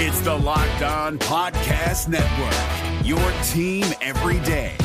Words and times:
It's 0.00 0.20
the 0.20 0.32
Locked 0.32 0.82
On 0.82 1.18
Podcast 1.18 2.06
Network, 2.06 3.04
your 3.04 3.18
team 3.48 3.84
every 4.00 4.38
day. 4.46 4.76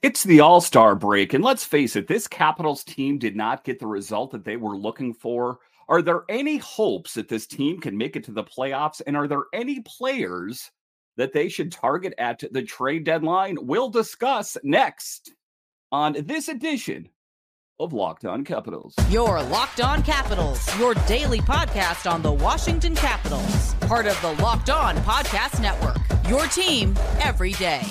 It's 0.00 0.22
the 0.22 0.38
All 0.38 0.60
Star 0.60 0.94
break, 0.94 1.34
and 1.34 1.42
let's 1.42 1.64
face 1.64 1.96
it, 1.96 2.06
this 2.06 2.28
Capitals 2.28 2.84
team 2.84 3.18
did 3.18 3.34
not 3.34 3.64
get 3.64 3.80
the 3.80 3.88
result 3.88 4.30
that 4.30 4.44
they 4.44 4.56
were 4.56 4.76
looking 4.76 5.12
for. 5.12 5.58
Are 5.88 6.02
there 6.02 6.22
any 6.28 6.58
hopes 6.58 7.14
that 7.14 7.28
this 7.28 7.48
team 7.48 7.80
can 7.80 7.98
make 7.98 8.14
it 8.14 8.22
to 8.26 8.32
the 8.32 8.44
playoffs? 8.44 9.02
And 9.04 9.16
are 9.16 9.26
there 9.26 9.46
any 9.52 9.80
players 9.80 10.70
that 11.16 11.32
they 11.32 11.48
should 11.48 11.72
target 11.72 12.14
at 12.16 12.44
the 12.52 12.62
trade 12.62 13.02
deadline? 13.02 13.58
We'll 13.60 13.90
discuss 13.90 14.56
next 14.62 15.32
on 15.92 16.16
this 16.26 16.48
edition 16.48 17.08
of 17.78 17.92
Locked 17.92 18.24
On 18.24 18.44
Capitals. 18.44 18.94
Your 19.10 19.42
Locked 19.42 19.80
On 19.80 20.02
Capitals, 20.02 20.66
your 20.78 20.94
daily 21.06 21.40
podcast 21.40 22.10
on 22.10 22.22
the 22.22 22.32
Washington 22.32 22.94
Capitals, 22.94 23.74
part 23.80 24.06
of 24.06 24.20
the 24.22 24.32
Locked 24.42 24.70
On 24.70 24.96
Podcast 24.98 25.60
Network. 25.60 25.98
Your 26.28 26.46
team 26.46 26.96
every 27.20 27.52
day. 27.52 27.82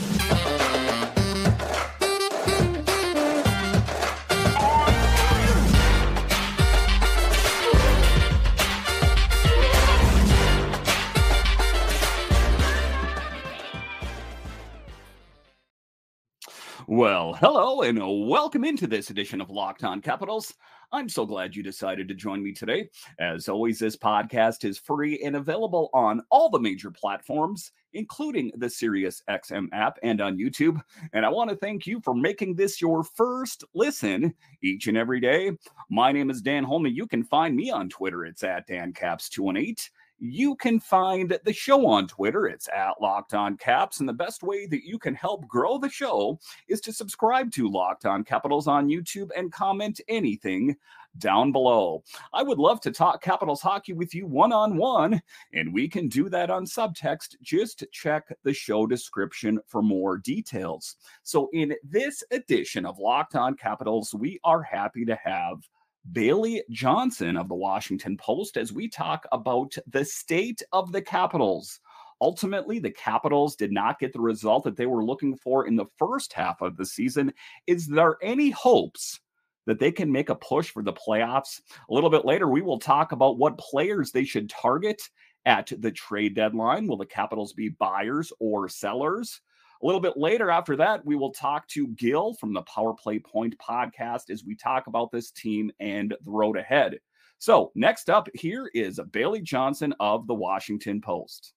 Well, 16.91 17.36
hello 17.36 17.84
and 17.84 17.98
welcome 18.27 18.66
into 18.66 18.86
this 18.86 19.12
edition 19.12 19.40
of 19.40 19.50
Locked 19.50 19.86
On 19.86 20.02
Capitals. 20.02 20.53
I'm 20.92 21.08
so 21.08 21.25
glad 21.25 21.56
you 21.56 21.64
decided 21.64 22.09
to 22.09 22.14
join 22.14 22.44
me 22.44 22.52
today. 22.52 22.89
As 23.17 23.47
always, 23.47 23.80
this 23.80 23.95
podcast 23.95 24.66
is 24.66 24.78
free 24.78 25.17
and 25.23 25.38
available 25.38 25.89
on 25.94 26.22
all 26.30 26.50
the 26.50 26.59
major 26.59 26.92
platforms, 26.92 27.72
including 27.94 28.52
the 28.58 28.66
SiriusXM 28.66 29.69
app 29.72 30.00
and 30.03 30.19
on 30.19 30.38
YouTube. 30.38 30.81
And 31.14 31.25
I 31.25 31.30
want 31.30 31.50
to 31.50 31.56
thank 31.56 31.88
you 31.88 32.02
for 32.02 32.14
making 32.14 32.56
this 32.56 32.81
your 32.81 33.06
first 33.06 33.64
listen 33.73 34.34
each 34.62 34.88
and 34.88 34.97
every 34.97 35.22
day. 35.22 35.52
My 35.89 36.12
name 36.12 36.30
is 36.30 36.42
Dan 36.42 36.66
Holman. 36.66 36.94
You 36.94 37.08
can 37.08 37.23
find 37.23 37.56
me 37.56 37.72
on 37.72 37.88
Twitter. 37.88 38.25
It's 38.25 38.44
at 38.44 38.67
DanCaps218 38.67 39.89
you 40.22 40.55
can 40.55 40.80
find 40.80 41.38
the 41.44 41.52
show 41.52 41.88
on 41.88 42.08
Twitter. 42.08 42.45
It's 42.45 42.69
at 42.69 43.02
Locked 43.02 43.33
On 43.33 43.58
Caps. 43.58 44.00
And 44.00 44.08
the 44.08 44.14
best 44.14 44.44
way 44.44 44.67
that 44.67 44.86
you 44.86 45.00
can 45.00 45.16
help 45.16 45.47
grow 45.47 45.80
the 45.80 45.89
show 45.89 46.39
is 46.67 46.80
to 46.81 46.94
subscribe 46.94 47.52
to 47.53 47.67
Locked 47.67 48.05
On 48.05 48.23
Capitals 48.23 48.67
on 48.67 48.88
YouTube 48.88 49.30
and 49.36 49.52
comment 49.52 50.00
anything 50.08 50.78
down 51.17 51.52
below. 51.52 52.03
I 52.33 52.44
would 52.44 52.59
love 52.59 52.81
to 52.81 52.91
talk 52.91 53.22
Capitals 53.22 53.61
hockey 53.61 53.94
with 53.94 54.13
you 54.13 54.28
one 54.28 54.53
on 54.53 54.78
one, 54.78 55.22
and 55.53 55.73
we 55.73 55.88
can 55.88 56.08
do 56.08 56.30
that 56.30 56.52
on 56.52 56.66
subtext. 56.66 57.35
Just 57.41 57.83
check 57.91 58.31
the 58.44 58.53
show 58.53 58.85
description 58.85 59.59
for 59.66 59.81
more 59.81 60.17
details. 60.17 60.97
So, 61.23 61.50
in 61.52 61.75
this 61.83 62.23
edition 62.31 62.85
of 62.85 63.00
Locked 63.00 63.35
On 63.35 63.56
Capitals, 63.56 64.13
we 64.13 64.39
are 64.44 64.61
happy 64.61 65.03
to 65.06 65.16
have 65.16 65.67
Bailey 66.11 66.63
Johnson 66.69 67.38
of 67.38 67.47
the 67.47 67.55
Washington 67.55 68.17
Post 68.17 68.57
as 68.57 68.73
we 68.73 68.88
talk 68.88 69.25
about 69.31 69.75
the 69.88 70.03
state 70.03 70.61
of 70.71 70.91
the 70.91 71.02
Capitals. 71.02 71.80
Ultimately, 72.19 72.80
the 72.80 72.91
Capitals 72.91 73.55
did 73.55 73.71
not 73.71 73.99
get 73.99 74.13
the 74.13 74.19
result 74.19 74.63
that 74.63 74.75
they 74.77 74.85
were 74.85 75.03
looking 75.03 75.35
for 75.35 75.67
in 75.67 75.75
the 75.75 75.88
first 75.97 76.33
half 76.33 76.61
of 76.61 76.77
the 76.77 76.85
season. 76.85 77.33
Is 77.67 77.88
there 77.88 78.17
any 78.22 78.49
hopes 78.49 79.19
that 79.66 79.79
they 79.79 79.91
can 79.91 80.11
make 80.11 80.29
a 80.29 80.35
push 80.35 80.69
for 80.69 80.83
the 80.83 80.94
playoffs? 80.94 81.61
A 81.89 81.94
little 81.94 82.09
bit 82.09 82.25
later, 82.25 82.47
we 82.47 82.61
will 82.61 82.79
talk 82.79 83.11
about 83.11 83.38
what 83.38 83.57
players 83.57 84.11
they 84.11 84.23
should 84.23 84.50
target 84.50 85.01
at 85.45 85.72
the 85.79 85.91
trade 85.91 86.35
deadline. 86.35 86.88
Will 86.88 86.97
the 86.97 87.06
Capitals 87.06 87.53
be 87.53 87.69
buyers 87.69 88.31
or 88.40 88.69
sellers? 88.69 89.41
A 89.81 89.86
little 89.86 90.02
bit 90.02 90.16
later 90.16 90.52
after 90.52 90.75
that, 90.75 91.03
we 91.06 91.16
will 91.16 91.31
talk 91.31 91.68
to 91.69 91.88
Gil 91.88 92.36
from 92.36 92.53
the 92.53 92.62
Power 92.62 92.94
Play 92.94 93.18
Point 93.18 93.58
podcast 93.58 94.30
as 94.30 94.44
we 94.44 94.56
talk 94.56 94.86
about 94.86 95.12
this 95.12 95.31
team 95.31 95.72
and 95.80 96.12
the 96.24 96.30
road 96.31 96.56
ahead. 96.56 97.00
So, 97.40 97.72
next 97.74 98.08
up 98.08 98.30
here 98.36 98.70
is 98.75 99.00
Bailey 99.12 99.41
Johnson 99.41 99.96
of 100.00 100.28
the 100.28 100.36
Washington 100.36 101.02
Post. 101.02 101.53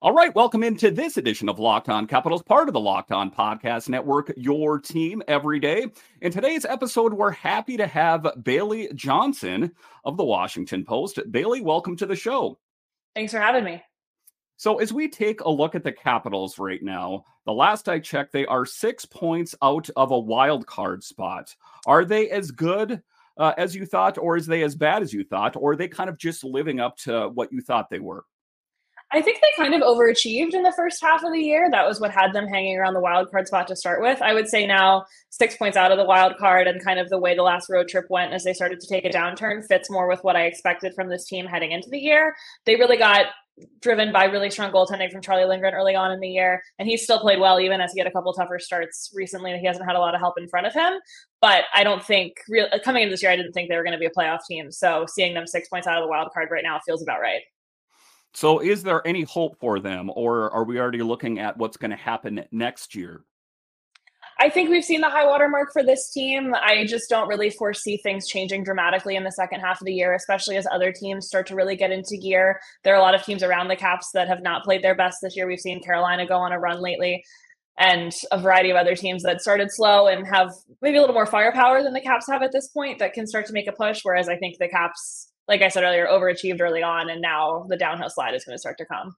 All 0.00 0.12
right, 0.12 0.32
welcome 0.36 0.62
into 0.62 0.92
this 0.92 1.16
edition 1.16 1.48
of 1.48 1.58
Locked 1.58 1.88
On 1.88 2.06
Capitals, 2.06 2.42
part 2.44 2.68
of 2.68 2.74
the 2.74 2.78
Locked 2.78 3.10
On 3.10 3.28
Podcast 3.28 3.88
Network, 3.88 4.32
your 4.36 4.78
team 4.78 5.24
every 5.26 5.58
day. 5.58 5.86
In 6.20 6.30
today's 6.30 6.64
episode, 6.64 7.14
we're 7.14 7.32
happy 7.32 7.76
to 7.78 7.86
have 7.88 8.28
Bailey 8.44 8.90
Johnson 8.94 9.72
of 10.04 10.16
the 10.16 10.24
Washington 10.24 10.84
Post. 10.84 11.18
Bailey, 11.32 11.62
welcome 11.62 11.96
to 11.96 12.06
the 12.06 12.14
show. 12.14 12.60
Thanks 13.16 13.32
for 13.32 13.40
having 13.40 13.64
me. 13.64 13.82
So, 14.56 14.78
as 14.78 14.92
we 14.92 15.08
take 15.08 15.42
a 15.42 15.50
look 15.50 15.74
at 15.74 15.84
the 15.84 15.92
Capitals 15.92 16.58
right 16.58 16.82
now, 16.82 17.24
the 17.44 17.52
last 17.52 17.88
I 17.88 17.98
checked, 17.98 18.32
they 18.32 18.46
are 18.46 18.64
six 18.64 19.04
points 19.04 19.54
out 19.62 19.88
of 19.96 20.10
a 20.10 20.18
wild 20.18 20.66
card 20.66 21.04
spot. 21.04 21.54
Are 21.86 22.04
they 22.04 22.30
as 22.30 22.50
good 22.50 23.02
uh, 23.36 23.52
as 23.58 23.74
you 23.74 23.84
thought, 23.84 24.16
or 24.16 24.36
is 24.36 24.46
they 24.46 24.62
as 24.62 24.74
bad 24.74 25.02
as 25.02 25.12
you 25.12 25.24
thought, 25.24 25.56
or 25.56 25.72
are 25.72 25.76
they 25.76 25.88
kind 25.88 26.08
of 26.08 26.16
just 26.16 26.42
living 26.42 26.80
up 26.80 26.96
to 26.98 27.28
what 27.28 27.52
you 27.52 27.60
thought 27.60 27.90
they 27.90 28.00
were? 28.00 28.24
I 29.12 29.22
think 29.22 29.40
they 29.40 29.62
kind 29.62 29.74
of 29.74 29.82
overachieved 29.82 30.54
in 30.54 30.64
the 30.64 30.72
first 30.74 31.00
half 31.00 31.22
of 31.22 31.32
the 31.32 31.38
year. 31.38 31.70
That 31.70 31.86
was 31.86 32.00
what 32.00 32.10
had 32.10 32.32
them 32.32 32.48
hanging 32.48 32.76
around 32.76 32.94
the 32.94 33.00
wild 33.00 33.30
card 33.30 33.46
spot 33.46 33.68
to 33.68 33.76
start 33.76 34.02
with. 34.02 34.20
I 34.20 34.34
would 34.34 34.48
say 34.48 34.66
now 34.66 35.04
six 35.30 35.56
points 35.56 35.76
out 35.76 35.92
of 35.92 35.98
the 35.98 36.04
wild 36.04 36.36
card 36.38 36.66
and 36.66 36.82
kind 36.84 36.98
of 36.98 37.08
the 37.08 37.18
way 37.18 37.36
the 37.36 37.42
last 37.42 37.70
road 37.70 37.88
trip 37.88 38.06
went 38.10 38.32
as 38.32 38.42
they 38.42 38.52
started 38.52 38.80
to 38.80 38.88
take 38.88 39.04
a 39.04 39.10
downturn 39.10 39.64
fits 39.64 39.90
more 39.90 40.08
with 40.08 40.24
what 40.24 40.34
I 40.34 40.46
expected 40.46 40.92
from 40.94 41.08
this 41.08 41.24
team 41.24 41.46
heading 41.46 41.70
into 41.70 41.88
the 41.88 42.00
year. 42.00 42.34
They 42.64 42.74
really 42.74 42.96
got 42.96 43.26
driven 43.80 44.12
by 44.12 44.24
really 44.24 44.50
strong 44.50 44.70
goaltending 44.70 45.10
from 45.10 45.22
Charlie 45.22 45.44
Lindgren 45.44 45.74
early 45.74 45.94
on 45.94 46.12
in 46.12 46.20
the 46.20 46.28
year. 46.28 46.62
And 46.78 46.88
he's 46.88 47.02
still 47.02 47.18
played 47.18 47.40
well, 47.40 47.58
even 47.58 47.80
as 47.80 47.92
he 47.92 48.00
had 48.00 48.06
a 48.06 48.10
couple 48.10 48.32
tougher 48.32 48.58
starts 48.58 49.10
recently. 49.14 49.56
He 49.58 49.66
hasn't 49.66 49.86
had 49.86 49.96
a 49.96 49.98
lot 49.98 50.14
of 50.14 50.20
help 50.20 50.38
in 50.38 50.48
front 50.48 50.66
of 50.66 50.74
him. 50.74 50.94
But 51.40 51.64
I 51.74 51.84
don't 51.84 52.04
think, 52.04 52.34
real, 52.48 52.68
uh, 52.72 52.78
coming 52.84 53.02
into 53.02 53.12
this 53.12 53.22
year, 53.22 53.32
I 53.32 53.36
didn't 53.36 53.52
think 53.52 53.68
they 53.68 53.76
were 53.76 53.84
going 53.84 53.92
to 53.92 53.98
be 53.98 54.06
a 54.06 54.10
playoff 54.10 54.40
team. 54.48 54.70
So 54.70 55.06
seeing 55.08 55.34
them 55.34 55.46
six 55.46 55.68
points 55.68 55.86
out 55.86 55.96
of 55.96 56.04
the 56.04 56.08
wild 56.08 56.32
card 56.32 56.48
right 56.50 56.64
now 56.64 56.80
feels 56.84 57.02
about 57.02 57.20
right. 57.20 57.42
So 58.34 58.58
is 58.58 58.82
there 58.82 59.06
any 59.06 59.22
hope 59.22 59.58
for 59.58 59.80
them, 59.80 60.10
or 60.14 60.50
are 60.50 60.64
we 60.64 60.78
already 60.78 61.02
looking 61.02 61.38
at 61.38 61.56
what's 61.56 61.78
going 61.78 61.92
to 61.92 61.96
happen 61.96 62.44
next 62.50 62.94
year? 62.94 63.24
I 64.38 64.50
think 64.50 64.68
we've 64.68 64.84
seen 64.84 65.00
the 65.00 65.08
high 65.08 65.26
water 65.26 65.48
mark 65.48 65.72
for 65.72 65.82
this 65.82 66.12
team. 66.12 66.52
I 66.54 66.84
just 66.84 67.08
don't 67.08 67.26
really 67.26 67.48
foresee 67.48 67.96
things 67.96 68.28
changing 68.28 68.64
dramatically 68.64 69.16
in 69.16 69.24
the 69.24 69.30
second 69.30 69.60
half 69.60 69.80
of 69.80 69.86
the 69.86 69.94
year, 69.94 70.14
especially 70.14 70.58
as 70.58 70.66
other 70.70 70.92
teams 70.92 71.26
start 71.26 71.46
to 71.46 71.54
really 71.54 71.74
get 71.74 71.90
into 71.90 72.18
gear. 72.18 72.60
There 72.84 72.92
are 72.92 72.98
a 72.98 73.02
lot 73.02 73.14
of 73.14 73.22
teams 73.22 73.42
around 73.42 73.68
the 73.68 73.76
Caps 73.76 74.10
that 74.12 74.28
have 74.28 74.42
not 74.42 74.62
played 74.62 74.82
their 74.82 74.94
best 74.94 75.18
this 75.22 75.36
year. 75.36 75.46
We've 75.46 75.58
seen 75.58 75.82
Carolina 75.82 76.26
go 76.26 76.36
on 76.36 76.52
a 76.52 76.58
run 76.58 76.82
lately 76.82 77.24
and 77.78 78.12
a 78.30 78.38
variety 78.38 78.70
of 78.70 78.76
other 78.76 78.94
teams 78.94 79.22
that 79.22 79.40
started 79.40 79.68
slow 79.70 80.06
and 80.06 80.26
have 80.26 80.50
maybe 80.82 80.98
a 80.98 81.00
little 81.00 81.14
more 81.14 81.26
firepower 81.26 81.82
than 81.82 81.94
the 81.94 82.00
Caps 82.00 82.26
have 82.30 82.42
at 82.42 82.52
this 82.52 82.68
point 82.68 82.98
that 82.98 83.14
can 83.14 83.26
start 83.26 83.46
to 83.46 83.54
make 83.54 83.68
a 83.68 83.72
push. 83.72 84.00
Whereas 84.02 84.28
I 84.28 84.36
think 84.36 84.58
the 84.58 84.68
Caps, 84.68 85.32
like 85.48 85.62
I 85.62 85.68
said 85.68 85.82
earlier, 85.82 86.06
overachieved 86.06 86.60
early 86.60 86.82
on, 86.82 87.08
and 87.08 87.22
now 87.22 87.64
the 87.70 87.76
downhill 87.76 88.10
slide 88.10 88.34
is 88.34 88.44
going 88.44 88.54
to 88.54 88.60
start 88.60 88.76
to 88.78 88.84
come. 88.84 89.16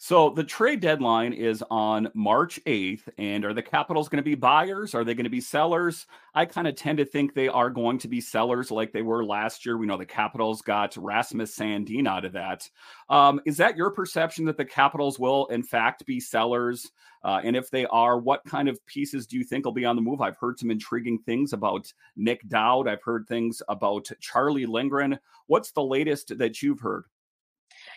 So 0.00 0.30
the 0.30 0.44
trade 0.44 0.78
deadline 0.78 1.32
is 1.32 1.64
on 1.72 2.08
March 2.14 2.60
8th. 2.66 3.08
And 3.18 3.44
are 3.44 3.52
the 3.52 3.62
Capitals 3.62 4.08
going 4.08 4.22
to 4.22 4.30
be 4.30 4.36
buyers? 4.36 4.94
Are 4.94 5.02
they 5.02 5.12
going 5.12 5.24
to 5.24 5.30
be 5.30 5.40
sellers? 5.40 6.06
I 6.36 6.44
kind 6.44 6.68
of 6.68 6.76
tend 6.76 6.98
to 6.98 7.04
think 7.04 7.34
they 7.34 7.48
are 7.48 7.68
going 7.68 7.98
to 7.98 8.08
be 8.08 8.20
sellers 8.20 8.70
like 8.70 8.92
they 8.92 9.02
were 9.02 9.24
last 9.24 9.66
year. 9.66 9.76
We 9.76 9.86
know 9.86 9.96
the 9.96 10.06
Capitals 10.06 10.62
got 10.62 10.96
Rasmus 10.96 11.56
Sandin 11.56 12.06
out 12.06 12.24
of 12.24 12.32
that. 12.34 12.70
Um, 13.10 13.40
is 13.44 13.56
that 13.56 13.76
your 13.76 13.90
perception 13.90 14.44
that 14.44 14.56
the 14.56 14.64
Capitals 14.64 15.18
will, 15.18 15.46
in 15.46 15.64
fact, 15.64 16.06
be 16.06 16.20
sellers? 16.20 16.92
Uh, 17.24 17.40
and 17.42 17.56
if 17.56 17.68
they 17.68 17.84
are, 17.86 18.20
what 18.20 18.44
kind 18.44 18.68
of 18.68 18.84
pieces 18.86 19.26
do 19.26 19.36
you 19.36 19.42
think 19.42 19.64
will 19.64 19.72
be 19.72 19.84
on 19.84 19.96
the 19.96 20.02
move? 20.02 20.20
I've 20.20 20.36
heard 20.36 20.60
some 20.60 20.70
intriguing 20.70 21.18
things 21.18 21.52
about 21.52 21.92
Nick 22.14 22.46
Dowd. 22.46 22.86
I've 22.86 23.02
heard 23.02 23.26
things 23.26 23.62
about 23.68 24.08
Charlie 24.20 24.64
Lindgren. 24.64 25.18
What's 25.48 25.72
the 25.72 25.82
latest 25.82 26.38
that 26.38 26.62
you've 26.62 26.78
heard? 26.78 27.06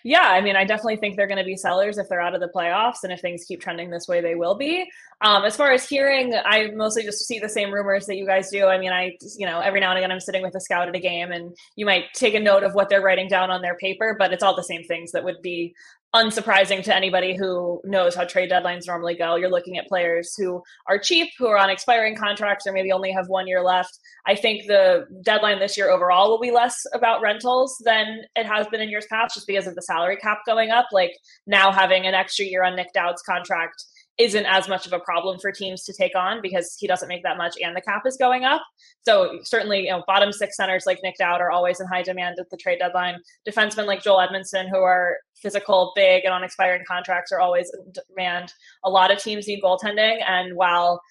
Yeah, 0.03 0.29
I 0.29 0.41
mean, 0.41 0.55
I 0.55 0.65
definitely 0.65 0.97
think 0.97 1.15
they're 1.15 1.27
going 1.27 1.37
to 1.37 1.43
be 1.43 1.55
sellers 1.55 1.97
if 1.97 2.09
they're 2.09 2.21
out 2.21 2.35
of 2.35 2.41
the 2.41 2.49
playoffs, 2.53 3.03
and 3.03 3.11
if 3.11 3.21
things 3.21 3.45
keep 3.47 3.61
trending 3.61 3.89
this 3.89 4.07
way, 4.07 4.21
they 4.21 4.35
will 4.35 4.55
be. 4.55 4.89
Um, 5.21 5.43
as 5.43 5.55
far 5.55 5.71
as 5.71 5.87
hearing, 5.87 6.33
I 6.33 6.71
mostly 6.71 7.03
just 7.03 7.25
see 7.25 7.39
the 7.39 7.49
same 7.49 7.71
rumors 7.71 8.05
that 8.07 8.17
you 8.17 8.25
guys 8.25 8.49
do. 8.49 8.65
I 8.65 8.77
mean, 8.77 8.91
I, 8.91 9.17
you 9.37 9.45
know, 9.45 9.59
every 9.59 9.79
now 9.79 9.91
and 9.91 9.99
again, 9.99 10.11
I'm 10.11 10.19
sitting 10.19 10.41
with 10.41 10.55
a 10.55 10.59
scout 10.59 10.87
at 10.87 10.95
a 10.95 10.99
game, 10.99 11.31
and 11.31 11.55
you 11.75 11.85
might 11.85 12.05
take 12.13 12.33
a 12.33 12.39
note 12.39 12.63
of 12.63 12.73
what 12.73 12.89
they're 12.89 13.01
writing 13.01 13.27
down 13.27 13.51
on 13.51 13.61
their 13.61 13.75
paper, 13.75 14.15
but 14.17 14.33
it's 14.33 14.43
all 14.43 14.55
the 14.55 14.63
same 14.63 14.83
things 14.83 15.11
that 15.11 15.23
would 15.23 15.41
be 15.41 15.75
unsurprising 16.13 16.83
to 16.83 16.95
anybody 16.95 17.35
who 17.37 17.81
knows 17.85 18.15
how 18.15 18.25
trade 18.25 18.51
deadlines 18.51 18.85
normally 18.85 19.15
go. 19.15 19.35
You're 19.35 19.49
looking 19.49 19.77
at 19.77 19.87
players 19.87 20.35
who 20.35 20.61
are 20.87 20.99
cheap, 20.99 21.29
who 21.37 21.47
are 21.47 21.57
on 21.57 21.69
expiring 21.69 22.15
contracts, 22.17 22.67
or 22.67 22.73
maybe 22.73 22.91
only 22.91 23.11
have 23.11 23.27
one 23.27 23.47
year 23.47 23.63
left. 23.63 23.97
I 24.27 24.35
think 24.35 24.67
the 24.67 25.05
deadline 25.23 25.59
this 25.59 25.77
year 25.77 25.89
overall 25.89 26.29
will 26.29 26.39
be 26.39 26.51
less 26.51 26.85
about 26.93 27.21
rentals 27.21 27.81
than 27.85 28.21
it 28.35 28.45
has 28.45 28.67
been 28.67 28.81
in 28.81 28.89
years 28.89 29.07
past, 29.09 29.35
just 29.35 29.47
because 29.47 29.67
of 29.67 29.75
the 29.75 29.81
salary 29.81 30.17
cap 30.17 30.39
going 30.45 30.69
up. 30.69 30.87
Like 30.91 31.15
now 31.47 31.71
having 31.71 32.05
an 32.05 32.13
extra 32.13 32.45
year 32.45 32.63
on 32.63 32.75
Nick 32.75 32.91
Dowd's 32.93 33.21
contract 33.21 33.85
isn't 34.17 34.45
as 34.45 34.67
much 34.67 34.85
of 34.85 34.93
a 34.93 34.99
problem 34.99 35.39
for 35.39 35.51
teams 35.51 35.83
to 35.83 35.93
take 35.93 36.15
on 36.15 36.41
because 36.41 36.75
he 36.79 36.85
doesn't 36.85 37.07
make 37.07 37.23
that 37.23 37.37
much 37.37 37.55
and 37.63 37.75
the 37.75 37.81
cap 37.81 38.03
is 38.05 38.17
going 38.17 38.43
up. 38.43 38.61
So 39.03 39.39
certainly, 39.43 39.85
you 39.85 39.89
know, 39.89 40.03
bottom 40.05 40.31
six 40.31 40.57
centers 40.57 40.85
like 40.85 40.99
Nick 41.03 41.15
Dowd 41.17 41.41
are 41.41 41.49
always 41.49 41.79
in 41.79 41.87
high 41.87 42.03
demand 42.03 42.37
at 42.39 42.49
the 42.49 42.57
trade 42.57 42.79
deadline. 42.79 43.19
Defensemen 43.47 43.87
like 43.87 44.03
Joel 44.03 44.21
Edmondson, 44.21 44.67
who 44.67 44.77
are 44.77 45.17
physical, 45.41 45.91
big, 45.95 46.25
and 46.25 46.33
on 46.33 46.43
expiring 46.43 46.83
contracts, 46.87 47.31
are 47.31 47.39
always 47.39 47.71
in 47.73 47.93
demand. 48.09 48.53
A 48.83 48.89
lot 48.89 49.11
of 49.11 49.17
teams 49.17 49.47
need 49.47 49.63
goaltending, 49.63 50.21
and 50.27 50.55
while 50.55 51.01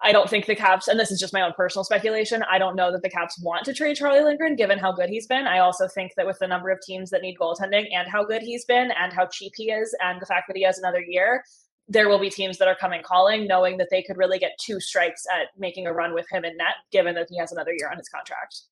I 0.00 0.12
don't 0.12 0.28
think 0.28 0.46
the 0.46 0.54
Caps, 0.54 0.88
and 0.88 1.00
this 1.00 1.10
is 1.10 1.18
just 1.18 1.32
my 1.32 1.40
own 1.40 1.54
personal 1.56 1.82
speculation, 1.82 2.44
I 2.50 2.58
don't 2.58 2.76
know 2.76 2.92
that 2.92 3.02
the 3.02 3.08
Caps 3.08 3.40
want 3.42 3.64
to 3.64 3.72
trade 3.72 3.96
Charlie 3.96 4.22
Lindgren 4.22 4.54
given 4.54 4.78
how 4.78 4.92
good 4.92 5.08
he's 5.08 5.26
been. 5.26 5.46
I 5.46 5.60
also 5.60 5.88
think 5.88 6.12
that 6.16 6.26
with 6.26 6.38
the 6.38 6.46
number 6.46 6.68
of 6.68 6.78
teams 6.86 7.10
that 7.10 7.22
need 7.22 7.38
goaltending 7.38 7.86
and 7.92 8.06
how 8.06 8.22
good 8.24 8.42
he's 8.42 8.64
been 8.66 8.90
and 8.90 9.12
how 9.12 9.26
cheap 9.26 9.52
he 9.56 9.70
is 9.70 9.96
and 10.00 10.20
the 10.20 10.26
fact 10.26 10.46
that 10.48 10.56
he 10.56 10.62
has 10.64 10.78
another 10.78 11.00
year, 11.00 11.42
there 11.88 12.08
will 12.08 12.18
be 12.18 12.30
teams 12.30 12.58
that 12.58 12.68
are 12.68 12.76
coming 12.76 13.02
calling, 13.02 13.46
knowing 13.46 13.76
that 13.76 13.88
they 13.90 14.02
could 14.02 14.16
really 14.16 14.38
get 14.38 14.58
two 14.58 14.80
strikes 14.80 15.24
at 15.32 15.48
making 15.58 15.86
a 15.86 15.92
run 15.92 16.14
with 16.14 16.26
him 16.30 16.44
in 16.44 16.56
net, 16.56 16.76
given 16.90 17.14
that 17.14 17.28
he 17.28 17.36
has 17.38 17.52
another 17.52 17.72
year 17.72 17.90
on 17.90 17.98
his 17.98 18.08
contract. 18.08 18.62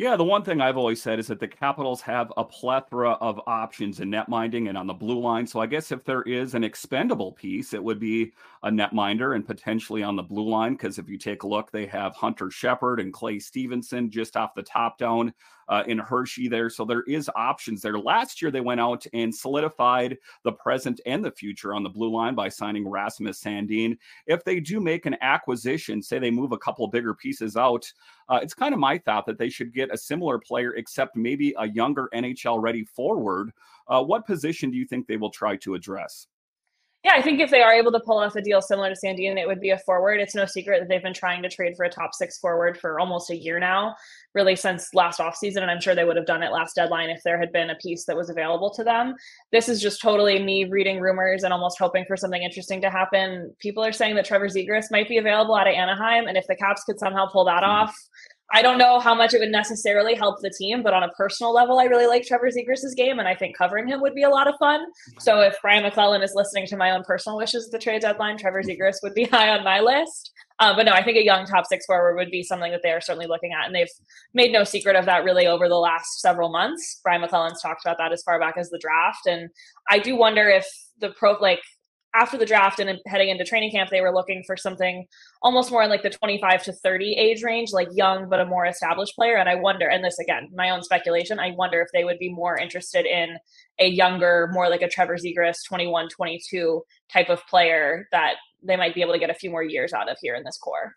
Yeah, 0.00 0.16
the 0.16 0.24
one 0.24 0.42
thing 0.42 0.62
I've 0.62 0.78
always 0.78 1.02
said 1.02 1.18
is 1.18 1.26
that 1.26 1.40
the 1.40 1.48
Capitals 1.48 2.00
have 2.00 2.32
a 2.38 2.44
plethora 2.44 3.10
of 3.20 3.38
options 3.46 4.00
in 4.00 4.08
net 4.08 4.30
minding 4.30 4.68
and 4.68 4.78
on 4.78 4.86
the 4.86 4.94
blue 4.94 5.20
line. 5.20 5.46
So 5.46 5.60
I 5.60 5.66
guess 5.66 5.92
if 5.92 6.04
there 6.04 6.22
is 6.22 6.54
an 6.54 6.64
expendable 6.64 7.32
piece, 7.32 7.74
it 7.74 7.84
would 7.84 8.00
be 8.00 8.32
a 8.62 8.70
netminder 8.70 9.34
and 9.34 9.46
potentially 9.46 10.02
on 10.02 10.16
the 10.16 10.22
blue 10.22 10.48
line. 10.48 10.72
Because 10.72 10.98
if 10.98 11.06
you 11.06 11.18
take 11.18 11.42
a 11.42 11.46
look, 11.46 11.70
they 11.70 11.84
have 11.84 12.16
Hunter 12.16 12.50
Shepard 12.50 12.98
and 12.98 13.12
Clay 13.12 13.38
Stevenson 13.38 14.10
just 14.10 14.38
off 14.38 14.54
the 14.54 14.62
top 14.62 14.96
down 14.96 15.34
uh, 15.70 15.84
in 15.86 15.98
Hershey 15.98 16.48
there. 16.48 16.68
So 16.68 16.84
there 16.84 17.04
is 17.04 17.30
options 17.34 17.80
there. 17.80 17.98
Last 17.98 18.42
year, 18.42 18.50
they 18.50 18.60
went 18.60 18.80
out 18.80 19.06
and 19.14 19.34
solidified 19.34 20.18
the 20.42 20.52
present 20.52 21.00
and 21.06 21.24
the 21.24 21.30
future 21.30 21.72
on 21.72 21.82
the 21.82 21.88
blue 21.88 22.10
line 22.10 22.34
by 22.34 22.48
signing 22.48 22.86
Rasmus 22.86 23.40
Sandin. 23.40 23.96
If 24.26 24.44
they 24.44 24.60
do 24.60 24.80
make 24.80 25.06
an 25.06 25.16
acquisition, 25.22 26.02
say 26.02 26.18
they 26.18 26.30
move 26.30 26.52
a 26.52 26.58
couple 26.58 26.86
bigger 26.88 27.14
pieces 27.14 27.56
out, 27.56 27.90
uh, 28.28 28.40
it's 28.42 28.54
kind 28.54 28.74
of 28.74 28.80
my 28.80 28.98
thought 28.98 29.26
that 29.26 29.38
they 29.38 29.48
should 29.48 29.72
get 29.72 29.94
a 29.94 29.96
similar 29.96 30.38
player, 30.38 30.74
except 30.74 31.16
maybe 31.16 31.54
a 31.58 31.68
younger 31.68 32.08
NHL 32.12 32.60
ready 32.60 32.84
forward. 32.84 33.52
Uh, 33.88 34.02
what 34.02 34.26
position 34.26 34.70
do 34.70 34.76
you 34.76 34.84
think 34.84 35.06
they 35.06 35.16
will 35.16 35.30
try 35.30 35.56
to 35.56 35.74
address? 35.74 36.26
Yeah, 37.02 37.12
I 37.14 37.22
think 37.22 37.40
if 37.40 37.50
they 37.50 37.62
are 37.62 37.72
able 37.72 37.92
to 37.92 38.00
pull 38.00 38.18
off 38.18 38.36
a 38.36 38.42
deal 38.42 38.60
similar 38.60 38.90
to 38.90 38.94
Sandin, 38.94 39.38
it 39.38 39.46
would 39.46 39.60
be 39.60 39.70
a 39.70 39.78
forward. 39.78 40.20
It's 40.20 40.34
no 40.34 40.44
secret 40.44 40.80
that 40.80 40.88
they've 40.90 41.02
been 41.02 41.14
trying 41.14 41.42
to 41.42 41.48
trade 41.48 41.74
for 41.74 41.86
a 41.86 41.90
top 41.90 42.10
six 42.12 42.38
forward 42.38 42.76
for 42.76 43.00
almost 43.00 43.30
a 43.30 43.36
year 43.36 43.58
now, 43.58 43.94
really 44.34 44.54
since 44.54 44.92
last 44.92 45.18
offseason. 45.18 45.62
And 45.62 45.70
I'm 45.70 45.80
sure 45.80 45.94
they 45.94 46.04
would 46.04 46.16
have 46.16 46.26
done 46.26 46.42
it 46.42 46.52
last 46.52 46.76
deadline 46.76 47.08
if 47.08 47.22
there 47.24 47.40
had 47.40 47.52
been 47.52 47.70
a 47.70 47.74
piece 47.76 48.04
that 48.04 48.16
was 48.16 48.28
available 48.28 48.70
to 48.74 48.84
them. 48.84 49.14
This 49.50 49.70
is 49.70 49.80
just 49.80 50.02
totally 50.02 50.42
me 50.42 50.64
reading 50.64 51.00
rumors 51.00 51.42
and 51.42 51.54
almost 51.54 51.78
hoping 51.78 52.04
for 52.06 52.18
something 52.18 52.42
interesting 52.42 52.82
to 52.82 52.90
happen. 52.90 53.54
People 53.60 53.82
are 53.82 53.92
saying 53.92 54.14
that 54.16 54.26
Trevor 54.26 54.48
Zegras 54.48 54.90
might 54.90 55.08
be 55.08 55.16
available 55.16 55.54
out 55.54 55.68
of 55.68 55.74
Anaheim. 55.74 56.26
And 56.26 56.36
if 56.36 56.46
the 56.48 56.56
Caps 56.56 56.84
could 56.84 56.98
somehow 56.98 57.26
pull 57.26 57.46
that 57.46 57.62
mm-hmm. 57.62 57.88
off, 57.88 57.96
I 58.52 58.62
don't 58.62 58.78
know 58.78 58.98
how 58.98 59.14
much 59.14 59.32
it 59.32 59.38
would 59.38 59.50
necessarily 59.50 60.14
help 60.14 60.40
the 60.40 60.50
team, 60.50 60.82
but 60.82 60.92
on 60.92 61.04
a 61.04 61.08
personal 61.10 61.54
level, 61.54 61.78
I 61.78 61.84
really 61.84 62.06
like 62.06 62.24
Trevor 62.26 62.48
Zegras' 62.48 62.96
game, 62.96 63.20
and 63.20 63.28
I 63.28 63.34
think 63.34 63.56
covering 63.56 63.86
him 63.86 64.00
would 64.00 64.14
be 64.14 64.24
a 64.24 64.28
lot 64.28 64.48
of 64.48 64.56
fun. 64.58 64.86
So 65.20 65.40
if 65.40 65.56
Brian 65.62 65.84
MacLellan 65.84 66.22
is 66.22 66.32
listening 66.34 66.66
to 66.66 66.76
my 66.76 66.90
own 66.90 67.04
personal 67.04 67.38
wishes 67.38 67.66
at 67.66 67.72
the 67.72 67.78
trade 67.78 68.02
deadline, 68.02 68.38
Trevor 68.38 68.62
Zegras 68.62 68.96
would 69.02 69.14
be 69.14 69.24
high 69.32 69.50
on 69.50 69.62
my 69.62 69.80
list. 69.80 70.32
Uh, 70.58 70.74
but 70.74 70.84
no, 70.84 70.92
I 70.92 71.02
think 71.02 71.16
a 71.16 71.24
young 71.24 71.46
top 71.46 71.64
six 71.66 71.86
forward 71.86 72.16
would 72.16 72.30
be 72.30 72.42
something 72.42 72.70
that 72.72 72.82
they 72.82 72.90
are 72.90 73.00
certainly 73.00 73.26
looking 73.26 73.52
at, 73.52 73.66
and 73.66 73.74
they've 73.74 73.88
made 74.34 74.52
no 74.52 74.64
secret 74.64 74.96
of 74.96 75.06
that 75.06 75.24
really 75.24 75.46
over 75.46 75.68
the 75.68 75.76
last 75.76 76.20
several 76.20 76.50
months. 76.50 77.00
Brian 77.04 77.20
MacLellan's 77.20 77.62
talked 77.62 77.84
about 77.84 77.98
that 77.98 78.12
as 78.12 78.22
far 78.22 78.38
back 78.40 78.56
as 78.58 78.68
the 78.68 78.78
draft, 78.78 79.26
and 79.26 79.48
I 79.88 80.00
do 80.00 80.16
wonder 80.16 80.48
if 80.48 80.66
the 80.98 81.10
pro 81.10 81.32
like 81.40 81.62
after 82.14 82.36
the 82.36 82.46
draft 82.46 82.80
and 82.80 82.98
heading 83.06 83.28
into 83.28 83.44
training 83.44 83.70
camp, 83.70 83.90
they 83.90 84.00
were 84.00 84.12
looking 84.12 84.42
for 84.46 84.56
something 84.56 85.06
almost 85.42 85.70
more 85.70 85.82
in 85.82 85.90
like 85.90 86.02
the 86.02 86.10
25 86.10 86.64
to 86.64 86.72
30 86.72 87.12
age 87.14 87.42
range, 87.42 87.72
like 87.72 87.88
young 87.92 88.28
but 88.28 88.40
a 88.40 88.44
more 88.44 88.66
established 88.66 89.14
player. 89.14 89.36
And 89.36 89.48
I 89.48 89.54
wonder, 89.54 89.88
and 89.88 90.04
this 90.04 90.18
again, 90.18 90.48
my 90.54 90.70
own 90.70 90.82
speculation, 90.82 91.38
I 91.38 91.52
wonder 91.52 91.80
if 91.80 91.88
they 91.92 92.04
would 92.04 92.18
be 92.18 92.32
more 92.32 92.56
interested 92.56 93.06
in 93.06 93.36
a 93.78 93.86
younger, 93.88 94.50
more 94.52 94.68
like 94.68 94.82
a 94.82 94.88
Trevor 94.88 95.16
Zegras 95.16 95.64
21, 95.66 96.08
22 96.08 96.82
type 97.12 97.28
of 97.28 97.46
player 97.46 98.08
that 98.12 98.34
they 98.62 98.76
might 98.76 98.94
be 98.94 99.02
able 99.02 99.12
to 99.12 99.18
get 99.18 99.30
a 99.30 99.34
few 99.34 99.50
more 99.50 99.62
years 99.62 99.92
out 99.92 100.10
of 100.10 100.16
here 100.20 100.34
in 100.34 100.44
this 100.44 100.58
core. 100.58 100.96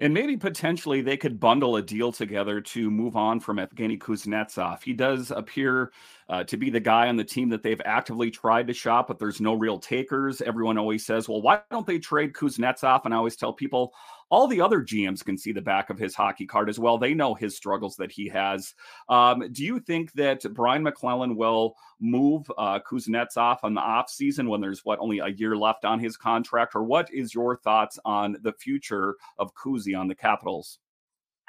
And 0.00 0.14
maybe 0.14 0.36
potentially 0.36 1.00
they 1.00 1.16
could 1.16 1.40
bundle 1.40 1.76
a 1.76 1.82
deal 1.82 2.12
together 2.12 2.60
to 2.60 2.88
move 2.88 3.16
on 3.16 3.40
from 3.40 3.56
Evgeny 3.56 3.98
Kuznetsov. 3.98 4.82
He 4.82 4.92
does 4.92 5.32
appear 5.32 5.90
uh, 6.28 6.44
to 6.44 6.56
be 6.56 6.70
the 6.70 6.78
guy 6.78 7.08
on 7.08 7.16
the 7.16 7.24
team 7.24 7.48
that 7.48 7.64
they've 7.64 7.82
actively 7.84 8.30
tried 8.30 8.68
to 8.68 8.72
shop, 8.72 9.08
but 9.08 9.18
there's 9.18 9.40
no 9.40 9.54
real 9.54 9.78
takers. 9.78 10.40
Everyone 10.40 10.78
always 10.78 11.04
says, 11.04 11.28
well, 11.28 11.42
why 11.42 11.60
don't 11.70 11.86
they 11.86 11.98
trade 11.98 12.32
Kuznetsov? 12.32 13.04
And 13.06 13.12
I 13.12 13.16
always 13.16 13.34
tell 13.34 13.52
people, 13.52 13.92
all 14.30 14.46
the 14.46 14.60
other 14.60 14.80
GMs 14.80 15.24
can 15.24 15.38
see 15.38 15.52
the 15.52 15.62
back 15.62 15.90
of 15.90 15.98
his 15.98 16.14
hockey 16.14 16.46
card 16.46 16.68
as 16.68 16.78
well. 16.78 16.98
They 16.98 17.14
know 17.14 17.34
his 17.34 17.56
struggles 17.56 17.96
that 17.96 18.12
he 18.12 18.28
has. 18.28 18.74
Um, 19.08 19.50
do 19.52 19.64
you 19.64 19.80
think 19.80 20.12
that 20.12 20.42
Brian 20.54 20.82
MacLellan 20.82 21.36
will 21.36 21.74
move 22.00 22.50
uh, 22.58 22.80
Kuznetsov 22.80 23.58
on 23.62 23.74
the 23.74 23.80
off 23.80 24.10
season 24.10 24.48
when 24.48 24.60
there's 24.60 24.84
what 24.84 24.98
only 25.00 25.18
a 25.18 25.28
year 25.28 25.56
left 25.56 25.84
on 25.84 25.98
his 25.98 26.16
contract, 26.16 26.74
or 26.74 26.84
what 26.84 27.12
is 27.12 27.34
your 27.34 27.56
thoughts 27.56 27.98
on 28.04 28.36
the 28.42 28.52
future 28.52 29.16
of 29.38 29.54
Kuzi 29.54 29.98
on 29.98 30.08
the 30.08 30.14
Capitals? 30.14 30.78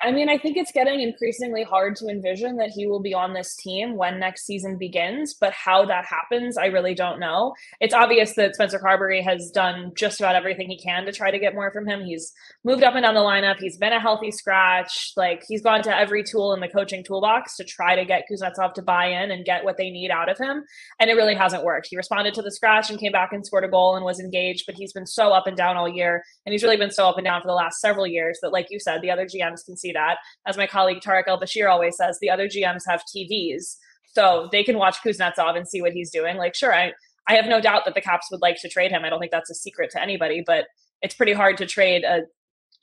I 0.01 0.11
mean, 0.11 0.29
I 0.29 0.37
think 0.37 0.55
it's 0.55 0.71
getting 0.71 1.01
increasingly 1.01 1.63
hard 1.63 1.97
to 1.97 2.07
envision 2.07 2.55
that 2.57 2.69
he 2.69 2.87
will 2.87 3.01
be 3.01 3.13
on 3.13 3.33
this 3.33 3.55
team 3.55 3.97
when 3.97 4.19
next 4.19 4.45
season 4.45 4.77
begins, 4.77 5.33
but 5.33 5.51
how 5.51 5.85
that 5.85 6.05
happens, 6.05 6.57
I 6.57 6.67
really 6.67 6.95
don't 6.95 7.19
know. 7.19 7.53
It's 7.81 7.93
obvious 7.93 8.33
that 8.35 8.55
Spencer 8.55 8.79
Carbery 8.79 9.21
has 9.21 9.51
done 9.51 9.91
just 9.95 10.21
about 10.21 10.35
everything 10.35 10.69
he 10.69 10.81
can 10.81 11.05
to 11.05 11.11
try 11.11 11.31
to 11.31 11.39
get 11.39 11.53
more 11.53 11.71
from 11.71 11.85
him. 11.85 12.05
He's 12.05 12.31
moved 12.63 12.83
up 12.83 12.95
and 12.95 13.03
down 13.03 13.13
the 13.13 13.19
lineup, 13.19 13.57
he's 13.59 13.77
been 13.77 13.91
a 13.91 13.99
healthy 13.99 14.31
scratch. 14.31 15.11
Like, 15.17 15.43
he's 15.47 15.61
gone 15.61 15.83
to 15.83 15.95
every 15.95 16.23
tool 16.23 16.53
in 16.53 16.61
the 16.61 16.69
coaching 16.69 17.03
toolbox 17.03 17.57
to 17.57 17.65
try 17.65 17.95
to 17.95 18.05
get 18.05 18.23
Kuznetsov 18.31 18.73
to 18.75 18.81
buy 18.81 19.07
in 19.07 19.31
and 19.31 19.43
get 19.43 19.65
what 19.65 19.75
they 19.75 19.89
need 19.89 20.11
out 20.11 20.29
of 20.29 20.37
him. 20.37 20.63
And 21.01 21.09
it 21.09 21.15
really 21.15 21.35
hasn't 21.35 21.65
worked. 21.65 21.87
He 21.89 21.97
responded 21.97 22.33
to 22.35 22.41
the 22.41 22.51
scratch 22.51 22.89
and 22.89 22.99
came 22.99 23.11
back 23.11 23.33
and 23.33 23.45
scored 23.45 23.65
a 23.65 23.69
goal 23.69 23.97
and 23.97 24.05
was 24.05 24.21
engaged, 24.21 24.63
but 24.65 24.75
he's 24.75 24.93
been 24.93 25.07
so 25.07 25.33
up 25.33 25.45
and 25.45 25.57
down 25.57 25.75
all 25.75 25.89
year. 25.89 26.23
And 26.45 26.53
he's 26.53 26.63
really 26.63 26.77
been 26.77 26.91
so 26.91 27.09
up 27.09 27.17
and 27.17 27.25
down 27.25 27.41
for 27.41 27.47
the 27.47 27.53
last 27.53 27.81
several 27.81 28.07
years 28.07 28.39
that, 28.41 28.53
like 28.53 28.67
you 28.69 28.79
said, 28.79 29.01
the 29.01 29.11
other 29.11 29.25
GMs 29.25 29.65
can 29.65 29.75
see 29.75 29.88
see 29.89 29.93
that. 29.93 30.17
As 30.45 30.57
my 30.57 30.67
colleague 30.67 31.01
Tarik 31.01 31.27
El-Bashir 31.27 31.69
always 31.69 31.97
says, 31.97 32.17
the 32.19 32.29
other 32.29 32.47
GMs 32.47 32.83
have 32.87 33.03
TVs, 33.15 33.77
so 34.13 34.49
they 34.51 34.63
can 34.63 34.77
watch 34.77 34.97
Kuznetsov 35.05 35.55
and 35.55 35.67
see 35.67 35.81
what 35.81 35.91
he's 35.91 36.11
doing. 36.11 36.37
Like, 36.37 36.55
sure, 36.55 36.73
I 36.73 36.93
I 37.27 37.35
have 37.35 37.45
no 37.45 37.61
doubt 37.61 37.85
that 37.85 37.93
the 37.93 38.01
Caps 38.01 38.27
would 38.31 38.41
like 38.41 38.57
to 38.61 38.69
trade 38.69 38.91
him. 38.91 39.05
I 39.05 39.09
don't 39.09 39.19
think 39.19 39.31
that's 39.31 39.51
a 39.51 39.55
secret 39.55 39.91
to 39.91 40.01
anybody, 40.01 40.43
but 40.45 40.65
it's 41.01 41.13
pretty 41.13 41.33
hard 41.33 41.57
to 41.57 41.65
trade 41.65 42.03
a 42.03 42.21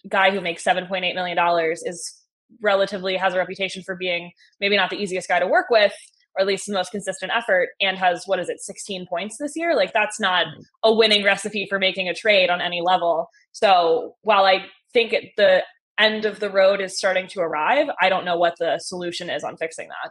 guy 0.08 0.30
who 0.30 0.40
makes 0.40 0.62
seven 0.62 0.86
point 0.86 1.04
eight 1.04 1.14
million 1.14 1.36
dollars 1.36 1.82
is 1.84 2.22
relatively 2.62 3.16
has 3.16 3.34
a 3.34 3.38
reputation 3.38 3.82
for 3.82 3.96
being 3.96 4.30
maybe 4.60 4.76
not 4.76 4.90
the 4.90 4.96
easiest 4.96 5.28
guy 5.28 5.40
to 5.40 5.46
work 5.46 5.66
with 5.68 5.92
or 6.36 6.42
at 6.42 6.46
least 6.46 6.66
the 6.66 6.72
most 6.72 6.92
consistent 6.92 7.32
effort 7.34 7.70
and 7.80 7.98
has 7.98 8.22
what 8.26 8.38
is 8.38 8.48
it 8.48 8.60
16 8.60 9.06
points 9.08 9.36
this 9.38 9.54
year 9.56 9.74
like 9.74 9.92
that's 9.92 10.20
not 10.20 10.46
a 10.84 10.94
winning 10.94 11.24
recipe 11.24 11.66
for 11.68 11.80
making 11.80 12.08
a 12.08 12.14
trade 12.14 12.50
on 12.50 12.60
any 12.60 12.80
level 12.80 13.28
so 13.50 14.14
while 14.22 14.44
i 14.44 14.64
think 14.92 15.12
the 15.36 15.62
end 15.98 16.24
of 16.24 16.40
the 16.40 16.50
road 16.50 16.80
is 16.80 16.98
starting 16.98 17.26
to 17.28 17.40
arrive. 17.40 17.88
I 18.00 18.08
don't 18.08 18.24
know 18.24 18.36
what 18.36 18.54
the 18.58 18.78
solution 18.78 19.30
is 19.30 19.44
on 19.44 19.56
fixing 19.56 19.88
that. 19.88 20.10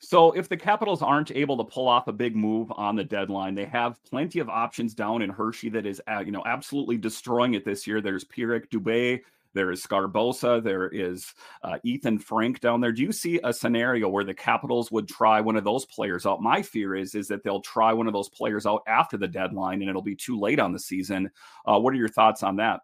So, 0.00 0.30
if 0.30 0.48
the 0.48 0.56
Capitals 0.56 1.02
aren't 1.02 1.32
able 1.32 1.56
to 1.56 1.64
pull 1.64 1.88
off 1.88 2.06
a 2.06 2.12
big 2.12 2.36
move 2.36 2.70
on 2.76 2.94
the 2.94 3.02
deadline, 3.02 3.56
they 3.56 3.64
have 3.64 4.02
plenty 4.04 4.38
of 4.38 4.48
options 4.48 4.94
down 4.94 5.22
in 5.22 5.30
Hershey 5.30 5.70
that 5.70 5.86
is, 5.86 6.00
uh, 6.08 6.20
you 6.20 6.30
know, 6.30 6.44
absolutely 6.46 6.96
destroying 6.96 7.54
it 7.54 7.64
this 7.64 7.84
year. 7.84 8.00
There's 8.00 8.24
Pierrick 8.24 8.68
Dubé, 8.68 9.20
there 9.54 9.72
is 9.72 9.84
Sgarbossa, 9.84 10.62
there 10.62 10.88
is 10.88 11.34
uh, 11.64 11.78
Ethan 11.82 12.20
Frank 12.20 12.60
down 12.60 12.80
there. 12.80 12.92
Do 12.92 13.02
you 13.02 13.10
see 13.10 13.40
a 13.42 13.52
scenario 13.52 14.08
where 14.08 14.22
the 14.22 14.34
Capitals 14.34 14.92
would 14.92 15.08
try 15.08 15.40
one 15.40 15.56
of 15.56 15.64
those 15.64 15.84
players 15.84 16.26
out? 16.26 16.40
My 16.40 16.62
fear 16.62 16.94
is 16.94 17.16
is 17.16 17.26
that 17.28 17.42
they'll 17.42 17.60
try 17.60 17.92
one 17.92 18.06
of 18.06 18.12
those 18.12 18.28
players 18.28 18.66
out 18.66 18.82
after 18.86 19.16
the 19.16 19.26
deadline, 19.26 19.80
and 19.80 19.90
it'll 19.90 20.00
be 20.00 20.14
too 20.14 20.38
late 20.38 20.60
on 20.60 20.72
the 20.72 20.78
season. 20.78 21.28
Uh, 21.66 21.78
what 21.80 21.92
are 21.92 21.96
your 21.96 22.08
thoughts 22.08 22.44
on 22.44 22.56
that? 22.56 22.80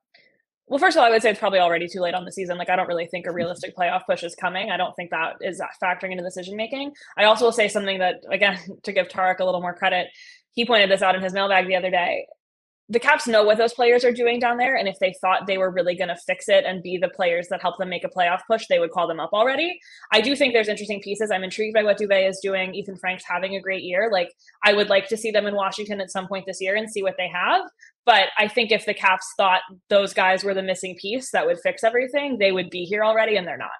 Well, 0.67 0.79
first 0.79 0.97
of 0.97 1.01
all, 1.01 1.07
I 1.07 1.11
would 1.11 1.21
say 1.21 1.31
it's 1.31 1.39
probably 1.39 1.59
already 1.59 1.89
too 1.89 2.01
late 2.01 2.15
on 2.15 2.25
the 2.25 2.33
season. 2.33 2.57
Like, 2.57 2.71
I 2.71 2.77
don't 2.77 2.89
really 2.89 3.07
think 3.07 3.27
a 3.27 3.33
realistic 3.33 3.77
playoff 3.77 4.07
push 4.07 4.23
is 4.23 4.35
coming. 4.35 4.71
I 4.71 4.79
don't 4.79 4.95
think 4.97 5.11
that 5.11 5.35
is 5.43 5.61
factoring 5.83 6.13
into 6.13 6.25
decision 6.25 6.57
making. 6.57 6.93
I 7.19 7.25
also 7.25 7.45
will 7.45 7.53
say 7.53 7.69
something 7.69 7.99
that, 7.99 8.23
again, 8.31 8.59
to 8.83 8.93
give 8.93 9.09
Tarik 9.09 9.41
a 9.41 9.45
little 9.45 9.61
more 9.61 9.75
credit, 9.75 10.09
he 10.53 10.65
pointed 10.65 10.91
this 10.91 11.03
out 11.03 11.15
in 11.15 11.23
his 11.23 11.33
mailbag 11.33 11.67
the 11.67 11.77
other 11.77 11.91
day 11.91 12.27
the 12.91 13.01
Caps 13.01 13.27
know 13.27 13.45
what 13.45 13.57
those 13.57 13.73
players 13.73 14.05
are 14.05 14.13
doing 14.13 14.39
down 14.39 14.59
there. 14.59 14.77
And 14.77 14.87
if 14.87 14.99
they 15.01 15.15
thought 15.21 15.47
they 15.47 15.57
were 15.57 15.71
really 15.71 15.97
going 15.97 16.09
to 16.09 16.17
fix 16.27 16.49
it 16.49 16.65
and 16.67 16.83
be 16.83 16.99
the 16.99 17.09
players 17.09 17.49
that 17.49 17.63
help 17.63 17.79
them 17.79 17.89
make 17.89 18.05
a 18.05 18.09
playoff 18.09 18.41
push, 18.47 18.67
they 18.69 18.79
would 18.79 18.91
call 18.91 19.09
them 19.09 19.21
up 19.21 19.31
already. 19.33 19.79
I 20.13 20.21
do 20.21 20.37
think 20.37 20.53
there's 20.53 20.69
interesting 20.69 21.01
pieces. 21.01 21.31
I'm 21.31 21.45
intrigued 21.45 21.75
by 21.75 21.83
what 21.83 21.99
Dubé 21.99 22.29
is 22.29 22.41
doing. 22.43 22.75
Ethan 22.75 22.99
Frank's 22.99 23.25
having 23.27 23.57
a 23.57 23.61
great 23.61 23.85
year. 23.85 24.11
Like, 24.13 24.31
I 24.65 24.75
would 24.75 24.91
like 24.91 25.09
to 25.09 25.17
see 25.17 25.31
them 25.31 25.47
in 25.47 25.55
Washington 25.55 26.01
at 26.01 26.11
some 26.11 26.29
point 26.29 26.45
this 26.47 26.61
year 26.61 26.77
and 26.77 26.91
see 26.91 27.03
what 27.03 27.17
they 27.17 27.29
have. 27.29 27.63
But 28.05 28.29
I 28.39 28.49
think 28.49 28.71
if 28.71 28.85
the 28.85 28.93
Caps 28.93 29.27
thought 29.39 29.63
those 29.89 30.13
guys 30.13 30.45
were 30.45 30.53
the 30.55 30.63
missing 30.63 30.95
piece 31.01 31.31
that 31.31 31.47
would 31.47 31.61
fix 31.61 31.85
everything, 31.85 32.37
they 32.39 32.53
would 32.53 32.69
be 32.69 32.85
here 32.85 33.03
already, 33.03 33.37
and 33.37 33.47
they're 33.47 33.57
not. 33.57 33.71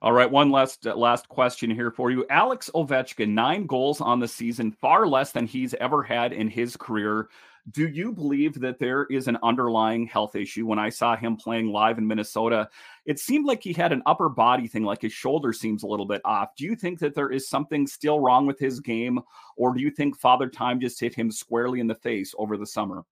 All 0.00 0.12
right, 0.12 0.30
one 0.30 0.50
last 0.50 0.86
uh, 0.86 0.94
last 0.94 1.28
question 1.28 1.70
here 1.70 1.90
for 1.90 2.10
you. 2.10 2.24
Alex 2.30 2.70
Ovechkin, 2.74 3.30
nine 3.30 3.66
goals 3.66 4.00
on 4.00 4.20
the 4.20 4.28
season, 4.28 4.70
far 4.70 5.06
less 5.06 5.32
than 5.32 5.44
he's 5.46 5.74
ever 5.74 6.02
had 6.04 6.32
in 6.32 6.48
his 6.48 6.76
career. 6.76 7.28
Do 7.70 7.86
you 7.88 8.12
believe 8.12 8.60
that 8.60 8.78
there 8.78 9.04
is 9.06 9.28
an 9.28 9.38
underlying 9.42 10.06
health 10.06 10.34
issue? 10.34 10.66
When 10.66 10.78
I 10.78 10.88
saw 10.88 11.16
him 11.16 11.36
playing 11.36 11.70
live 11.70 11.98
in 11.98 12.06
Minnesota, 12.06 12.68
it 13.04 13.18
seemed 13.18 13.46
like 13.46 13.62
he 13.62 13.72
had 13.72 13.92
an 13.92 14.02
upper 14.06 14.28
body 14.28 14.66
thing, 14.66 14.84
like 14.84 15.02
his 15.02 15.12
shoulder 15.12 15.52
seems 15.52 15.82
a 15.82 15.86
little 15.86 16.06
bit 16.06 16.22
off. 16.24 16.54
Do 16.56 16.64
you 16.64 16.74
think 16.74 16.98
that 17.00 17.14
there 17.14 17.30
is 17.30 17.48
something 17.48 17.86
still 17.86 18.20
wrong 18.20 18.46
with 18.46 18.58
his 18.58 18.80
game, 18.80 19.20
or 19.56 19.74
do 19.74 19.80
you 19.80 19.90
think 19.90 20.18
Father 20.18 20.48
Time 20.48 20.80
just 20.80 21.00
hit 21.00 21.14
him 21.14 21.30
squarely 21.30 21.80
in 21.80 21.86
the 21.86 21.94
face 21.94 22.34
over 22.38 22.56
the 22.56 22.66
summer? 22.66 23.04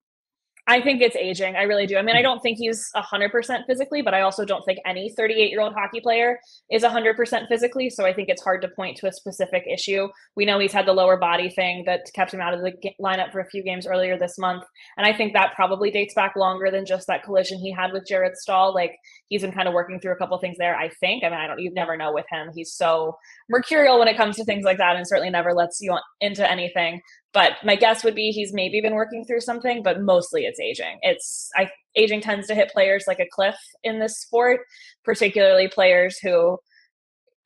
I 0.68 0.80
think 0.80 1.00
it's 1.00 1.14
aging. 1.14 1.54
I 1.54 1.62
really 1.62 1.86
do. 1.86 1.96
I 1.96 2.02
mean, 2.02 2.16
I 2.16 2.22
don't 2.22 2.40
think 2.40 2.58
he's 2.58 2.90
100% 2.96 3.66
physically, 3.66 4.02
but 4.02 4.14
I 4.14 4.22
also 4.22 4.44
don't 4.44 4.64
think 4.64 4.80
any 4.84 5.12
38 5.16 5.48
year 5.48 5.60
old 5.60 5.74
hockey 5.74 6.00
player 6.00 6.40
is 6.72 6.82
100% 6.82 7.48
physically. 7.48 7.88
So 7.88 8.04
I 8.04 8.12
think 8.12 8.28
it's 8.28 8.42
hard 8.42 8.62
to 8.62 8.68
point 8.68 8.96
to 8.96 9.06
a 9.06 9.12
specific 9.12 9.62
issue. 9.72 10.08
We 10.34 10.44
know 10.44 10.58
he's 10.58 10.72
had 10.72 10.86
the 10.86 10.92
lower 10.92 11.16
body 11.16 11.50
thing 11.50 11.84
that 11.86 12.10
kept 12.14 12.34
him 12.34 12.40
out 12.40 12.52
of 12.52 12.62
the 12.62 12.72
lineup 13.00 13.30
for 13.30 13.38
a 13.38 13.48
few 13.48 13.62
games 13.62 13.86
earlier 13.86 14.18
this 14.18 14.38
month. 14.38 14.64
And 14.96 15.06
I 15.06 15.16
think 15.16 15.34
that 15.34 15.54
probably 15.54 15.92
dates 15.92 16.14
back 16.14 16.34
longer 16.34 16.68
than 16.72 16.84
just 16.84 17.06
that 17.06 17.22
collision 17.22 17.60
he 17.60 17.70
had 17.70 17.92
with 17.92 18.02
Jarret 18.10 18.34
Stoll. 18.34 18.74
Like 18.74 18.96
he's 19.28 19.42
been 19.42 19.52
kind 19.52 19.68
of 19.68 19.74
working 19.74 20.00
through 20.00 20.14
a 20.14 20.16
couple 20.16 20.36
things 20.38 20.58
there, 20.58 20.76
I 20.76 20.88
think. 20.88 21.22
I 21.22 21.28
mean, 21.28 21.38
I 21.38 21.46
don't, 21.46 21.60
you 21.60 21.72
never 21.74 21.96
know 21.96 22.12
with 22.12 22.26
him. 22.28 22.50
He's 22.52 22.72
so 22.72 23.16
mercurial 23.48 24.00
when 24.00 24.08
it 24.08 24.16
comes 24.16 24.34
to 24.36 24.44
things 24.44 24.64
like 24.64 24.78
that 24.78 24.96
and 24.96 25.06
certainly 25.06 25.30
never 25.30 25.54
lets 25.54 25.80
you 25.80 25.96
into 26.20 26.48
anything. 26.50 27.00
But 27.36 27.62
my 27.62 27.76
guess 27.76 28.02
would 28.02 28.14
be 28.14 28.30
he's 28.30 28.54
maybe 28.54 28.80
been 28.80 28.94
working 28.94 29.22
through 29.22 29.42
something, 29.42 29.82
but 29.82 30.00
mostly 30.00 30.46
it's 30.46 30.58
aging. 30.58 30.98
It's 31.02 31.50
I 31.54 31.70
aging 31.94 32.22
tends 32.22 32.46
to 32.46 32.54
hit 32.54 32.70
players 32.70 33.04
like 33.06 33.20
a 33.20 33.28
cliff 33.30 33.56
in 33.84 33.98
this 33.98 34.22
sport, 34.22 34.60
particularly 35.04 35.68
players 35.68 36.18
who 36.18 36.58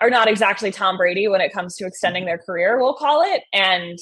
are 0.01 0.09
not 0.09 0.29
exactly 0.29 0.71
Tom 0.71 0.97
Brady 0.97 1.27
when 1.27 1.41
it 1.41 1.53
comes 1.53 1.75
to 1.75 1.87
extending 1.87 2.25
their 2.25 2.39
career, 2.39 2.79
we'll 2.79 2.95
call 2.95 3.23
it. 3.35 3.43
And 3.53 3.99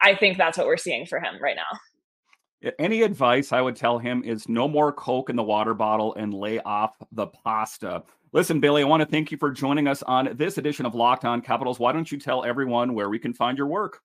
I 0.00 0.14
think 0.14 0.38
that's 0.38 0.56
what 0.56 0.68
we're 0.68 0.76
seeing 0.76 1.04
for 1.04 1.18
him 1.18 1.34
right 1.42 1.56
now. 1.56 2.70
Any 2.78 3.02
advice 3.02 3.50
I 3.50 3.60
would 3.60 3.74
tell 3.74 3.98
him 3.98 4.22
is 4.22 4.48
no 4.48 4.68
more 4.68 4.92
Coke 4.92 5.30
in 5.30 5.34
the 5.34 5.42
water 5.42 5.74
bottle 5.74 6.14
and 6.14 6.32
lay 6.32 6.60
off 6.60 6.92
the 7.10 7.26
pasta. 7.26 8.04
Listen, 8.32 8.60
Billy, 8.60 8.82
I 8.82 8.86
want 8.86 9.00
to 9.00 9.08
thank 9.08 9.32
you 9.32 9.36
for 9.36 9.50
joining 9.50 9.88
us 9.88 10.04
on 10.04 10.36
this 10.36 10.58
edition 10.58 10.86
of 10.86 10.94
Locked 10.94 11.24
On 11.24 11.40
Capitals. 11.40 11.80
Why 11.80 11.90
don't 11.90 12.12
you 12.12 12.20
tell 12.20 12.44
everyone 12.44 12.94
where 12.94 13.10
we 13.10 13.18
can 13.18 13.34
find 13.34 13.58
your 13.58 13.66
work? 13.66 14.00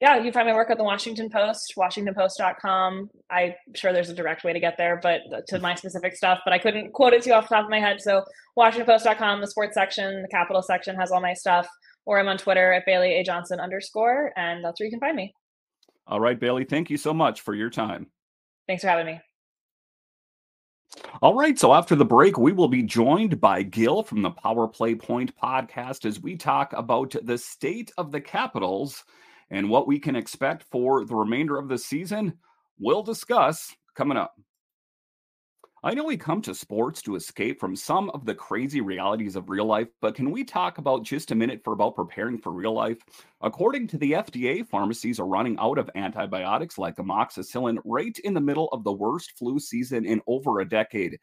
Yeah, 0.00 0.16
you 0.16 0.24
can 0.24 0.32
find 0.32 0.46
my 0.46 0.54
work 0.54 0.70
at 0.70 0.76
the 0.76 0.84
Washington 0.84 1.30
Post, 1.30 1.72
washingtonpost.com. 1.76 3.10
I'm 3.30 3.52
sure 3.74 3.94
there's 3.94 4.10
a 4.10 4.14
direct 4.14 4.44
way 4.44 4.52
to 4.52 4.60
get 4.60 4.76
there, 4.76 5.00
but 5.02 5.22
to 5.48 5.58
my 5.58 5.74
specific 5.74 6.14
stuff, 6.14 6.40
but 6.44 6.52
I 6.52 6.58
couldn't 6.58 6.92
quote 6.92 7.14
it 7.14 7.22
to 7.22 7.30
you 7.30 7.34
off 7.34 7.48
the 7.48 7.54
top 7.54 7.64
of 7.64 7.70
my 7.70 7.80
head. 7.80 8.02
So 8.02 8.22
washingtonpost.com, 8.58 9.40
the 9.40 9.46
sports 9.46 9.74
section, 9.74 10.20
the 10.20 10.28
capital 10.28 10.60
section 10.60 10.96
has 10.96 11.10
all 11.10 11.22
my 11.22 11.32
stuff, 11.32 11.66
or 12.04 12.20
I'm 12.20 12.28
on 12.28 12.36
Twitter 12.36 12.74
at 12.74 12.84
Bailey 12.84 13.14
A. 13.14 13.24
Johnson 13.24 13.58
underscore, 13.58 14.32
and 14.36 14.62
that's 14.62 14.78
where 14.78 14.84
you 14.84 14.90
can 14.90 15.00
find 15.00 15.16
me. 15.16 15.34
All 16.06 16.20
right, 16.20 16.38
Bailey, 16.38 16.64
thank 16.64 16.90
you 16.90 16.98
so 16.98 17.14
much 17.14 17.40
for 17.40 17.54
your 17.54 17.70
time. 17.70 18.08
Thanks 18.66 18.82
for 18.82 18.88
having 18.88 19.06
me. 19.06 19.20
All 21.20 21.34
right. 21.34 21.58
So 21.58 21.74
after 21.74 21.96
the 21.96 22.04
break, 22.04 22.38
we 22.38 22.52
will 22.52 22.68
be 22.68 22.82
joined 22.82 23.40
by 23.40 23.62
Gil 23.62 24.02
from 24.02 24.22
the 24.22 24.30
Power 24.30 24.68
Play 24.68 24.94
Point 24.94 25.36
podcast 25.36 26.04
as 26.04 26.20
we 26.20 26.36
talk 26.36 26.72
about 26.74 27.14
the 27.22 27.38
state 27.38 27.92
of 27.98 28.12
the 28.12 28.20
Capitals 28.20 29.04
and 29.50 29.68
what 29.68 29.86
we 29.86 29.98
can 29.98 30.16
expect 30.16 30.64
for 30.70 31.04
the 31.04 31.14
remainder 31.14 31.56
of 31.58 31.68
the 31.68 31.78
season. 31.78 32.38
We'll 32.78 33.02
discuss 33.02 33.74
coming 33.94 34.18
up. 34.18 34.34
I 35.86 35.94
know 35.94 36.04
we 36.04 36.16
come 36.16 36.42
to 36.42 36.54
sports 36.54 37.00
to 37.02 37.14
escape 37.14 37.60
from 37.60 37.76
some 37.76 38.10
of 38.10 38.24
the 38.24 38.34
crazy 38.34 38.80
realities 38.80 39.36
of 39.36 39.48
real 39.48 39.66
life, 39.66 39.86
but 40.00 40.16
can 40.16 40.32
we 40.32 40.42
talk 40.42 40.78
about 40.78 41.04
just 41.04 41.30
a 41.30 41.34
minute 41.36 41.60
for 41.62 41.74
about 41.74 41.94
preparing 41.94 42.38
for 42.38 42.50
real 42.50 42.72
life? 42.72 42.98
According 43.40 43.86
to 43.88 43.98
the 43.98 44.12
FDA, 44.12 44.66
pharmacies 44.66 45.20
are 45.20 45.28
running 45.28 45.56
out 45.60 45.78
of 45.78 45.88
antibiotics 45.94 46.76
like 46.76 46.96
amoxicillin 46.96 47.78
right 47.84 48.18
in 48.24 48.34
the 48.34 48.40
middle 48.40 48.68
of 48.72 48.82
the 48.82 48.92
worst 48.92 49.38
flu 49.38 49.60
season 49.60 50.04
in 50.04 50.20
over 50.26 50.58
a 50.58 50.68
decade. 50.68 51.18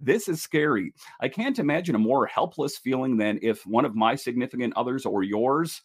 This 0.00 0.28
is 0.28 0.42
scary. 0.42 0.92
I 1.20 1.28
can't 1.28 1.58
imagine 1.58 1.94
a 1.94 2.00
more 2.00 2.26
helpless 2.26 2.78
feeling 2.78 3.18
than 3.18 3.38
if 3.40 3.64
one 3.66 3.84
of 3.84 3.94
my 3.94 4.16
significant 4.16 4.72
others 4.74 5.06
or 5.06 5.22
yours 5.22 5.80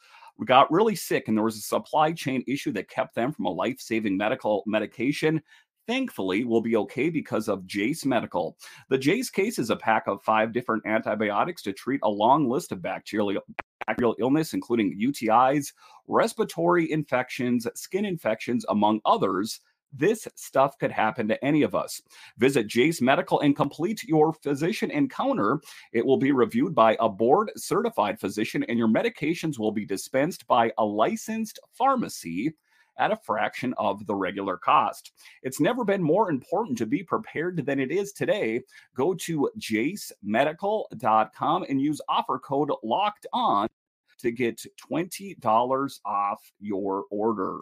got 0.46 0.72
really 0.72 0.96
sick 0.96 1.28
and 1.28 1.38
there 1.38 1.44
was 1.44 1.58
a 1.58 1.62
supply 1.62 2.12
chain 2.12 2.44
issue 2.48 2.72
that 2.74 2.90
kept 2.90 3.16
them 3.16 3.32
from 3.32 3.46
a 3.46 3.52
life-saving 3.52 4.18
medical 4.18 4.64
medication 4.66 5.42
thankfully 5.88 6.46
will 6.46 6.62
be 6.62 6.76
okay 6.78 7.10
because 7.10 7.48
of 7.48 7.66
Jase 7.66 8.06
Medical. 8.06 8.58
The 8.90 8.98
Jase 8.98 9.30
case 9.30 9.60
is 9.60 9.70
a 9.70 9.76
pack 9.76 10.08
of 10.08 10.24
five 10.24 10.54
different 10.54 10.86
antibiotics 10.86 11.62
to 11.64 11.74
treat 11.74 12.00
a 12.04 12.10
long 12.10 12.50
list 12.50 12.72
of 12.72 12.82
bacterial 12.82 13.42
bacterial 13.86 14.16
illness, 14.20 14.54
including 14.54 14.98
UTIs, 15.00 15.74
respiratory 16.08 16.90
infections, 16.90 17.68
skin 17.76 18.06
infections, 18.06 18.66
among 18.70 19.02
others. 19.06 19.60
This 19.94 20.28
stuff 20.36 20.78
could 20.80 20.92
happen 20.92 21.28
to 21.28 21.46
any 21.46 21.62
of 21.62 21.76
us. 21.76 22.02
Visit 22.38 22.68
Jase 22.68 23.02
Medical 23.02 23.42
and 23.42 23.56
complete 23.56 24.04
your 24.04 24.34
physician 24.34 24.90
encounter. 24.92 25.62
It 25.92 26.06
will 26.06 26.18
be 26.18 26.32
reviewed 26.32 26.74
by 26.74 26.98
a 27.00 27.08
board 27.08 27.52
certified 27.56 28.20
physician, 28.20 28.66
and 28.68 28.80
your 28.80 28.88
medications 28.88 29.60
will 29.60 29.72
be 29.72 29.86
dispensed 29.86 30.48
by 30.48 30.72
a 30.78 30.86
licensed 30.86 31.60
pharmacy 31.74 32.54
at 32.98 33.12
a 33.12 33.18
fraction 33.18 33.74
of 33.78 34.06
the 34.06 34.16
regular 34.16 34.58
cost. 34.58 35.14
It's 35.42 35.60
never 35.60 35.84
been 35.84 36.04
more 36.04 36.30
important 36.30 36.78
to 36.80 36.86
be 36.86 37.04
prepared 37.04 37.66
than 37.66 37.80
it 37.80 37.92
is 37.92 38.14
today. 38.14 38.62
Go 38.96 39.14
to 39.16 39.50
jasemedical.com 39.60 41.66
and 41.70 41.82
use 41.82 42.02
offer 42.08 42.40
code 42.40 42.72
locked 42.84 43.28
on 43.34 43.68
to 44.20 44.32
get 44.32 44.64
$20 44.92 46.00
off 46.06 46.52
your 46.60 47.06
order. 47.10 47.62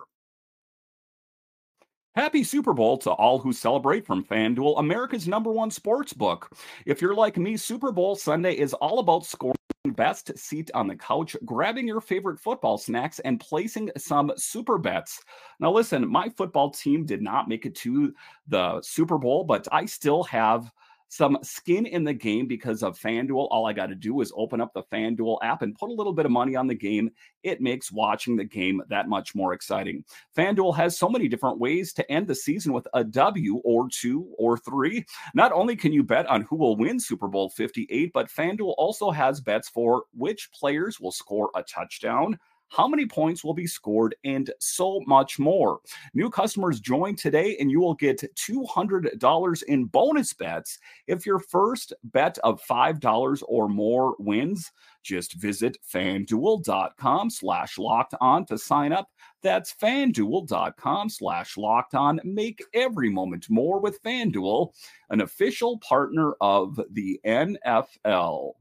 Happy 2.13 2.43
Super 2.43 2.73
Bowl 2.73 2.97
to 2.97 3.11
all 3.11 3.39
who 3.39 3.53
celebrate 3.53 4.05
from 4.05 4.25
FanDuel, 4.25 4.77
America's 4.79 5.29
number 5.29 5.49
one 5.49 5.71
sports 5.71 6.11
book. 6.11 6.51
If 6.85 7.01
you're 7.01 7.15
like 7.15 7.37
me, 7.37 7.55
Super 7.55 7.93
Bowl 7.93 8.17
Sunday 8.17 8.51
is 8.51 8.73
all 8.73 8.99
about 8.99 9.25
scoring 9.25 9.55
best 9.95 10.37
seat 10.37 10.69
on 10.73 10.87
the 10.87 10.95
couch, 10.95 11.37
grabbing 11.45 11.87
your 11.87 12.01
favorite 12.01 12.37
football 12.37 12.77
snacks, 12.77 13.19
and 13.19 13.39
placing 13.39 13.91
some 13.95 14.29
super 14.35 14.77
bets. 14.77 15.23
Now, 15.61 15.71
listen, 15.71 16.05
my 16.05 16.27
football 16.27 16.69
team 16.69 17.05
did 17.05 17.21
not 17.21 17.47
make 17.47 17.65
it 17.65 17.75
to 17.75 18.13
the 18.45 18.81
Super 18.81 19.17
Bowl, 19.17 19.45
but 19.45 19.65
I 19.71 19.85
still 19.85 20.23
have 20.25 20.69
some 21.11 21.37
skin 21.43 21.85
in 21.85 22.05
the 22.05 22.13
game 22.13 22.47
because 22.47 22.83
of 22.83 22.97
FanDuel. 22.97 23.49
All 23.51 23.67
I 23.67 23.73
got 23.73 23.87
to 23.87 23.95
do 23.95 24.21
is 24.21 24.31
open 24.33 24.61
up 24.61 24.73
the 24.73 24.83
FanDuel 24.83 25.39
app 25.43 25.61
and 25.61 25.77
put 25.77 25.89
a 25.89 25.93
little 25.93 26.13
bit 26.13 26.25
of 26.25 26.31
money 26.31 26.55
on 26.55 26.67
the 26.67 26.73
game. 26.73 27.11
It 27.43 27.59
makes 27.59 27.91
watching 27.91 28.37
the 28.37 28.45
game 28.45 28.81
that 28.87 29.09
much 29.09 29.35
more 29.35 29.51
exciting. 29.51 30.05
FanDuel 30.37 30.73
has 30.77 30.97
so 30.97 31.09
many 31.09 31.27
different 31.27 31.59
ways 31.59 31.91
to 31.93 32.09
end 32.09 32.27
the 32.27 32.35
season 32.35 32.71
with 32.71 32.87
a 32.93 33.03
W 33.03 33.57
or 33.65 33.89
two 33.89 34.33
or 34.37 34.57
three. 34.57 35.05
Not 35.33 35.51
only 35.51 35.75
can 35.75 35.91
you 35.91 36.01
bet 36.01 36.27
on 36.27 36.43
who 36.43 36.55
will 36.55 36.77
win 36.77 36.97
Super 36.97 37.27
Bowl 37.27 37.49
58, 37.49 38.13
but 38.13 38.29
FanDuel 38.29 38.73
also 38.77 39.11
has 39.11 39.41
bets 39.41 39.67
for 39.67 40.05
which 40.13 40.49
players 40.53 41.01
will 41.01 41.11
score 41.11 41.51
a 41.55 41.63
touchdown 41.63 42.39
how 42.71 42.87
many 42.87 43.05
points 43.05 43.43
will 43.43 43.53
be 43.53 43.67
scored, 43.67 44.15
and 44.23 44.49
so 44.59 45.01
much 45.05 45.37
more. 45.37 45.79
New 46.13 46.29
customers 46.29 46.79
join 46.79 47.15
today, 47.15 47.57
and 47.59 47.69
you 47.69 47.81
will 47.81 47.95
get 47.95 48.23
$200 48.35 49.63
in 49.63 49.85
bonus 49.85 50.33
bets 50.33 50.79
if 51.07 51.25
your 51.25 51.39
first 51.39 51.93
bet 52.05 52.37
of 52.39 52.61
$5 52.63 53.43
or 53.47 53.67
more 53.67 54.15
wins. 54.19 54.71
Just 55.03 55.33
visit 55.33 55.77
fanduel.com 55.93 57.29
slash 57.29 57.77
locked 57.77 58.13
on 58.21 58.45
to 58.45 58.57
sign 58.57 58.93
up. 58.93 59.09
That's 59.41 59.73
fanduel.com 59.73 61.09
slash 61.09 61.57
locked 61.57 61.95
on. 61.95 62.21
Make 62.23 62.63
every 62.73 63.09
moment 63.09 63.49
more 63.49 63.79
with 63.79 64.01
Fanduel, 64.03 64.73
an 65.09 65.21
official 65.21 65.79
partner 65.79 66.35
of 66.39 66.79
the 66.91 67.19
NFL. 67.25 68.53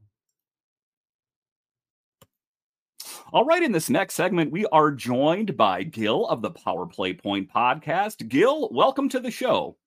All 3.33 3.45
right, 3.45 3.63
in 3.63 3.71
this 3.71 3.89
next 3.89 4.15
segment, 4.15 4.51
we 4.51 4.65
are 4.73 4.91
joined 4.91 5.55
by 5.55 5.83
Gil 5.83 6.27
of 6.27 6.41
the 6.41 6.51
Power 6.51 6.85
Play 6.85 7.13
Point 7.13 7.49
podcast. 7.49 8.27
Gil, 8.27 8.67
welcome 8.71 9.07
to 9.07 9.21
the 9.21 9.31
show. 9.31 9.77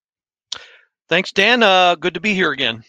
Thanks, 1.10 1.30
Dan. 1.30 1.62
Uh, 1.62 1.94
good 1.96 2.14
to 2.14 2.20
be 2.20 2.32
here 2.32 2.52
again. 2.52 2.82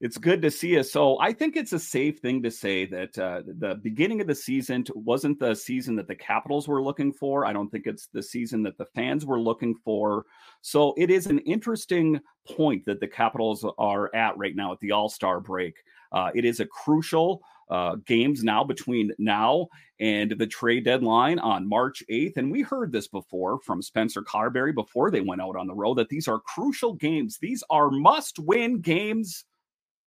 It's 0.00 0.16
good 0.16 0.40
to 0.40 0.50
see 0.50 0.68
you. 0.68 0.84
So, 0.84 1.20
I 1.20 1.34
think 1.34 1.54
it's 1.54 1.74
a 1.74 1.78
safe 1.78 2.20
thing 2.20 2.42
to 2.44 2.50
say 2.50 2.86
that 2.86 3.18
uh, 3.18 3.42
the 3.46 3.74
beginning 3.82 4.22
of 4.22 4.26
the 4.26 4.34
season 4.34 4.86
wasn't 4.94 5.38
the 5.38 5.54
season 5.54 5.96
that 5.96 6.08
the 6.08 6.14
Capitals 6.14 6.66
were 6.66 6.82
looking 6.82 7.12
for. 7.12 7.44
I 7.44 7.52
don't 7.52 7.68
think 7.68 7.86
it's 7.86 8.06
the 8.06 8.22
season 8.22 8.62
that 8.62 8.78
the 8.78 8.86
fans 8.94 9.26
were 9.26 9.40
looking 9.40 9.74
for. 9.84 10.24
So, 10.62 10.94
it 10.96 11.10
is 11.10 11.26
an 11.26 11.40
interesting 11.40 12.18
point 12.48 12.86
that 12.86 13.00
the 13.00 13.08
Capitals 13.08 13.66
are 13.76 14.10
at 14.16 14.38
right 14.38 14.56
now 14.56 14.72
at 14.72 14.80
the 14.80 14.92
All 14.92 15.10
Star 15.10 15.40
break. 15.40 15.74
Uh, 16.10 16.30
it 16.34 16.46
is 16.46 16.60
a 16.60 16.66
crucial 16.66 17.42
uh, 17.68 17.96
games 18.06 18.42
now 18.42 18.64
between 18.64 19.12
now 19.18 19.68
and 20.00 20.32
the 20.38 20.46
trade 20.46 20.84
deadline 20.84 21.38
on 21.38 21.68
March 21.68 22.02
8th. 22.10 22.36
And 22.36 22.50
we 22.50 22.62
heard 22.62 22.92
this 22.92 23.08
before 23.08 23.60
from 23.60 23.82
Spencer 23.82 24.22
Carbery 24.22 24.74
before 24.74 25.10
they 25.10 25.20
went 25.20 25.40
out 25.40 25.56
on 25.56 25.66
the 25.66 25.74
road 25.74 25.94
that 25.94 26.08
these 26.08 26.28
are 26.28 26.40
crucial 26.40 26.94
games. 26.94 27.38
These 27.38 27.62
are 27.70 27.90
must 27.90 28.38
win 28.38 28.80
games. 28.80 29.44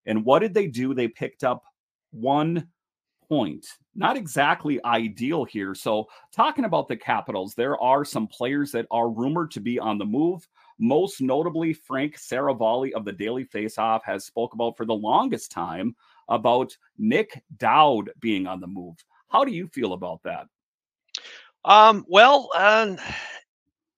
And 0.06 0.24
what 0.24 0.40
did 0.40 0.54
they 0.54 0.68
do? 0.68 0.94
They 0.94 1.08
picked 1.08 1.44
up 1.44 1.64
one 2.12 2.68
point. 3.28 3.66
Not 3.96 4.18
exactly 4.18 4.84
ideal 4.86 5.44
here. 5.44 5.76
So, 5.76 6.08
talking 6.32 6.66
about 6.66 6.88
the 6.88 6.96
Capitals, 6.96 7.56
there 7.56 7.80
are 7.82 8.06
some 8.06 8.28
players 8.28 8.72
that 8.72 8.86
are 8.92 9.10
rumored 9.10 9.52
to 9.52 9.60
be 9.60 9.80
on 9.80 9.98
the 9.98 10.06
move. 10.06 10.48
Most 10.80 11.22
notably, 11.22 11.74
Frank 11.74 12.18
Seravalli 12.18 12.94
of 12.94 13.04
the 13.04 13.12
Daily 13.12 13.46
Faceoff 13.46 14.04
has 14.04 14.26
spoke 14.26 14.54
about 14.54 14.78
for 14.78 14.86
the 14.86 14.94
longest 14.94 15.52
time 15.52 15.96
about 16.30 16.76
Nick 16.98 17.42
Dowd 17.58 18.12
being 18.20 18.48
on 18.48 18.60
the 18.60 18.68
move. 18.68 18.96
How 19.30 19.44
do 19.44 19.52
you 19.52 19.68
feel 19.68 19.94
about 19.94 20.22
that? 20.24 20.48
Um, 21.66 22.06
well, 22.08 22.50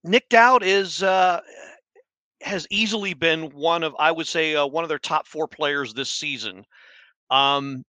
Nick 0.03 0.29
Dowd 0.29 0.63
is 0.63 1.03
uh, 1.03 1.41
has 2.41 2.65
easily 2.69 3.13
been 3.13 3.49
one 3.51 3.83
of, 3.83 3.95
I 3.99 4.11
would 4.11 4.27
say, 4.27 4.55
uh, 4.55 4.65
one 4.65 4.83
of 4.83 4.89
their 4.89 4.99
top 4.99 5.27
four 5.27 5.47
players 5.47 5.93
this 5.93 6.09
season. 6.09 6.65
Um, 7.29 7.83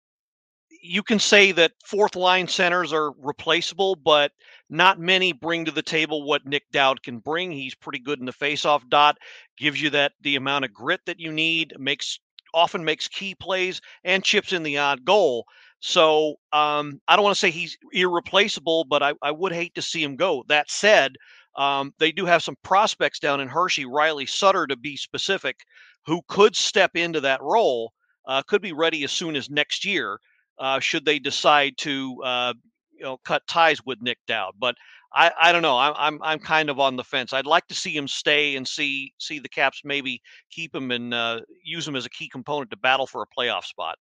you 0.81 1.03
can 1.03 1.19
say 1.19 1.51
that 1.51 1.73
fourth 1.85 2.15
line 2.15 2.47
centers 2.47 2.93
are 2.93 3.11
replaceable, 3.19 3.95
but 3.95 4.31
not 4.69 4.99
many 4.99 5.33
bring 5.33 5.65
to 5.65 5.71
the 5.71 5.81
table 5.81 6.23
what 6.23 6.45
Nick 6.45 6.63
Dowd 6.71 7.03
can 7.03 7.19
bring. 7.19 7.51
He's 7.51 7.75
pretty 7.75 7.99
good 7.99 8.19
in 8.19 8.25
the 8.25 8.33
faceoff 8.33 8.87
dot, 8.89 9.17
gives 9.57 9.81
you 9.81 9.89
that 9.91 10.13
the 10.21 10.35
amount 10.35 10.65
of 10.65 10.73
grit 10.73 11.01
that 11.05 11.19
you 11.19 11.31
need, 11.31 11.73
makes 11.77 12.19
often 12.57 12.83
makes 12.83 13.07
key 13.07 13.35
plays 13.35 13.81
and 14.03 14.23
chips 14.23 14.53
in 14.53 14.63
the 14.63 14.77
odd 14.77 15.05
goal. 15.05 15.45
So 15.79 16.35
um, 16.53 16.99
I 17.07 17.15
don't 17.15 17.23
want 17.23 17.35
to 17.35 17.39
say 17.39 17.51
he's 17.51 17.77
irreplaceable, 17.93 18.85
but 18.85 19.03
I, 19.03 19.13
I 19.21 19.31
would 19.31 19.51
hate 19.53 19.75
to 19.75 19.81
see 19.81 20.03
him 20.03 20.15
go. 20.15 20.43
That 20.47 20.69
said, 20.71 21.13
um, 21.55 21.93
they 21.99 22.11
do 22.11 22.25
have 22.25 22.43
some 22.43 22.55
prospects 22.63 23.19
down 23.19 23.41
in 23.41 23.47
Hershey, 23.47 23.85
Riley 23.85 24.25
Sutter 24.25 24.67
to 24.67 24.75
be 24.75 24.97
specific, 24.97 25.57
who 26.05 26.21
could 26.27 26.55
step 26.55 26.91
into 26.95 27.21
that 27.21 27.41
role, 27.41 27.93
uh, 28.27 28.41
could 28.47 28.61
be 28.61 28.73
ready 28.73 29.03
as 29.03 29.11
soon 29.11 29.35
as 29.35 29.49
next 29.49 29.85
year, 29.85 30.19
uh, 30.59 30.79
should 30.79 31.05
they 31.05 31.19
decide 31.19 31.73
to 31.79 32.21
uh, 32.23 32.53
you 32.91 33.03
know 33.03 33.17
cut 33.25 33.45
ties 33.47 33.83
with 33.85 34.01
Nick 34.01 34.19
Dowd. 34.27 34.53
But 34.59 34.75
I, 35.13 35.31
I 35.39 35.51
don't 35.51 35.61
know. 35.61 35.77
I'm, 35.77 35.93
I'm 35.97 36.19
I'm 36.21 36.39
kind 36.39 36.69
of 36.69 36.79
on 36.79 36.95
the 36.95 37.03
fence. 37.03 37.33
I'd 37.33 37.45
like 37.45 37.67
to 37.67 37.75
see 37.75 37.95
him 37.95 38.07
stay 38.07 38.55
and 38.55 38.67
see 38.67 39.13
see 39.19 39.39
the 39.39 39.49
Caps 39.49 39.81
maybe 39.83 40.21
keep 40.51 40.75
him 40.75 40.91
and 40.91 41.13
uh, 41.13 41.41
use 41.63 41.87
him 41.87 41.95
as 41.95 42.05
a 42.05 42.09
key 42.09 42.29
component 42.29 42.71
to 42.71 42.77
battle 42.77 43.07
for 43.07 43.21
a 43.21 43.39
playoff 43.39 43.63
spot. 43.63 43.97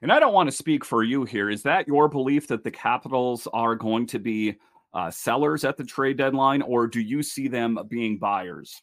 And 0.00 0.10
I 0.10 0.18
don't 0.18 0.32
want 0.32 0.48
to 0.48 0.56
speak 0.56 0.84
for 0.84 1.02
you 1.02 1.24
here. 1.24 1.50
Is 1.50 1.62
that 1.64 1.86
your 1.86 2.08
belief 2.08 2.46
that 2.48 2.64
the 2.64 2.70
Capitals 2.70 3.46
are 3.52 3.74
going 3.74 4.06
to 4.06 4.18
be 4.18 4.56
uh, 4.94 5.10
sellers 5.10 5.64
at 5.64 5.76
the 5.76 5.84
trade 5.84 6.16
deadline, 6.16 6.62
or 6.62 6.86
do 6.86 7.00
you 7.00 7.22
see 7.22 7.48
them 7.48 7.78
being 7.88 8.18
buyers? 8.18 8.80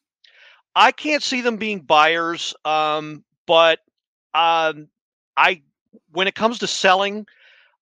I 0.75 0.91
can't 0.91 1.23
see 1.23 1.41
them 1.41 1.57
being 1.57 1.79
buyers, 1.79 2.53
um, 2.65 3.23
but 3.47 3.79
um, 4.33 4.89
I, 5.37 5.61
when 6.11 6.27
it 6.27 6.35
comes 6.35 6.59
to 6.59 6.67
selling, 6.67 7.25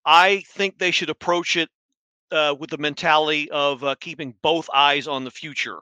I 0.06 0.44
think 0.48 0.78
they 0.78 0.92
should 0.92 1.10
approach 1.10 1.58
it 1.58 1.70
uh, 2.34 2.56
with 2.60 2.70
the 2.70 2.78
mentality 2.78 3.50
of 3.52 3.84
uh, 3.84 3.96
keeping 4.02 4.34
both 4.42 4.70
eyes 4.74 5.08
on 5.08 5.24
the 5.24 5.32
future. 5.32 5.80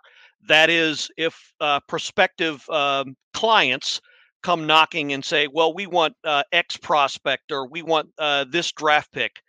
That 0.47 0.69
is, 0.69 1.09
if 1.17 1.53
uh, 1.59 1.79
prospective 1.87 2.67
um, 2.69 3.15
clients 3.33 4.01
come 4.43 4.67
knocking 4.67 5.13
and 5.13 5.23
say, 5.23 5.47
"Well, 5.47 5.73
we 5.73 5.87
want 5.87 6.15
uh, 6.23 6.43
X 6.51 6.77
prospect 6.77 7.51
or 7.51 7.67
we 7.67 7.81
want 7.83 8.09
uh, 8.17 8.45
this 8.49 8.71
draft 8.71 9.11
pick," 9.11 9.41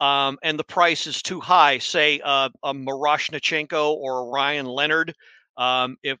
um, 0.00 0.38
and 0.42 0.58
the 0.58 0.64
price 0.64 1.06
is 1.06 1.22
too 1.22 1.40
high, 1.40 1.78
say 1.78 2.20
uh, 2.24 2.48
a 2.62 2.74
Miroshnichenko 2.74 3.94
or 3.94 4.20
a 4.20 4.30
Ryan 4.30 4.66
Leonard, 4.66 5.14
um, 5.56 5.96
if 6.02 6.18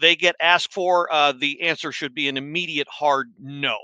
they 0.00 0.14
get 0.14 0.36
asked 0.40 0.72
for, 0.72 1.08
the 1.38 1.62
answer 1.62 1.90
should 1.90 2.14
be 2.14 2.28
an 2.28 2.36
immediate 2.36 2.88
hard 2.88 3.32
no. 3.38 3.76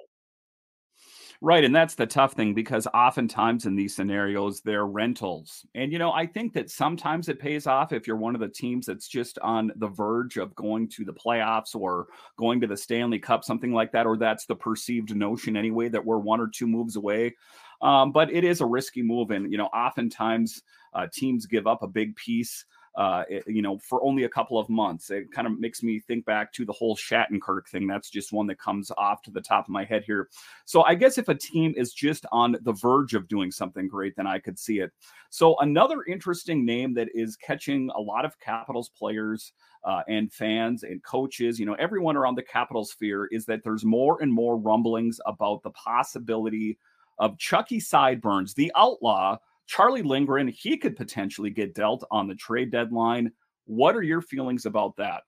Right. 1.42 1.64
And 1.64 1.74
that's 1.74 1.94
the 1.94 2.06
tough 2.06 2.34
thing 2.34 2.52
because 2.52 2.86
oftentimes 2.92 3.64
in 3.64 3.74
these 3.74 3.96
scenarios, 3.96 4.60
they're 4.60 4.84
rentals. 4.86 5.64
And, 5.74 5.90
you 5.90 5.98
know, 5.98 6.12
I 6.12 6.26
think 6.26 6.52
that 6.52 6.70
sometimes 6.70 7.30
it 7.30 7.38
pays 7.38 7.66
off 7.66 7.94
if 7.94 8.06
you're 8.06 8.16
one 8.18 8.34
of 8.34 8.42
the 8.42 8.48
teams 8.48 8.84
that's 8.84 9.08
just 9.08 9.38
on 9.38 9.72
the 9.76 9.88
verge 9.88 10.36
of 10.36 10.54
going 10.54 10.86
to 10.88 11.04
the 11.06 11.14
playoffs 11.14 11.74
or 11.74 12.08
going 12.36 12.60
to 12.60 12.66
the 12.66 12.76
Stanley 12.76 13.18
Cup, 13.18 13.42
something 13.42 13.72
like 13.72 13.90
that, 13.92 14.06
or 14.06 14.18
that's 14.18 14.44
the 14.44 14.54
perceived 14.54 15.16
notion 15.16 15.56
anyway 15.56 15.88
that 15.88 16.04
we're 16.04 16.18
one 16.18 16.40
or 16.42 16.46
two 16.46 16.66
moves 16.66 16.96
away. 16.96 17.34
Um, 17.80 18.12
but 18.12 18.30
it 18.30 18.44
is 18.44 18.60
a 18.60 18.66
risky 18.66 19.02
move. 19.02 19.30
And, 19.30 19.50
you 19.50 19.56
know, 19.56 19.68
oftentimes 19.68 20.62
uh, 20.92 21.06
teams 21.10 21.46
give 21.46 21.66
up 21.66 21.82
a 21.82 21.88
big 21.88 22.16
piece 22.16 22.66
uh, 23.00 23.24
you 23.46 23.62
know, 23.62 23.78
for 23.78 24.04
only 24.04 24.24
a 24.24 24.28
couple 24.28 24.58
of 24.58 24.68
months. 24.68 25.10
It 25.10 25.32
kind 25.32 25.46
of 25.46 25.58
makes 25.58 25.82
me 25.82 26.00
think 26.00 26.26
back 26.26 26.52
to 26.52 26.66
the 26.66 26.72
whole 26.74 26.94
Shattenkirk 26.94 27.66
thing. 27.66 27.86
That's 27.86 28.10
just 28.10 28.30
one 28.30 28.46
that 28.48 28.58
comes 28.58 28.92
off 28.98 29.22
to 29.22 29.30
the 29.30 29.40
top 29.40 29.64
of 29.64 29.70
my 29.70 29.86
head 29.86 30.04
here. 30.04 30.28
So 30.66 30.82
I 30.82 30.96
guess 30.96 31.16
if 31.16 31.30
a 31.30 31.34
team 31.34 31.72
is 31.78 31.94
just 31.94 32.26
on 32.30 32.58
the 32.60 32.74
verge 32.74 33.14
of 33.14 33.26
doing 33.26 33.52
something 33.52 33.88
great, 33.88 34.16
then 34.16 34.26
I 34.26 34.38
could 34.38 34.58
see 34.58 34.80
it. 34.80 34.92
So 35.30 35.56
another 35.60 36.02
interesting 36.06 36.66
name 36.66 36.92
that 36.92 37.08
is 37.14 37.36
catching 37.36 37.90
a 37.96 38.00
lot 38.00 38.26
of 38.26 38.38
Capitals 38.38 38.90
players 38.90 39.54
uh, 39.82 40.02
and 40.06 40.30
fans 40.30 40.82
and 40.82 41.02
coaches, 41.02 41.58
you 41.58 41.64
know, 41.64 41.76
everyone 41.78 42.18
around 42.18 42.34
the 42.34 42.42
Capital 42.42 42.84
sphere 42.84 43.30
is 43.32 43.46
that 43.46 43.64
there's 43.64 43.82
more 43.82 44.20
and 44.20 44.30
more 44.30 44.58
rumblings 44.58 45.18
about 45.24 45.62
the 45.62 45.70
possibility 45.70 46.76
of 47.18 47.38
Chucky 47.38 47.80
Sideburns, 47.80 48.52
the 48.52 48.70
outlaw, 48.76 49.38
Charlie 49.70 50.02
Lindgren, 50.02 50.48
he 50.48 50.76
could 50.76 50.96
potentially 50.96 51.50
get 51.50 51.76
dealt 51.76 52.04
on 52.10 52.26
the 52.26 52.34
trade 52.34 52.72
deadline. 52.72 53.30
What 53.66 53.94
are 53.94 54.02
your 54.02 54.20
feelings 54.20 54.66
about 54.66 54.96
that? 54.96 55.22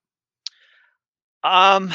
Um, 1.45 1.93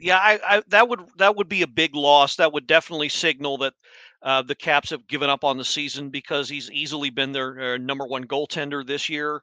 yeah, 0.00 0.18
I, 0.18 0.40
I, 0.44 0.62
that 0.66 0.88
would 0.88 1.02
that 1.16 1.36
would 1.36 1.48
be 1.48 1.62
a 1.62 1.68
big 1.68 1.94
loss. 1.94 2.34
That 2.36 2.52
would 2.52 2.66
definitely 2.66 3.08
signal 3.08 3.58
that 3.58 3.74
uh, 4.20 4.42
the 4.42 4.56
Caps 4.56 4.90
have 4.90 5.06
given 5.06 5.30
up 5.30 5.44
on 5.44 5.56
the 5.56 5.64
season 5.64 6.10
because 6.10 6.48
he's 6.48 6.72
easily 6.72 7.10
been 7.10 7.30
their 7.30 7.74
uh, 7.74 7.78
number 7.78 8.04
one 8.04 8.24
goaltender 8.24 8.84
this 8.84 9.08
year. 9.08 9.40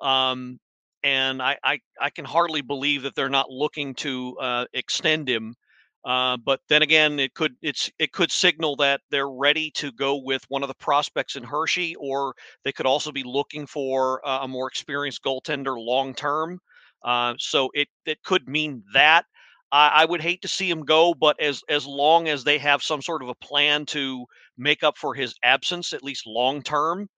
Um, 0.00 0.58
and 1.04 1.40
I, 1.40 1.56
I, 1.62 1.78
I 2.00 2.10
can 2.10 2.24
hardly 2.24 2.60
believe 2.60 3.02
that 3.02 3.14
they're 3.14 3.28
not 3.28 3.50
looking 3.50 3.94
to 3.96 4.36
uh, 4.40 4.64
extend 4.72 5.28
him 5.28 5.54
uh, 6.04 6.36
but 6.36 6.60
then 6.68 6.82
again, 6.82 7.18
it 7.18 7.34
could 7.34 7.54
it's 7.62 7.90
it 7.98 8.12
could 8.12 8.30
signal 8.30 8.76
that 8.76 9.00
they're 9.10 9.30
ready 9.30 9.70
to 9.72 9.90
go 9.92 10.16
with 10.16 10.44
one 10.48 10.62
of 10.62 10.68
the 10.68 10.74
prospects 10.74 11.36
in 11.36 11.42
Hershey, 11.42 11.94
or 11.96 12.34
they 12.64 12.72
could 12.72 12.86
also 12.86 13.10
be 13.10 13.22
looking 13.22 13.66
for 13.66 14.20
a 14.24 14.46
more 14.46 14.68
experienced 14.68 15.22
goaltender 15.24 15.76
long 15.78 16.14
term. 16.14 16.60
Uh, 17.02 17.34
so 17.38 17.70
it 17.74 17.88
it 18.06 18.22
could 18.22 18.48
mean 18.48 18.82
that. 18.92 19.24
I, 19.72 19.88
I 20.02 20.04
would 20.04 20.20
hate 20.20 20.42
to 20.42 20.48
see 20.48 20.70
him 20.70 20.82
go, 20.84 21.14
but 21.14 21.40
as 21.40 21.62
as 21.70 21.86
long 21.86 22.28
as 22.28 22.44
they 22.44 22.58
have 22.58 22.82
some 22.82 23.00
sort 23.02 23.22
of 23.22 23.28
a 23.30 23.34
plan 23.36 23.86
to 23.86 24.26
make 24.58 24.82
up 24.84 24.98
for 24.98 25.14
his 25.14 25.34
absence, 25.42 25.92
at 25.92 26.04
least 26.04 26.26
long 26.26 26.62
term. 26.62 27.08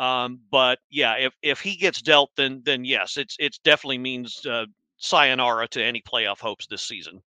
Um, 0.00 0.40
but 0.50 0.78
yeah, 0.90 1.14
if 1.16 1.34
if 1.42 1.60
he 1.60 1.76
gets 1.76 2.02
dealt, 2.02 2.30
then 2.36 2.62
then 2.64 2.84
yes, 2.84 3.16
it's 3.16 3.36
it's 3.40 3.58
definitely 3.58 3.98
means 3.98 4.44
uh, 4.46 4.66
sayonara 4.98 5.68
to 5.68 5.84
any 5.84 6.02
playoff 6.02 6.40
hopes 6.40 6.66
this 6.66 6.82
season. 6.82 7.22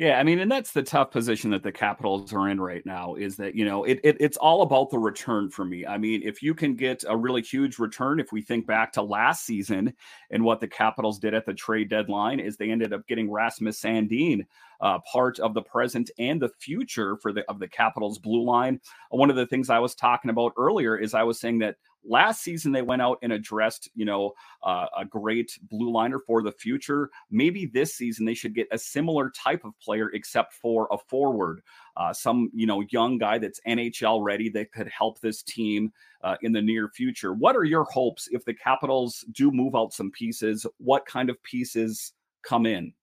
Yeah, 0.00 0.18
I 0.18 0.22
mean, 0.22 0.38
and 0.38 0.50
that's 0.50 0.72
the 0.72 0.82
tough 0.82 1.10
position 1.10 1.50
that 1.50 1.62
the 1.62 1.70
Capitals 1.70 2.32
are 2.32 2.48
in 2.48 2.58
right 2.58 2.80
now 2.86 3.16
is 3.16 3.36
that, 3.36 3.54
you 3.54 3.66
know, 3.66 3.84
it, 3.84 4.00
it, 4.02 4.16
it's 4.18 4.38
all 4.38 4.62
about 4.62 4.88
the 4.88 4.98
return 4.98 5.50
for 5.50 5.62
me. 5.62 5.84
I 5.84 5.98
mean, 5.98 6.22
if 6.24 6.42
you 6.42 6.54
can 6.54 6.74
get 6.74 7.04
a 7.06 7.14
really 7.14 7.42
huge 7.42 7.78
return, 7.78 8.18
if 8.18 8.32
we 8.32 8.40
think 8.40 8.66
back 8.66 8.94
to 8.94 9.02
last 9.02 9.44
season 9.44 9.92
and 10.30 10.42
what 10.42 10.58
the 10.58 10.68
Capitals 10.68 11.18
did 11.18 11.34
at 11.34 11.44
the 11.44 11.52
trade 11.52 11.90
deadline, 11.90 12.40
is 12.40 12.56
they 12.56 12.70
ended 12.70 12.94
up 12.94 13.06
getting 13.08 13.30
Rasmus 13.30 13.78
Sandin, 13.78 14.46
uh, 14.80 14.98
part 15.10 15.38
of 15.38 15.54
the 15.54 15.62
present 15.62 16.10
and 16.18 16.40
the 16.40 16.50
future 16.60 17.16
for 17.16 17.32
the 17.32 17.48
of 17.50 17.58
the 17.58 17.68
Capitals 17.68 18.18
blue 18.18 18.44
line. 18.44 18.80
One 19.10 19.30
of 19.30 19.36
the 19.36 19.46
things 19.46 19.70
I 19.70 19.78
was 19.78 19.94
talking 19.94 20.30
about 20.30 20.52
earlier 20.56 20.96
is 20.96 21.14
I 21.14 21.22
was 21.22 21.40
saying 21.40 21.58
that 21.60 21.76
Last 22.02 22.42
season, 22.42 22.72
they 22.72 22.80
went 22.80 23.02
out 23.02 23.18
and 23.22 23.32
addressed, 23.32 23.90
you 23.94 24.06
know, 24.06 24.32
uh, 24.62 24.86
a 24.98 25.04
great 25.04 25.58
blue 25.68 25.92
liner 25.92 26.18
for 26.18 26.42
the 26.42 26.52
future. 26.52 27.10
Maybe 27.30 27.66
this 27.66 27.94
season 27.94 28.24
they 28.24 28.34
should 28.34 28.54
get 28.54 28.68
a 28.72 28.78
similar 28.78 29.30
type 29.30 29.64
of 29.64 29.78
player, 29.80 30.10
except 30.14 30.54
for 30.54 30.88
a 30.90 30.96
forward, 30.96 31.60
uh, 31.98 32.14
some, 32.14 32.50
you 32.54 32.66
know, 32.66 32.82
young 32.90 33.18
guy 33.18 33.36
that's 33.38 33.60
NHL 33.68 34.24
ready 34.24 34.48
that 34.50 34.72
could 34.72 34.88
help 34.88 35.20
this 35.20 35.42
team 35.42 35.92
uh, 36.22 36.36
in 36.40 36.52
the 36.52 36.62
near 36.62 36.88
future. 36.88 37.34
What 37.34 37.54
are 37.54 37.64
your 37.64 37.84
hopes 37.84 38.28
if 38.32 38.46
the 38.46 38.54
Capitals 38.54 39.24
do 39.32 39.50
move 39.50 39.74
out 39.74 39.92
some 39.92 40.10
pieces? 40.10 40.66
What 40.78 41.04
kind 41.04 41.28
of 41.28 41.42
pieces 41.42 42.14
come 42.42 42.64
in? 42.64 42.94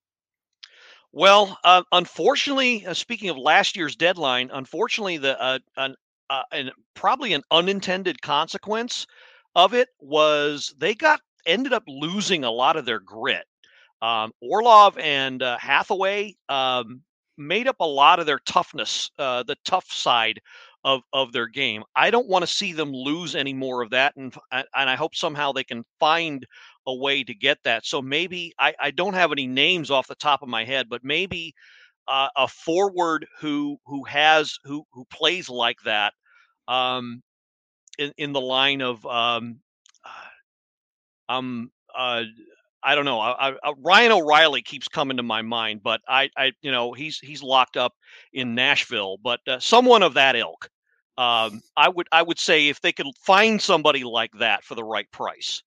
Well, 1.12 1.58
uh, 1.64 1.84
unfortunately, 1.92 2.86
uh, 2.86 2.94
speaking 2.94 3.30
of 3.30 3.38
last 3.38 3.76
year's 3.76 3.96
deadline, 3.96 4.50
unfortunately, 4.54 5.18
the 5.18 5.40
uh, 5.42 5.60
an 5.78 5.96
uh, 6.30 6.44
and 6.52 6.72
probably 6.94 7.34
an 7.34 7.44
unintended 7.52 8.22
consequence 8.22 9.08
of 9.56 9.74
it 9.74 9.90
was 10.00 10.74
they 10.78 10.94
got 10.94 11.22
ended 11.46 11.74
up 11.74 11.84
losing 11.88 12.44
a 12.44 12.52
lot 12.52 12.76
of 12.76 12.86
their 12.86 13.00
grit. 13.00 13.46
Um, 14.02 14.32
Orlov 14.42 14.98
and 14.98 15.42
uh, 15.44 15.58
Hathaway 15.60 16.36
um, 16.50 17.04
made 17.38 17.68
up 17.68 17.78
a 17.80 17.86
lot 17.88 18.20
of 18.20 18.26
their 18.26 18.40
toughness, 18.46 19.10
uh, 19.20 19.44
the 19.44 19.58
tough 19.66 19.92
side 19.92 20.40
of 20.84 21.02
of 21.14 21.32
their 21.34 21.48
game. 21.48 21.84
I 21.96 22.12
don't 22.12 22.28
want 22.30 22.44
to 22.44 22.48
see 22.48 22.74
them 22.74 22.92
lose 22.94 23.36
any 23.36 23.54
more 23.54 23.82
of 23.82 23.92
that, 23.92 24.16
and 24.18 24.34
and 24.52 24.66
I 24.90 24.96
hope 24.96 25.16
somehow 25.16 25.52
they 25.54 25.64
can 25.64 25.84
find 26.00 26.46
a 26.88 26.96
way 26.96 27.24
to 27.24 27.36
get 27.36 27.60
that. 27.64 27.86
So 27.86 28.02
maybe 28.02 28.54
I, 28.60 28.74
I 28.80 28.92
don't 28.92 29.14
have 29.14 29.32
any 29.32 29.46
names 29.46 29.92
off 29.92 30.08
the 30.08 30.16
top 30.16 30.42
of 30.42 30.50
my 30.50 30.66
head, 30.66 30.88
but 30.90 31.04
maybe 31.04 31.54
uh, 32.08 32.30
a 32.36 32.48
forward 32.48 33.28
who 33.40 33.78
who 33.86 34.04
has 34.06 34.58
who 34.64 34.84
who 34.94 35.06
plays 35.06 35.50
like 35.50 35.78
that 35.86 36.14
um, 36.68 37.22
in 38.00 38.14
in 38.18 38.34
the 38.34 38.42
line 38.42 38.82
of 38.82 39.06
um, 39.06 39.60
um 41.30 41.72
uh, 41.96 42.24
I 42.84 42.96
don't 42.96 43.06
know. 43.06 43.20
I, 43.20 43.52
I, 43.52 43.74
Ryan 43.80 44.14
O'Reilly 44.14 44.62
keeps 44.62 44.88
coming 44.88 45.18
to 45.18 45.24
my 45.24 45.42
mind, 45.42 45.82
but 45.84 46.02
I, 46.08 46.30
I, 46.38 46.54
you 46.62 46.72
know, 46.72 46.94
he's 46.94 47.20
he's 47.20 47.44
locked 47.44 47.76
up 47.76 47.94
in 48.34 48.56
Nashville. 48.56 49.18
But 49.22 49.42
uh, 49.48 49.60
someone 49.60 50.04
of 50.04 50.14
that 50.14 50.36
ilk, 50.36 50.70
um, 51.18 51.62
I 51.76 51.90
would 51.90 52.08
I 52.12 52.22
would 52.22 52.40
say 52.40 52.70
if 52.70 52.80
they 52.82 52.94
could 52.94 53.08
find 53.26 53.62
somebody 53.62 54.04
like 54.04 54.32
that 54.40 54.64
for 54.64 54.76
the 54.76 54.84
right 54.84 55.12
price, 55.12 55.64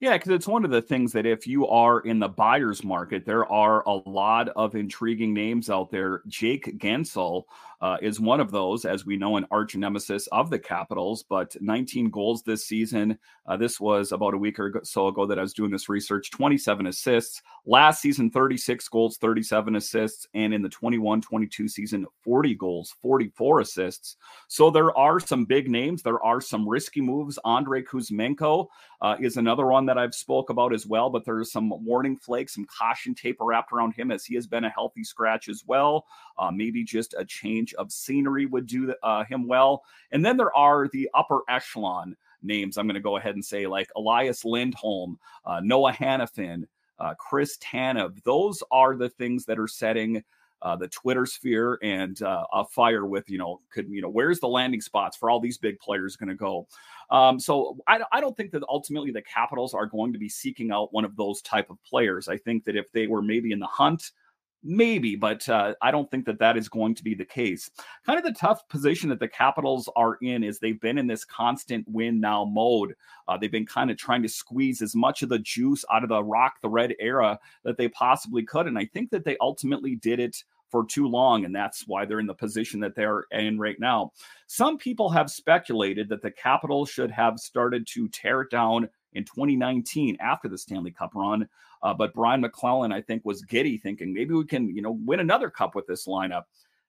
yeah, 0.00 0.12
because 0.12 0.32
it's 0.32 0.46
one 0.46 0.64
of 0.64 0.70
the 0.70 0.82
things 0.82 1.12
that 1.12 1.24
if 1.24 1.46
you 1.46 1.66
are 1.68 2.00
in 2.00 2.18
the 2.18 2.28
buyer's 2.28 2.84
market, 2.84 3.24
there 3.24 3.50
are 3.50 3.82
a 3.88 3.94
lot 4.08 4.48
of 4.50 4.74
intriguing 4.74 5.32
names 5.32 5.70
out 5.70 5.90
there. 5.90 6.22
Jake 6.26 6.78
Guentzel 6.78 7.44
uh, 7.80 7.96
is 8.00 8.20
one 8.20 8.40
of 8.40 8.50
those, 8.50 8.84
as 8.84 9.04
we 9.04 9.16
know, 9.16 9.36
an 9.36 9.46
arch 9.50 9.76
nemesis 9.76 10.26
of 10.28 10.50
the 10.50 10.58
Capitals, 10.58 11.24
but 11.28 11.54
19 11.60 12.10
goals 12.10 12.42
this 12.42 12.64
season. 12.64 13.18
Uh, 13.46 13.56
this 13.56 13.78
was 13.78 14.12
about 14.12 14.34
a 14.34 14.38
week 14.38 14.58
or 14.58 14.80
so 14.84 15.08
ago 15.08 15.26
that 15.26 15.38
I 15.38 15.42
was 15.42 15.52
doing 15.52 15.70
this 15.70 15.88
research 15.88 16.30
27 16.30 16.86
assists. 16.86 17.42
Last 17.64 18.00
season, 18.00 18.30
36 18.30 18.88
goals, 18.88 19.18
37 19.18 19.76
assists. 19.76 20.26
And 20.34 20.54
in 20.54 20.62
the 20.62 20.68
21 20.68 21.20
22 21.20 21.68
season, 21.68 22.06
40 22.22 22.54
goals, 22.54 22.94
44 23.02 23.60
assists. 23.60 24.16
So 24.48 24.70
there 24.70 24.96
are 24.96 25.20
some 25.20 25.44
big 25.44 25.70
names. 25.70 26.02
There 26.02 26.22
are 26.22 26.40
some 26.40 26.68
risky 26.68 27.00
moves. 27.00 27.38
Andre 27.44 27.82
Kuzmenko 27.82 28.66
uh, 29.00 29.16
is 29.20 29.36
another 29.36 29.66
one 29.66 29.86
that 29.86 29.98
I've 29.98 30.14
spoke 30.14 30.50
about 30.50 30.72
as 30.72 30.86
well, 30.86 31.10
but 31.10 31.24
there's 31.24 31.52
some 31.52 31.72
warning 31.84 32.16
flakes, 32.16 32.54
some 32.54 32.66
caution 32.66 33.14
tape 33.14 33.36
wrapped 33.40 33.72
around 33.72 33.92
him 33.92 34.10
as 34.10 34.24
he 34.24 34.34
has 34.34 34.46
been 34.46 34.64
a 34.64 34.70
healthy 34.70 35.04
scratch 35.04 35.48
as 35.48 35.64
well. 35.66 36.06
Uh, 36.38 36.50
maybe 36.50 36.84
just 36.84 37.14
a 37.18 37.24
change 37.24 37.65
of 37.74 37.92
scenery 37.92 38.46
would 38.46 38.66
do 38.66 38.94
uh, 39.02 39.24
him 39.24 39.46
well. 39.46 39.82
And 40.12 40.24
then 40.24 40.36
there 40.36 40.54
are 40.56 40.88
the 40.88 41.08
upper 41.14 41.40
echelon 41.48 42.16
names. 42.42 42.76
I'm 42.76 42.86
going 42.86 42.94
to 42.94 43.00
go 43.00 43.16
ahead 43.16 43.34
and 43.34 43.44
say 43.44 43.66
like 43.66 43.90
Elias 43.96 44.44
Lindholm, 44.44 45.18
uh, 45.44 45.60
Noah 45.62 45.92
Hanifin, 45.92 46.64
uh, 46.98 47.14
Chris 47.14 47.58
Tanev. 47.58 48.22
Those 48.24 48.62
are 48.70 48.96
the 48.96 49.08
things 49.08 49.44
that 49.46 49.58
are 49.58 49.68
setting 49.68 50.22
uh, 50.62 50.74
the 50.74 50.88
Twitter 50.88 51.26
sphere 51.26 51.78
and 51.82 52.22
uh, 52.22 52.44
a 52.52 52.64
fire 52.64 53.04
with, 53.04 53.28
you 53.28 53.38
know, 53.38 53.60
could, 53.70 53.88
you 53.90 54.00
know, 54.00 54.08
where's 54.08 54.40
the 54.40 54.48
landing 54.48 54.80
spots 54.80 55.16
for 55.16 55.28
all 55.28 55.38
these 55.38 55.58
big 55.58 55.78
players 55.78 56.16
going 56.16 56.28
to 56.28 56.34
go? 56.34 56.66
Um, 57.10 57.38
so 57.38 57.76
I, 57.86 58.00
I 58.10 58.20
don't 58.20 58.36
think 58.36 58.52
that 58.52 58.62
ultimately 58.68 59.10
the 59.10 59.22
Capitals 59.22 59.74
are 59.74 59.86
going 59.86 60.12
to 60.14 60.18
be 60.18 60.28
seeking 60.28 60.70
out 60.70 60.92
one 60.92 61.04
of 61.04 61.14
those 61.14 61.42
type 61.42 61.68
of 61.70 61.82
players. 61.84 62.26
I 62.26 62.38
think 62.38 62.64
that 62.64 62.74
if 62.74 62.90
they 62.92 63.06
were 63.06 63.22
maybe 63.22 63.52
in 63.52 63.58
the 63.58 63.66
hunt, 63.66 64.12
maybe, 64.62 65.16
but 65.16 65.48
uh, 65.48 65.74
I 65.82 65.90
don't 65.90 66.10
think 66.10 66.26
that 66.26 66.38
that 66.38 66.56
is 66.56 66.68
going 66.68 66.94
to 66.96 67.04
be 67.04 67.14
the 67.14 67.24
case. 67.24 67.70
Kind 68.04 68.18
of 68.18 68.24
the 68.24 68.38
tough 68.38 68.68
position 68.68 69.08
that 69.10 69.20
the 69.20 69.28
Capitals 69.28 69.88
are 69.96 70.16
in 70.22 70.42
is 70.42 70.58
they've 70.58 70.80
been 70.80 70.98
in 70.98 71.06
this 71.06 71.24
constant 71.24 71.86
win 71.88 72.20
now 72.20 72.44
mode. 72.44 72.94
Uh, 73.28 73.36
they've 73.36 73.50
been 73.52 73.66
kind 73.66 73.90
of 73.90 73.96
trying 73.96 74.22
to 74.22 74.28
squeeze 74.28 74.82
as 74.82 74.94
much 74.94 75.22
of 75.22 75.28
the 75.28 75.38
juice 75.38 75.84
out 75.92 76.02
of 76.02 76.08
the 76.08 76.22
Rock 76.22 76.54
the 76.62 76.68
Red 76.68 76.94
era 76.98 77.38
that 77.64 77.76
they 77.76 77.88
possibly 77.88 78.42
could, 78.42 78.66
and 78.66 78.78
I 78.78 78.86
think 78.86 79.10
that 79.10 79.24
they 79.24 79.36
ultimately 79.40 79.96
did 79.96 80.20
it 80.20 80.42
for 80.70 80.84
too 80.84 81.06
long, 81.06 81.44
and 81.44 81.54
that's 81.54 81.86
why 81.86 82.04
they're 82.04 82.20
in 82.20 82.26
the 82.26 82.34
position 82.34 82.80
that 82.80 82.94
they're 82.94 83.24
in 83.30 83.58
right 83.58 83.78
now. 83.78 84.12
Some 84.46 84.78
people 84.78 85.08
have 85.10 85.30
speculated 85.30 86.08
that 86.08 86.22
the 86.22 86.30
Capitals 86.30 86.90
should 86.90 87.10
have 87.10 87.38
started 87.38 87.86
to 87.88 88.08
tear 88.08 88.42
it 88.42 88.50
down 88.50 88.88
in 89.12 89.24
2019 89.24 90.16
after 90.20 90.48
the 90.48 90.58
Stanley 90.58 90.90
Cup 90.90 91.14
run. 91.14 91.48
Uh, 91.82 91.94
but 91.94 92.14
Brian 92.14 92.40
MacLellan, 92.40 92.92
I 92.92 93.00
think, 93.00 93.24
was 93.24 93.42
giddy, 93.42 93.78
thinking 93.78 94.12
maybe 94.12 94.34
we 94.34 94.44
can, 94.44 94.74
you 94.74 94.82
know, 94.82 94.98
win 95.04 95.20
another 95.20 95.50
cup 95.50 95.74
with 95.74 95.86
this 95.86 96.06
lineup. 96.06 96.44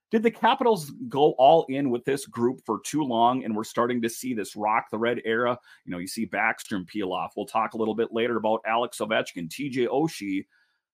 Did 0.10 0.24
the 0.24 0.32
Capitals 0.32 0.92
go 1.10 1.32
all 1.34 1.66
in 1.68 1.90
with 1.90 2.06
this 2.06 2.26
group 2.26 2.62
for 2.66 2.80
too 2.86 3.04
long, 3.04 3.44
and 3.44 3.54
we're 3.54 3.66
starting 3.66 4.02
to 4.04 4.10
see 4.10 4.34
this 4.34 4.56
rock 4.56 4.86
the 4.90 4.98
red 4.98 5.22
era? 5.26 5.60
You 5.86 5.92
know, 5.92 5.98
you 5.98 6.08
see 6.08 6.26
Backstrom 6.26 6.88
peel 6.88 7.12
off. 7.12 7.34
We'll 7.36 7.46
talk 7.46 7.74
a 7.74 7.78
little 7.78 7.96
bit 7.96 8.14
later 8.14 8.38
about 8.38 8.62
Alex 8.66 9.00
Ovechkin, 9.00 9.50
TJ 9.50 9.88
Oshie. 9.88 10.46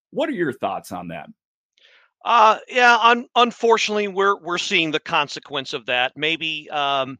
What 0.10 0.30
are 0.30 0.34
your 0.34 0.54
thoughts 0.54 0.92
on 0.92 1.10
that? 1.10 1.30
Uh, 2.26 2.58
yeah. 2.68 2.98
Un- 3.02 3.28
unfortunately, 3.36 4.08
we're 4.08 4.38
we're 4.38 4.58
seeing 4.58 4.90
the 4.90 5.00
consequence 5.00 5.74
of 5.74 5.86
that. 5.86 6.18
Maybe 6.18 6.70
um, 6.72 7.20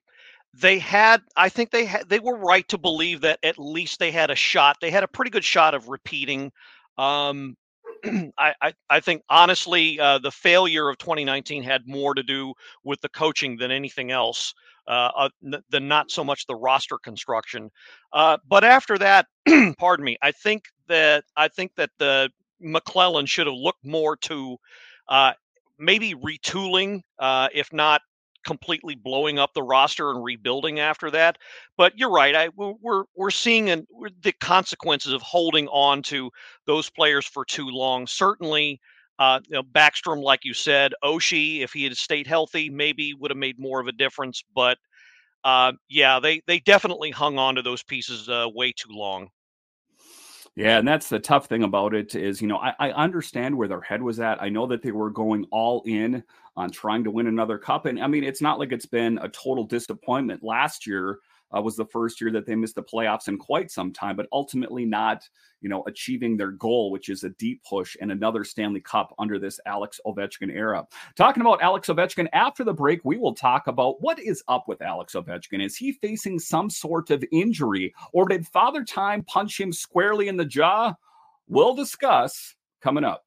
they 0.54 0.80
had. 0.80 1.22
I 1.36 1.50
think 1.50 1.72
they 1.72 1.86
had. 1.86 2.10
They 2.10 2.20
were 2.20 2.38
right 2.38 2.68
to 2.70 2.78
believe 2.78 3.22
that 3.22 3.40
at 3.44 3.58
least 3.58 4.00
they 4.00 4.12
had 4.12 4.30
a 4.30 4.36
shot. 4.36 4.78
They 4.82 4.92
had 4.92 5.04
a 5.04 5.08
pretty 5.08 5.32
good 5.32 5.44
shot 5.44 5.74
of 5.74 5.90
repeating. 5.90 6.52
Um, 6.98 7.56
I, 8.38 8.54
I, 8.62 8.74
I 8.90 9.00
think 9.00 9.24
honestly, 9.30 10.00
uh, 10.00 10.20
the 10.20 10.32
failure 10.32 10.90
of 10.90 10.98
2019 11.00 11.64
had 11.64 11.88
more 11.88 12.14
to 12.14 12.24
do 12.24 12.54
with 12.84 13.02
the 13.02 13.10
coaching 13.10 13.58
than 13.58 13.72
anything 13.72 14.12
else. 14.12 14.54
Uh, 14.86 15.10
uh, 15.16 15.30
than 15.70 15.88
not 15.88 16.12
so 16.12 16.26
much 16.26 16.46
the 16.46 16.56
roster 16.56 16.98
construction. 16.98 17.72
Uh, 18.12 18.38
but 18.46 18.66
after 18.66 18.98
that, 18.98 19.28
pardon 19.78 20.04
me, 20.04 20.18
I 20.22 20.34
think 20.34 20.66
that 20.90 21.24
I 21.38 21.48
think 21.48 21.72
that 21.78 21.90
the 22.00 22.30
MacLellan 22.60 23.26
should 23.26 23.48
have 23.48 23.56
looked 23.56 23.86
more 23.86 24.18
to 24.18 24.58
uh, 25.08 25.32
maybe 25.80 26.16
retooling, 26.16 27.00
uh, 27.18 27.48
if 27.54 27.72
not 27.72 28.02
completely 28.44 28.96
blowing 28.96 29.40
up 29.40 29.54
the 29.54 29.64
roster 29.64 30.12
and 30.12 30.24
rebuilding 30.24 30.80
after 30.80 31.10
that. 31.12 31.38
But 31.78 31.98
you're 31.98 32.12
right. 32.12 32.36
I 32.36 32.50
we're 32.56 33.04
we're 33.16 33.32
seeing 33.32 33.70
an, 33.70 33.88
the 34.22 34.34
consequences 34.34 35.14
of 35.14 35.22
holding 35.22 35.68
on 35.68 36.02
to 36.04 36.32
those 36.66 36.90
players 36.90 37.26
for 37.26 37.46
too 37.46 37.68
long. 37.68 38.08
Certainly, 38.08 38.80
uh, 39.20 39.40
you 39.48 39.56
know, 39.56 39.64
Backstrom, 39.64 40.22
like 40.22 40.44
you 40.44 40.54
said, 40.54 40.94
Oshie, 41.04 41.62
if 41.62 41.74
he 41.74 41.84
had 41.84 41.98
stayed 41.98 42.28
healthy, 42.28 42.70
maybe 42.70 43.14
would 43.14 43.32
have 43.32 43.38
made 43.38 43.60
more 43.60 43.80
of 43.80 43.88
a 43.88 43.92
difference. 43.92 44.44
But 44.56 44.78
uh, 45.44 45.74
yeah, 45.90 46.20
they 46.20 46.42
they 46.48 46.60
definitely 46.60 47.12
hung 47.12 47.38
on 47.38 47.56
to 47.56 47.62
those 47.62 47.84
pieces 47.84 48.30
uh, 48.30 48.48
way 48.54 48.72
too 48.72 48.92
long. 48.92 49.30
Yeah, 50.56 50.78
and 50.78 50.88
that's 50.88 51.10
the 51.10 51.20
tough 51.20 51.48
thing 51.48 51.64
about 51.64 51.96
it 51.96 52.14
is, 52.14 52.40
you 52.40 52.48
know, 52.48 52.58
I, 52.58 52.76
I, 52.78 52.92
understand 52.92 53.58
where 53.58 53.68
their 53.68 53.82
head 53.82 54.04
was 54.04 54.20
at. 54.20 54.40
I 54.40 54.50
know 54.50 54.68
that 54.68 54.84
they 54.84 54.92
were 54.92 55.10
going 55.10 55.48
all 55.50 55.82
in 55.88 56.24
on 56.56 56.72
trying 56.72 57.04
to 57.04 57.12
win 57.12 57.28
another 57.28 57.58
cup. 57.58 57.86
And 57.86 58.02
I 58.02 58.08
mean, 58.08 58.24
it's 58.24 58.42
not 58.42 58.60
like 58.60 58.72
it's 58.72 58.86
been 58.86 59.18
a 59.20 59.30
total 59.30 59.64
disappointment. 59.64 60.44
Last 60.44 60.86
year, 60.86 61.20
uh, 61.56 61.62
was 61.62 61.76
the 61.76 61.86
first 61.86 62.20
year 62.20 62.32
that 62.32 62.46
they 62.46 62.56
missed 62.56 62.76
the 62.76 62.84
playoffs 62.84 63.28
in 63.28 63.38
quite 63.38 63.70
some 63.70 63.94
time, 63.94 64.16
but 64.16 64.28
ultimately 64.32 64.86
not, 64.86 65.28
you 65.62 65.70
know, 65.70 65.84
achieving 65.88 66.36
their 66.36 66.52
goal, 66.52 66.92
which 66.92 67.10
is 67.10 67.24
a 67.24 67.30
deep 67.32 67.62
push 67.64 67.96
and 68.02 68.12
another 68.12 68.44
Stanley 68.44 68.82
Cup 68.82 69.14
under 69.20 69.38
this 69.38 69.60
Alex 69.66 70.00
Ovechkin 70.06 70.52
era. 70.52 70.86
Talking 71.16 71.42
about 71.42 71.62
Alex 71.62 71.90
Ovechkin 71.90 72.28
after 72.34 72.64
the 72.64 72.74
break, 72.74 73.02
we 73.04 73.18
will 73.18 73.36
talk 73.36 73.68
about 73.68 74.02
what 74.02 74.20
is 74.20 74.44
up 74.48 74.68
with 74.68 74.82
Alex 74.82 75.14
Ovechkin. 75.14 75.64
Is 75.64 75.76
he 75.76 75.92
facing 75.92 76.40
some 76.40 76.70
sort 76.70 77.12
of 77.12 77.24
injury, 77.32 77.94
or 78.14 78.28
did 78.28 78.48
Father 78.48 78.84
Time 78.84 79.24
punch 79.24 79.60
him 79.60 79.72
squarely 79.72 80.28
in 80.28 80.38
the 80.38 80.46
jaw? 80.46 80.96
We'll 81.48 81.76
discuss 81.76 82.56
coming 82.82 83.04
up. 83.04 83.26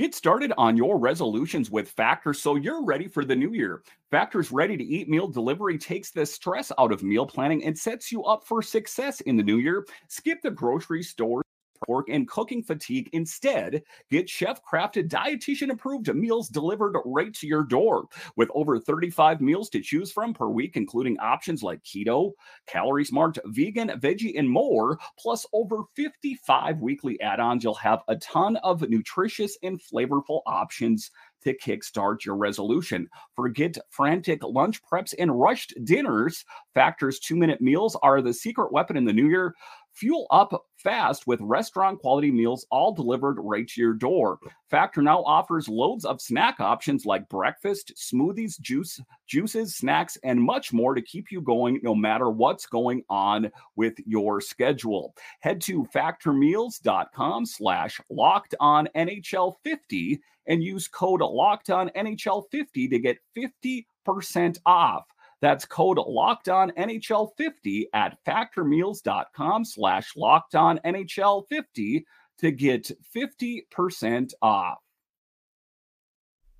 Get 0.00 0.14
started 0.14 0.54
on 0.56 0.78
your 0.78 0.98
resolutions 0.98 1.70
with 1.70 1.90
Factor 1.90 2.32
so 2.32 2.54
you're 2.54 2.82
ready 2.82 3.06
for 3.06 3.22
the 3.22 3.36
new 3.36 3.52
year. 3.52 3.82
Factor's 4.10 4.50
ready 4.50 4.74
to 4.74 4.82
eat 4.82 5.10
meal 5.10 5.28
delivery 5.28 5.76
takes 5.76 6.10
the 6.10 6.24
stress 6.24 6.72
out 6.78 6.90
of 6.90 7.02
meal 7.02 7.26
planning 7.26 7.62
and 7.66 7.78
sets 7.78 8.10
you 8.10 8.24
up 8.24 8.46
for 8.46 8.62
success 8.62 9.20
in 9.20 9.36
the 9.36 9.42
new 9.42 9.58
year. 9.58 9.86
Skip 10.08 10.40
the 10.40 10.50
grocery 10.52 11.02
store 11.02 11.42
pork 11.84 12.08
and 12.08 12.28
cooking 12.28 12.62
fatigue. 12.62 13.10
Instead, 13.12 13.82
get 14.10 14.28
chef 14.28 14.60
crafted, 14.64 15.08
dietitian 15.08 15.70
approved 15.70 16.14
meals 16.14 16.48
delivered 16.48 16.96
right 17.04 17.34
to 17.34 17.46
your 17.46 17.64
door. 17.64 18.06
With 18.36 18.50
over 18.54 18.78
35 18.78 19.40
meals 19.40 19.68
to 19.70 19.80
choose 19.80 20.12
from 20.12 20.34
per 20.34 20.48
week, 20.48 20.76
including 20.76 21.18
options 21.18 21.62
like 21.62 21.82
keto, 21.82 22.32
calorie 22.66 23.04
smart, 23.04 23.38
vegan, 23.46 23.88
veggie, 24.00 24.38
and 24.38 24.48
more, 24.48 24.98
plus 25.18 25.46
over 25.52 25.82
55 25.96 26.80
weekly 26.80 27.20
add 27.20 27.40
ons, 27.40 27.64
you'll 27.64 27.74
have 27.74 28.00
a 28.08 28.16
ton 28.16 28.56
of 28.58 28.88
nutritious 28.88 29.56
and 29.62 29.80
flavorful 29.80 30.42
options 30.46 31.10
to 31.42 31.56
kickstart 31.56 32.24
your 32.24 32.36
resolution. 32.36 33.08
Forget 33.34 33.78
frantic 33.88 34.42
lunch 34.42 34.80
preps 34.82 35.14
and 35.18 35.38
rushed 35.40 35.74
dinners. 35.84 36.44
Factor's 36.74 37.18
two 37.18 37.36
minute 37.36 37.60
meals 37.60 37.96
are 38.02 38.20
the 38.20 38.34
secret 38.34 38.72
weapon 38.72 38.96
in 38.96 39.04
the 39.04 39.12
new 39.12 39.28
year. 39.28 39.54
Fuel 39.94 40.26
up 40.30 40.66
fast 40.82 41.26
with 41.26 41.40
restaurant 41.40 42.00
quality 42.00 42.30
meals 42.30 42.66
all 42.70 42.92
delivered 42.92 43.36
right 43.40 43.66
to 43.68 43.80
your 43.80 43.92
door. 43.92 44.38
Factor 44.68 45.02
now 45.02 45.22
offers 45.24 45.68
loads 45.68 46.04
of 46.04 46.20
snack 46.20 46.60
options 46.60 47.06
like 47.06 47.28
breakfast, 47.28 47.92
smoothies, 47.96 48.60
juice, 48.60 49.00
juices, 49.26 49.76
snacks, 49.76 50.16
and 50.24 50.40
much 50.40 50.72
more 50.72 50.94
to 50.94 51.02
keep 51.02 51.30
you 51.30 51.40
going 51.40 51.80
no 51.82 51.94
matter 51.94 52.30
what's 52.30 52.66
going 52.66 53.02
on 53.08 53.50
with 53.76 53.94
your 54.06 54.40
schedule. 54.40 55.14
Head 55.40 55.60
to 55.62 55.84
factormeals.com 55.94 57.46
slash 57.46 58.00
locked 58.10 58.54
on 58.60 58.88
NHL 58.94 59.54
50 59.64 60.20
and 60.46 60.62
use 60.62 60.88
code 60.88 61.20
locked 61.20 61.70
on 61.70 61.90
NHL 61.90 62.44
50 62.50 62.88
to 62.88 62.98
get 62.98 63.18
50% 63.36 64.58
off. 64.66 65.04
That's 65.40 65.64
code 65.64 65.98
locked 65.98 66.48
on 66.48 66.70
NHL 66.72 67.30
50 67.36 67.88
at 67.94 68.18
factormeals.com 68.24 69.64
slash 69.64 70.16
locked 70.16 70.54
on 70.54 70.78
NHL 70.84 71.44
50 71.48 72.04
to 72.38 72.50
get 72.50 72.90
50% 73.14 74.32
off. 74.42 74.78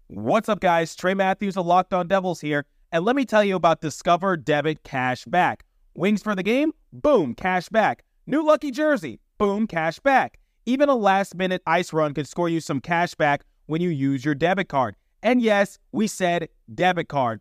What's 0.08 0.48
up, 0.48 0.60
guys? 0.60 0.96
Trey 0.96 1.14
Matthews 1.14 1.56
of 1.56 1.66
Locked 1.66 1.94
On 1.94 2.08
Devils 2.08 2.40
here, 2.40 2.66
and 2.90 3.04
let 3.04 3.14
me 3.14 3.24
tell 3.24 3.44
you 3.44 3.54
about 3.54 3.80
Discover 3.80 4.38
Debit 4.38 4.82
Cash 4.82 5.24
Back. 5.26 5.64
Wings 5.94 6.22
for 6.22 6.34
the 6.34 6.42
game? 6.42 6.72
Boom, 6.92 7.34
cash 7.34 7.68
back. 7.68 8.04
New 8.26 8.44
lucky 8.44 8.70
jersey? 8.70 9.20
Boom, 9.38 9.66
cash 9.66 9.98
back. 10.00 10.38
Even 10.66 10.88
a 10.88 10.94
last 10.94 11.34
minute 11.34 11.62
ice 11.66 11.92
run 11.92 12.14
could 12.14 12.28
score 12.28 12.48
you 12.48 12.60
some 12.60 12.80
cash 12.80 13.14
back 13.14 13.44
when 13.66 13.80
you 13.80 13.88
use 13.88 14.24
your 14.24 14.34
debit 14.34 14.68
card. 14.68 14.96
And 15.22 15.40
yes, 15.42 15.78
we 15.92 16.06
said 16.06 16.48
debit 16.72 17.08
card. 17.08 17.40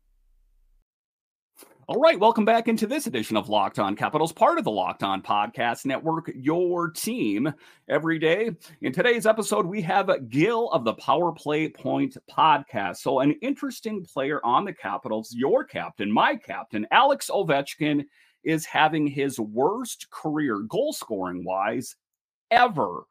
All 1.91 1.99
right, 1.99 2.17
welcome 2.17 2.45
back 2.45 2.69
into 2.69 2.87
this 2.87 3.05
edition 3.05 3.35
of 3.35 3.49
Locked 3.49 3.77
On 3.77 3.97
Capitals, 3.97 4.31
part 4.31 4.57
of 4.57 4.63
the 4.63 4.71
Locked 4.71 5.03
On 5.03 5.21
Podcast 5.21 5.85
Network, 5.85 6.31
your 6.33 6.89
team 6.89 7.53
every 7.89 8.17
day. 8.17 8.51
In 8.81 8.93
today's 8.93 9.25
episode, 9.25 9.65
we 9.65 9.81
have 9.81 10.09
Gil 10.29 10.69
of 10.69 10.85
the 10.85 10.93
Power 10.93 11.33
Play 11.33 11.67
Point 11.67 12.15
podcast. 12.31 12.99
So, 12.99 13.19
an 13.19 13.33
interesting 13.41 14.05
player 14.05 14.39
on 14.45 14.63
the 14.63 14.71
Capitals, 14.71 15.33
your 15.35 15.65
captain, 15.65 16.09
my 16.09 16.37
captain, 16.37 16.87
Alex 16.91 17.29
Ovechkin, 17.29 18.05
is 18.45 18.65
having 18.65 19.05
his 19.05 19.37
worst 19.37 20.09
career 20.11 20.59
goal 20.59 20.93
scoring 20.93 21.43
wise 21.43 21.97
ever. 22.51 23.03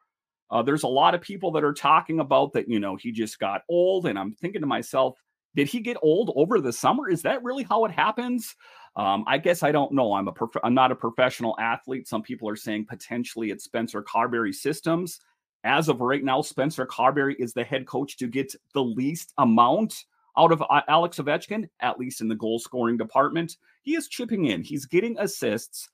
Uh, 0.51 0.63
there's 0.63 0.85
a 0.85 0.89
lot 0.89 1.15
of 1.15 1.21
people 1.21 1.51
that 1.53 1.65
are 1.65 1.75
talking 1.75 2.19
about 2.19 2.55
that, 2.55 2.67
you 2.67 2.81
know, 2.81 2.97
he 2.97 3.13
just 3.13 3.39
got 3.39 3.61
old. 3.69 4.07
And 4.07 4.19
I'm 4.19 4.33
thinking 4.37 4.63
to 4.63 4.67
myself, 4.67 5.19
did 5.55 5.69
he 5.69 5.81
get 5.81 5.97
old 6.03 6.33
over 6.37 6.61
the 6.61 6.73
summer? 6.73 7.09
Is 7.09 7.23
that 7.23 7.43
really 7.43 7.65
how 7.65 7.85
it 7.85 7.91
happens? 7.91 8.55
Um, 8.97 9.25
I 9.27 9.39
guess 9.39 9.63
I 9.63 9.73
don't 9.73 9.93
know. 9.93 10.13
I'm 10.13 10.29
a 10.29 10.33
prof- 10.33 10.63
I'm 10.63 10.75
not 10.75 10.93
a 10.93 10.97
professional 10.97 11.57
athlete. 11.59 12.09
Some 12.09 12.23
people 12.23 12.49
are 12.49 12.57
saying 12.57 12.87
potentially 12.87 13.51
it's 13.51 13.65
Spencer 13.65 14.03
Carbery 14.03 14.55
systems. 14.55 15.21
As 15.63 15.89
of 15.89 16.01
right 16.01 16.25
now, 16.25 16.41
Spencer 16.41 16.87
Carbery 16.87 17.37
is 17.39 17.53
the 17.53 17.65
head 17.65 17.87
coach 17.87 18.17
to 18.19 18.27
get 18.27 18.55
the 18.75 18.83
least 18.83 19.33
amount 19.39 20.05
out 20.37 20.53
of 20.53 20.63
uh, 20.63 20.81
Alex 20.89 21.19
Ovechkin, 21.19 21.69
at 21.81 21.99
least 21.99 22.21
in 22.21 22.29
the 22.29 22.35
goal 22.35 22.59
scoring 22.59 22.97
department. 22.97 23.57
He 23.83 23.95
is 23.95 24.09
chipping 24.09 24.47
in. 24.47 24.63
He's 24.63 24.87
getting 24.87 25.19
assists 25.19 25.89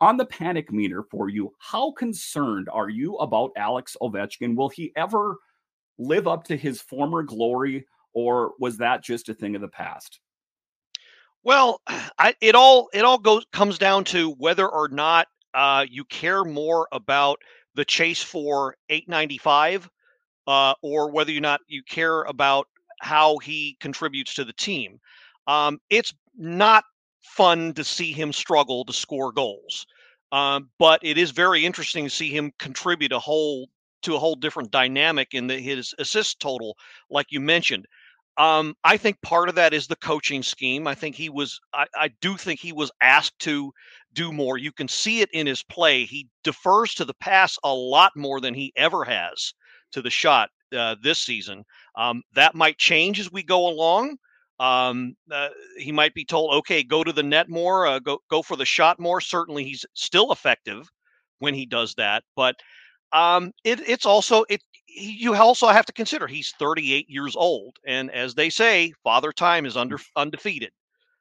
on 0.00 0.16
the 0.16 0.26
panic 0.26 0.72
meter 0.72 1.04
for 1.04 1.28
you. 1.28 1.52
How 1.58 1.92
concerned 1.92 2.68
are 2.70 2.88
you 2.88 3.16
about 3.16 3.52
Alex 3.56 3.96
Ovechkin? 4.02 4.56
Will 4.56 4.68
he 4.68 4.92
ever 4.96 5.36
live 5.98 6.26
up 6.26 6.44
to 6.44 6.56
his 6.56 6.80
former 6.80 7.22
glory? 7.22 7.86
Or 8.12 8.52
was 8.58 8.78
that 8.78 9.02
just 9.02 9.28
a 9.28 9.34
thing 9.34 9.54
of 9.54 9.60
the 9.60 9.68
past? 9.68 10.20
Well, 11.44 11.80
I, 12.18 12.34
it 12.40 12.54
all 12.54 12.88
it 12.92 13.04
all 13.04 13.18
goes 13.18 13.44
comes 13.52 13.78
down 13.78 14.04
to 14.04 14.30
whether 14.32 14.68
or 14.68 14.88
not 14.88 15.28
uh, 15.54 15.86
you 15.88 16.04
care 16.04 16.44
more 16.44 16.88
about 16.92 17.38
the 17.74 17.84
chase 17.84 18.22
for 18.22 18.76
895 18.88 19.88
uh, 20.46 20.74
or 20.82 21.10
whether 21.10 21.34
or 21.36 21.40
not 21.40 21.60
you 21.68 21.82
care 21.82 22.22
about 22.22 22.68
how 23.00 23.38
he 23.38 23.76
contributes 23.80 24.34
to 24.34 24.44
the 24.44 24.52
team. 24.52 25.00
Um, 25.46 25.80
it's 25.90 26.14
not 26.36 26.84
fun 27.22 27.72
to 27.74 27.84
see 27.84 28.12
him 28.12 28.32
struggle 28.32 28.84
to 28.84 28.92
score 28.92 29.32
goals, 29.32 29.86
um, 30.30 30.70
but 30.78 31.00
it 31.02 31.18
is 31.18 31.30
very 31.30 31.64
interesting 31.64 32.04
to 32.04 32.10
see 32.10 32.30
him 32.30 32.52
contribute 32.58 33.12
a 33.12 33.18
whole 33.18 33.68
to 34.02 34.16
a 34.16 34.18
whole 34.18 34.34
different 34.34 34.70
dynamic 34.72 35.32
in 35.32 35.46
the, 35.46 35.58
his 35.58 35.94
assist 35.98 36.40
total, 36.40 36.76
like 37.08 37.26
you 37.30 37.40
mentioned. 37.40 37.86
Um, 38.38 38.74
I 38.82 38.96
think 38.96 39.20
part 39.20 39.50
of 39.50 39.54
that 39.56 39.74
is 39.74 39.86
the 39.86 39.96
coaching 39.96 40.42
scheme. 40.42 40.86
I 40.86 40.94
think 40.94 41.14
he 41.14 41.28
was, 41.28 41.60
I, 41.74 41.86
I, 41.94 42.10
do 42.22 42.38
think 42.38 42.60
he 42.60 42.72
was 42.72 42.90
asked 43.02 43.38
to 43.40 43.72
do 44.14 44.32
more. 44.32 44.56
You 44.56 44.72
can 44.72 44.88
see 44.88 45.20
it 45.20 45.28
in 45.34 45.46
his 45.46 45.62
play. 45.62 46.06
He 46.06 46.28
defers 46.42 46.94
to 46.94 47.04
the 47.04 47.14
pass 47.14 47.58
a 47.62 47.74
lot 47.74 48.12
more 48.16 48.40
than 48.40 48.54
he 48.54 48.72
ever 48.74 49.04
has 49.04 49.52
to 49.92 50.00
the 50.00 50.08
shot 50.08 50.48
uh, 50.74 50.96
this 51.02 51.18
season. 51.18 51.64
Um, 51.96 52.22
that 52.34 52.54
might 52.54 52.78
change 52.78 53.20
as 53.20 53.30
we 53.30 53.42
go 53.42 53.68
along. 53.68 54.16
Um, 54.58 55.16
uh, 55.30 55.48
he 55.76 55.92
might 55.92 56.14
be 56.14 56.24
told, 56.24 56.54
okay, 56.54 56.82
go 56.82 57.04
to 57.04 57.12
the 57.12 57.22
net 57.22 57.48
more, 57.48 57.86
uh, 57.86 57.98
go 57.98 58.18
go 58.30 58.42
for 58.42 58.56
the 58.56 58.64
shot 58.64 59.00
more. 59.00 59.20
Certainly, 59.20 59.64
he's 59.64 59.84
still 59.94 60.30
effective 60.30 60.88
when 61.40 61.52
he 61.52 61.66
does 61.66 61.94
that, 61.96 62.22
but 62.36 62.54
um, 63.12 63.52
it, 63.64 63.80
it's 63.88 64.06
also 64.06 64.44
it 64.48 64.62
you 64.94 65.34
also 65.34 65.68
have 65.68 65.86
to 65.86 65.92
consider 65.92 66.26
he's 66.26 66.52
38 66.58 67.08
years 67.08 67.36
old, 67.36 67.78
and 67.86 68.10
as 68.10 68.34
they 68.34 68.50
say, 68.50 68.92
Father 69.02 69.32
Time 69.32 69.66
is 69.66 69.76
under 69.76 69.98
undefeated. 70.16 70.72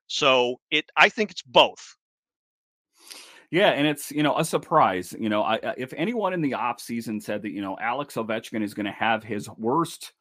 So 0.08 0.60
it, 0.70 0.86
I 0.98 1.10
think 1.10 1.32
it's 1.32 1.42
both. 1.42 1.96
Yeah, 3.50 3.70
and 3.70 3.86
it's 3.86 4.12
you 4.12 4.24
know 4.24 4.38
a 4.38 4.46
surprise. 4.46 5.14
You 5.18 5.30
know, 5.30 5.44
I, 5.44 5.60
if 5.78 5.94
anyone 5.94 6.34
in 6.34 6.42
the 6.42 6.54
off 6.54 6.80
season 6.80 7.20
said 7.20 7.42
that 7.42 7.52
you 7.52 7.62
know 7.62 7.78
Alex 7.80 8.16
Ovechkin 8.16 8.64
is 8.64 8.74
going 8.74 8.86
to 8.86 8.92
have 8.92 9.24
his 9.24 9.50
worst, 9.50 10.14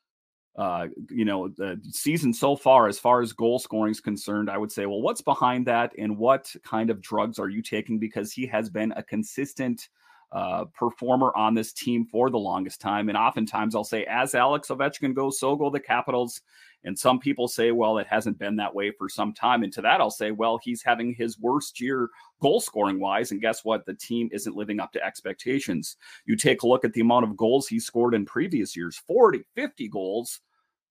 uh, 0.57 0.89
you 1.09 1.25
know, 1.25 1.49
the 1.49 1.81
season 1.91 2.35
so 2.35 2.57
far 2.57 2.89
as 2.89 2.99
far 2.99 3.21
as 3.21 3.33
goal 3.33 3.59
scoring 3.59 3.93
is 3.93 4.01
concerned, 4.01 4.51
I 4.51 4.59
would 4.59 4.73
say, 4.73 4.87
well, 4.87 5.01
what's 5.01 5.23
behind 5.23 5.67
that, 5.67 5.93
and 5.97 6.19
what 6.19 6.53
kind 6.65 6.91
of 6.91 7.01
drugs 7.01 7.39
are 7.39 7.49
you 7.49 7.63
taking? 7.63 7.99
Because 8.01 8.33
he 8.33 8.47
has 8.47 8.69
been 8.69 8.93
a 8.97 9.03
consistent 9.03 9.89
uh, 10.33 10.65
performer 10.67 11.33
on 11.37 11.55
this 11.55 11.73
team 11.73 12.07
for 12.07 12.31
the 12.31 12.39
longest 12.39 12.81
time. 12.81 13.09
And 13.09 13.19
oftentimes 13.19 13.75
I'll 13.75 13.85
say, 13.85 14.05
as 14.05 14.35
Alex 14.35 14.69
Ovechkin 14.69 15.15
goes, 15.15 15.41
so 15.41 15.57
go 15.57 15.71
the 15.71 15.81
Capitals. 15.81 16.41
And 16.85 16.99
some 16.99 17.19
people 17.19 17.47
say, 17.47 17.73
well, 17.73 17.99
it 17.99 18.07
hasn't 18.07 18.39
been 18.39 18.57
that 18.57 18.75
way 18.75 18.91
for 18.91 19.09
some 19.09 19.35
time. 19.35 19.63
And 19.63 19.73
to 19.75 19.83
that, 19.83 20.01
I'll 20.01 20.11
say, 20.11 20.31
well, 20.31 20.59
he's 20.63 20.83
having 20.83 21.13
his 21.13 21.39
worst 21.39 21.81
year 21.81 22.09
goal 22.41 22.61
scoring 22.61 23.01
wise. 23.01 23.33
And 23.33 23.41
guess 23.41 23.65
what? 23.65 23.85
The 23.85 23.95
team 23.95 24.31
isn't 24.33 24.57
living 24.57 24.81
up 24.81 24.93
to 24.93 25.05
expectations. 25.05 25.97
You 26.25 26.37
take 26.37 26.63
a 26.63 26.67
look 26.67 26.85
at 26.85 26.93
the 26.95 27.03
amount 27.03 27.25
of 27.25 27.37
goals 27.37 27.69
he 27.69 27.79
scored 27.79 28.15
in 28.15 28.25
previous 28.25 28.77
years 28.77 28.97
40, 29.07 29.45
50 29.55 29.89
goals. 29.89 30.41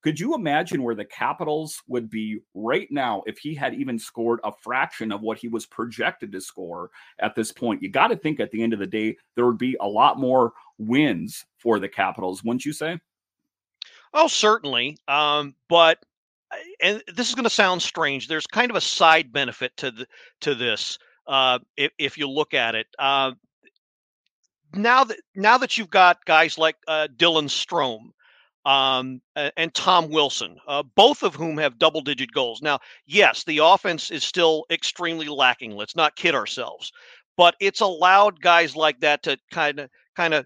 Could 0.02 0.20
you 0.20 0.34
imagine 0.34 0.82
where 0.82 0.96
the 0.96 1.06
Capitals 1.06 1.82
would 1.88 2.10
be 2.10 2.40
right 2.54 2.88
now 2.90 3.22
if 3.28 3.38
he 3.38 3.54
had 3.54 3.74
even 3.74 4.00
scored 4.00 4.40
a 4.44 4.52
fraction 4.62 5.12
of 5.12 5.22
what 5.22 5.38
he 5.38 5.50
was 5.50 5.66
projected 5.66 6.32
to 6.32 6.42
score 6.42 6.90
at 7.20 7.36
this 7.36 7.52
point? 7.52 7.84
You 7.84 7.90
got 7.90 8.08
to 8.08 8.16
think 8.16 8.40
at 8.40 8.52
the 8.52 8.64
end 8.64 8.74
of 8.74 8.80
the 8.80 8.88
day, 8.88 9.18
there 9.36 9.46
would 9.46 9.58
be 9.58 9.76
a 9.82 9.88
lot 9.88 10.18
more 10.18 10.54
wins 10.78 11.46
for 11.58 11.80
the 11.80 11.90
Capitals, 11.90 12.44
wouldn't 12.44 12.66
you 12.66 12.72
say? 12.72 13.00
Oh, 14.14 14.28
certainly. 14.28 14.98
Um, 15.08 15.56
but 15.68 16.00
and 16.82 17.04
this 17.14 17.30
is 17.30 17.36
going 17.36 17.44
to 17.44 17.50
sound 17.50 17.82
strange. 17.82 18.28
There's 18.28 18.48
kind 18.48 18.72
of 18.72 18.78
a 18.78 18.82
side 18.82 19.32
benefit 19.32 19.76
to 19.78 19.92
the 19.92 20.08
to 20.42 20.56
this 20.56 20.98
uh, 21.28 21.60
if, 21.78 21.92
if 21.98 22.18
you 22.18 22.30
look 22.30 22.54
at 22.54 22.76
it. 22.76 22.88
Uh, 22.98 23.34
now 24.74 25.04
that 25.04 25.18
now 25.36 25.58
that 25.58 25.78
you've 25.78 25.90
got 25.90 26.26
guys 26.26 26.58
like 26.58 26.78
uh, 26.88 27.08
Dylan 27.16 27.50
Strome, 27.50 28.12
um, 28.66 29.22
and 29.36 29.74
Tom 29.74 30.10
Wilson, 30.10 30.58
uh, 30.68 30.84
both 30.96 31.24
of 31.24 31.36
whom 31.36 31.58
have 31.58 31.80
double 31.80 32.02
digit 32.02 32.32
goals. 32.32 32.62
Now, 32.62 32.80
yes, 33.06 33.44
the 33.46 33.60
offense 33.60 34.12
is 34.12 34.24
still 34.24 34.66
extremely 34.70 35.28
lacking. 35.28 35.76
Let's 35.76 35.96
not 35.96 36.16
kid 36.16 36.36
ourselves, 36.36 36.92
but 37.38 37.56
it's 37.60 37.82
allowed 37.82 38.42
guys 38.42 38.76
like 38.76 39.00
that 39.00 39.24
to 39.24 39.38
kind 39.52 39.80
of 39.80 39.90
kind 40.16 40.34
of 40.34 40.46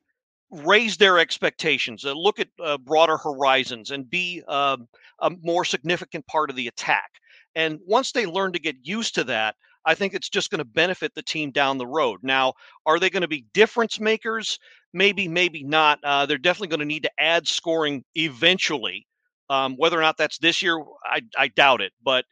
raise 0.51 0.97
their 0.97 1.17
expectations, 1.17 2.05
uh, 2.05 2.13
look 2.13 2.39
at 2.39 2.47
uh, 2.63 2.77
broader 2.77 3.17
horizons, 3.17 3.89
and 3.91 4.09
be 4.09 4.43
um, 4.47 4.87
a 5.19 5.31
more 5.41 5.65
significant 5.65 6.25
part 6.27 6.49
of 6.49 6.55
the 6.55 6.67
attack. 6.67 7.09
And 7.55 7.79
once 7.85 8.11
they 8.11 8.25
learn 8.25 8.53
to 8.53 8.59
get 8.59 8.75
used 8.83 9.15
to 9.15 9.23
that, 9.25 9.55
I 9.85 9.95
think 9.95 10.13
it's 10.13 10.29
just 10.29 10.49
going 10.49 10.59
to 10.59 10.65
benefit 10.65 11.13
the 11.13 11.23
team 11.23 11.51
down 11.51 11.77
the 11.77 11.87
road. 11.87 12.19
Now, 12.23 12.53
are 12.85 12.99
they 12.99 13.09
going 13.09 13.21
to 13.21 13.27
be 13.27 13.45
difference 13.53 13.99
makers? 13.99 14.59
Maybe, 14.93 15.27
maybe 15.27 15.63
not. 15.63 15.99
Uh, 16.03 16.25
they're 16.25 16.37
definitely 16.37 16.69
going 16.69 16.79
to 16.81 16.85
need 16.85 17.03
to 17.03 17.11
add 17.19 17.47
scoring 17.47 18.03
eventually. 18.15 19.07
Um, 19.49 19.75
whether 19.77 19.97
or 19.97 20.01
not 20.01 20.17
that's 20.17 20.37
this 20.37 20.61
year, 20.61 20.79
I, 21.03 21.21
I 21.37 21.47
doubt 21.49 21.81
it. 21.81 21.91
But 22.03 22.25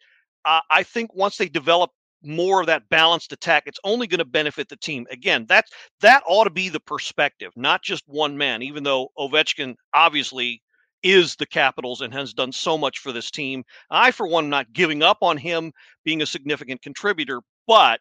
uh, 0.45 0.61
I 0.69 0.83
think 0.83 1.13
once 1.13 1.37
they 1.37 1.49
develop 1.49 1.91
more 2.23 2.61
of 2.61 2.67
that 2.67 2.87
balanced 2.89 3.31
attack, 3.31 3.63
it's 3.65 3.79
only 3.83 4.07
going 4.07 4.19
to 4.19 4.25
benefit 4.25 4.69
the 4.69 4.77
team. 4.77 5.07
Again, 5.11 5.45
that's 5.47 5.71
that 6.01 6.23
ought 6.27 6.43
to 6.45 6.51
be 6.51 6.69
the 6.69 6.79
perspective, 6.79 7.51
not 7.55 7.83
just 7.83 8.03
one 8.07 8.37
man. 8.37 8.61
Even 8.61 8.83
though 8.83 9.09
Ovechkin 9.17 9.75
obviously 9.93 10.61
is 11.03 11.35
the 11.35 11.45
Capitals 11.45 12.01
and 12.01 12.13
has 12.13 12.33
done 12.33 12.51
so 12.51 12.77
much 12.77 12.99
for 12.99 13.11
this 13.11 13.31
team. 13.31 13.63
I, 13.89 14.11
for 14.11 14.27
one, 14.27 14.45
am 14.45 14.49
not 14.49 14.71
giving 14.73 15.01
up 15.01 15.17
on 15.21 15.37
him 15.37 15.71
being 16.03 16.21
a 16.21 16.25
significant 16.25 16.81
contributor, 16.81 17.41
but 17.67 17.99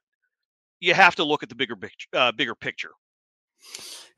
you 0.80 0.94
have 0.94 1.16
to 1.16 1.24
look 1.24 1.42
at 1.42 1.48
the 1.48 1.54
bigger, 1.54 1.76
uh, 2.14 2.32
bigger 2.32 2.54
picture. 2.54 2.90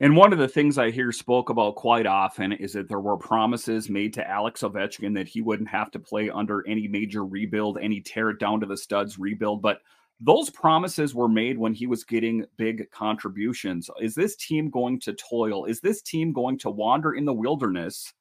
And 0.03 0.17
one 0.17 0.33
of 0.33 0.39
the 0.39 0.49
things 0.49 0.77
I 0.77 0.91
hear 0.91 1.13
spoke 1.13 1.49
about 1.49 1.77
quite 1.77 2.05
often 2.05 2.51
is 2.51 2.73
that 2.73 2.89
there 2.89 2.99
were 2.99 3.15
promises 3.15 3.89
made 3.89 4.11
to 4.15 4.29
Alex 4.29 4.61
Ovechkin 4.61 5.15
that 5.15 5.29
he 5.29 5.39
wouldn't 5.39 5.69
have 5.69 5.91
to 5.91 5.99
play 5.99 6.29
under 6.29 6.67
any 6.67 6.89
major 6.89 7.23
rebuild, 7.23 7.77
any 7.81 8.01
tear 8.01 8.31
it 8.31 8.37
down 8.37 8.59
to 8.59 8.65
the 8.65 8.75
studs 8.75 9.17
rebuild. 9.17 9.61
But 9.61 9.79
those 10.19 10.49
promises 10.49 11.15
were 11.15 11.29
made 11.29 11.57
when 11.57 11.73
he 11.73 11.87
was 11.87 12.03
getting 12.03 12.43
big 12.57 12.91
contributions. 12.91 13.89
Is 14.01 14.13
this 14.13 14.35
team 14.35 14.69
going 14.69 14.99
to 14.99 15.13
toil? 15.13 15.63
Is 15.63 15.79
this 15.79 16.01
team 16.01 16.33
going 16.33 16.59
to 16.59 16.69
wander 16.69 17.13
in 17.13 17.23
the 17.23 17.33
wilderness 17.33 18.11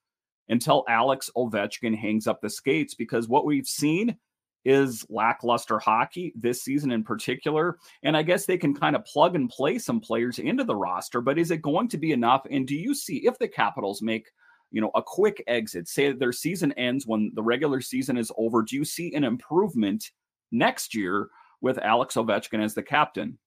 until 0.48 0.84
Alex 0.88 1.30
Ovechkin 1.36 1.98
hangs 1.98 2.28
up 2.28 2.40
the 2.40 2.48
skates? 2.48 2.94
Because 2.94 3.26
what 3.26 3.44
we've 3.44 3.66
seen 3.66 4.16
is 4.64 5.04
lackluster 5.08 5.78
hockey 5.78 6.32
this 6.36 6.62
season 6.62 6.92
in 6.92 7.02
particular. 7.02 7.78
And 8.02 8.16
I 8.16 8.22
guess 8.22 8.46
they 8.46 8.58
can 8.58 8.74
kind 8.74 8.94
of 8.94 9.04
plug 9.04 9.34
and 9.34 9.48
play 9.48 9.78
some 9.78 10.00
players 10.00 10.38
into 10.38 10.64
the 10.64 10.76
roster, 10.76 11.20
but 11.20 11.38
is 11.38 11.50
it 11.50 11.62
going 11.62 11.88
to 11.88 11.98
be 11.98 12.12
enough? 12.12 12.46
And 12.50 12.66
do 12.66 12.76
you 12.76 12.94
see 12.94 13.26
if 13.26 13.38
the 13.38 13.48
Capitals 13.48 14.02
make 14.02 14.26
you 14.72 14.80
know 14.80 14.90
a 14.94 15.02
quick 15.02 15.44
exit 15.46 15.86
say 15.86 16.10
their 16.12 16.32
season 16.32 16.72
ends 16.72 17.06
when 17.06 17.30
the 17.34 17.42
regular 17.42 17.80
season 17.80 18.16
is 18.16 18.32
over 18.36 18.62
do 18.62 18.74
you 18.74 18.84
see 18.84 19.14
an 19.14 19.22
improvement 19.22 20.10
next 20.50 20.94
year 20.94 21.28
with 21.60 21.78
alex 21.78 22.14
ovechkin 22.14 22.64
as 22.64 22.74
the 22.74 22.82
captain 22.82 23.38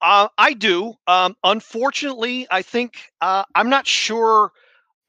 uh, 0.00 0.28
i 0.38 0.52
do 0.54 0.94
um, 1.06 1.36
unfortunately 1.44 2.46
i 2.50 2.62
think 2.62 3.12
uh, 3.20 3.44
i'm 3.54 3.68
not 3.68 3.86
sure 3.86 4.50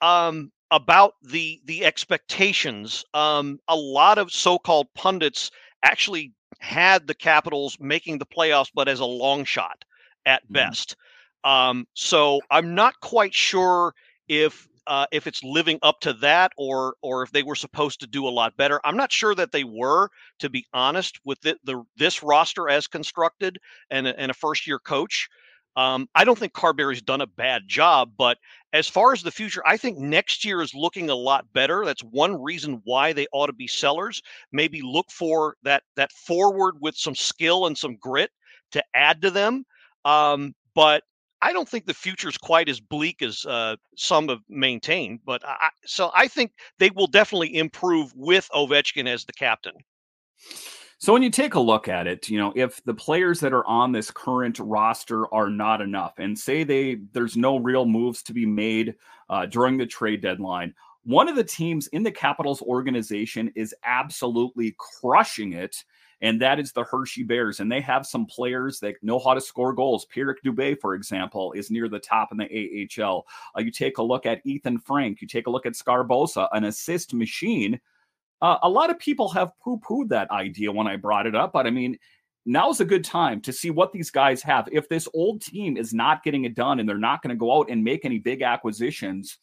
um, 0.01 0.51
about 0.71 1.13
the 1.23 1.61
the 1.65 1.85
expectations. 1.85 3.05
Um, 3.13 3.59
a 3.67 3.75
lot 3.75 4.17
of 4.17 4.31
so-called 4.31 4.87
pundits 4.93 5.51
actually 5.83 6.33
had 6.59 7.07
the 7.07 7.13
Capitals 7.13 7.77
making 7.79 8.17
the 8.17 8.25
playoffs, 8.25 8.71
but 8.73 8.87
as 8.87 8.99
a 8.99 9.05
long 9.05 9.45
shot 9.45 9.85
at 10.25 10.43
mm-hmm. 10.43 10.53
best. 10.53 10.95
Um, 11.43 11.87
so 11.93 12.41
I'm 12.51 12.75
not 12.75 12.99
quite 12.99 13.33
sure 13.33 13.93
if 14.27 14.67
uh, 14.87 15.05
if 15.11 15.27
it's 15.27 15.43
living 15.43 15.79
up 15.81 15.99
to 16.01 16.13
that 16.13 16.51
or 16.57 16.95
or 17.01 17.23
if 17.23 17.31
they 17.31 17.43
were 17.43 17.55
supposed 17.55 17.99
to 17.99 18.07
do 18.07 18.27
a 18.27 18.29
lot 18.29 18.55
better. 18.57 18.79
I'm 18.83 18.97
not 18.97 19.11
sure 19.11 19.35
that 19.35 19.51
they 19.51 19.63
were, 19.63 20.09
to 20.39 20.49
be 20.49 20.65
honest, 20.73 21.19
with 21.25 21.39
the, 21.41 21.57
the 21.63 21.83
this 21.97 22.23
roster 22.23 22.69
as 22.69 22.87
constructed 22.87 23.59
and 23.89 24.07
and 24.07 24.31
a 24.31 24.33
first 24.33 24.65
year 24.65 24.79
coach. 24.79 25.29
Um, 25.77 26.09
I 26.15 26.25
don't 26.25 26.37
think 26.37 26.53
Carbery's 26.53 27.03
done 27.03 27.21
a 27.21 27.27
bad 27.27 27.67
job, 27.67 28.11
but 28.17 28.39
as 28.73 28.87
far 28.87 29.13
as 29.13 29.21
the 29.21 29.31
future, 29.31 29.61
I 29.63 29.77
think 29.77 29.99
next 29.99 30.43
year 30.43 30.63
is 30.63 30.73
looking 30.73 31.11
a 31.11 31.15
lot 31.15 31.45
better. 31.53 31.85
That's 31.85 32.03
one 32.03 32.41
reason 32.41 32.81
why 32.83 33.13
they 33.13 33.27
ought 33.31 33.45
to 33.45 33.53
be 33.53 33.67
sellers. 33.67 34.23
Maybe 34.51 34.81
look 34.81 35.11
for 35.11 35.55
that 35.61 35.83
that 35.95 36.11
forward 36.11 36.77
with 36.81 36.97
some 36.97 37.13
skill 37.13 37.67
and 37.67 37.77
some 37.77 37.95
grit 37.95 38.31
to 38.71 38.83
add 38.95 39.21
to 39.21 39.29
them. 39.29 39.65
Um, 40.03 40.55
but 40.73 41.03
I 41.43 41.53
don't 41.53 41.69
think 41.69 41.85
the 41.85 41.93
future 41.93 42.27
is 42.27 42.39
quite 42.39 42.69
as 42.69 42.79
bleak 42.79 43.21
as 43.21 43.45
uh, 43.45 43.75
some 43.95 44.29
have 44.29 44.41
maintained. 44.49 45.19
But 45.25 45.45
I, 45.45 45.69
so 45.85 46.09
I 46.15 46.27
think 46.27 46.53
they 46.79 46.89
will 46.89 47.05
definitely 47.05 47.55
improve 47.55 48.11
with 48.15 48.49
Ovechkin 48.51 49.07
as 49.07 49.25
the 49.25 49.33
captain. 49.33 49.73
So 50.99 51.13
when 51.13 51.21
you 51.21 51.29
take 51.29 51.53
a 51.53 51.59
look 51.59 51.87
at 51.87 52.07
it, 52.07 52.27
you 52.27 52.39
know, 52.39 52.51
if 52.55 52.83
the 52.83 52.93
players 52.93 53.39
that 53.41 53.53
are 53.53 53.65
on 53.67 53.91
this 53.91 54.09
current 54.09 54.57
roster 54.57 55.31
are 55.31 55.49
not 55.49 55.79
enough, 55.79 56.17
and 56.17 56.37
say 56.37 56.63
they 56.63 56.95
there's 57.13 57.37
no 57.37 57.57
real 57.57 57.85
moves 57.85 58.23
to 58.23 58.33
be 58.33 58.47
made 58.47 58.95
uh, 59.29 59.45
during 59.45 59.77
the 59.77 59.85
trade 59.85 60.21
deadline, 60.21 60.73
one 61.03 61.29
of 61.29 61.35
the 61.35 61.43
teams 61.43 61.85
in 61.87 62.01
the 62.01 62.11
Capitals 62.11 62.63
organization 62.63 63.51
is 63.55 63.75
absolutely 63.85 64.75
crushing 64.79 65.53
it, 65.53 65.83
and 66.21 66.41
that 66.41 66.59
is 66.59 66.71
the 66.71 66.83
Hershey 66.83 67.21
Bears. 67.21 67.59
And 67.59 67.71
they 67.71 67.81
have 67.81 68.07
some 68.07 68.25
players 68.25 68.79
that 68.79 68.95
know 69.03 69.19
how 69.19 69.35
to 69.35 69.41
score 69.41 69.73
goals. 69.73 70.07
Pierrick 70.13 70.37
Dubé, 70.43 70.75
for 70.81 70.95
example, 70.95 71.51
is 71.51 71.69
near 71.69 71.87
the 71.87 71.99
top 71.99 72.31
in 72.31 72.39
the 72.39 72.89
AHL. 72.99 73.27
Uh, 73.55 73.61
you 73.61 73.69
take 73.69 73.99
a 73.99 74.03
look 74.03 74.25
at 74.25 74.41
Ethan 74.45 74.79
Frank, 74.79 75.21
you 75.21 75.27
take 75.27 75.45
a 75.45 75.51
look 75.51 75.67
at 75.67 75.73
Sgarbossa, 75.73 76.47
an 76.53 76.63
assist 76.63 77.13
machine 77.13 77.79
uh, 78.41 78.57
a 78.63 78.69
lot 78.69 78.89
of 78.89 78.99
people 78.99 79.29
have 79.29 79.51
poo 79.63 79.79
pooed 79.79 80.09
that 80.09 80.29
idea 80.31 80.71
when 80.71 80.87
I 80.87 80.95
brought 80.95 81.25
it 81.25 81.35
up, 81.35 81.53
but 81.53 81.65
I 81.65 81.69
mean, 81.69 81.97
now's 82.45 82.79
a 82.79 82.85
good 82.85 83.03
time 83.03 83.41
to 83.41 83.53
see 83.53 83.69
what 83.69 83.91
these 83.91 84.09
guys 84.09 84.41
have. 84.43 84.67
If 84.71 84.87
this 84.89 85.07
old 85.13 85.41
team 85.41 85.77
is 85.77 85.93
not 85.93 86.23
getting 86.23 86.45
it 86.45 86.55
done 86.55 86.79
and 86.79 86.87
they're 86.87 86.97
not 86.97 87.21
going 87.21 87.35
to 87.35 87.39
go 87.39 87.57
out 87.57 87.69
and 87.69 87.83
make 87.83 88.05
any 88.05 88.19
big 88.19 88.41
acquisitions, 88.41 89.37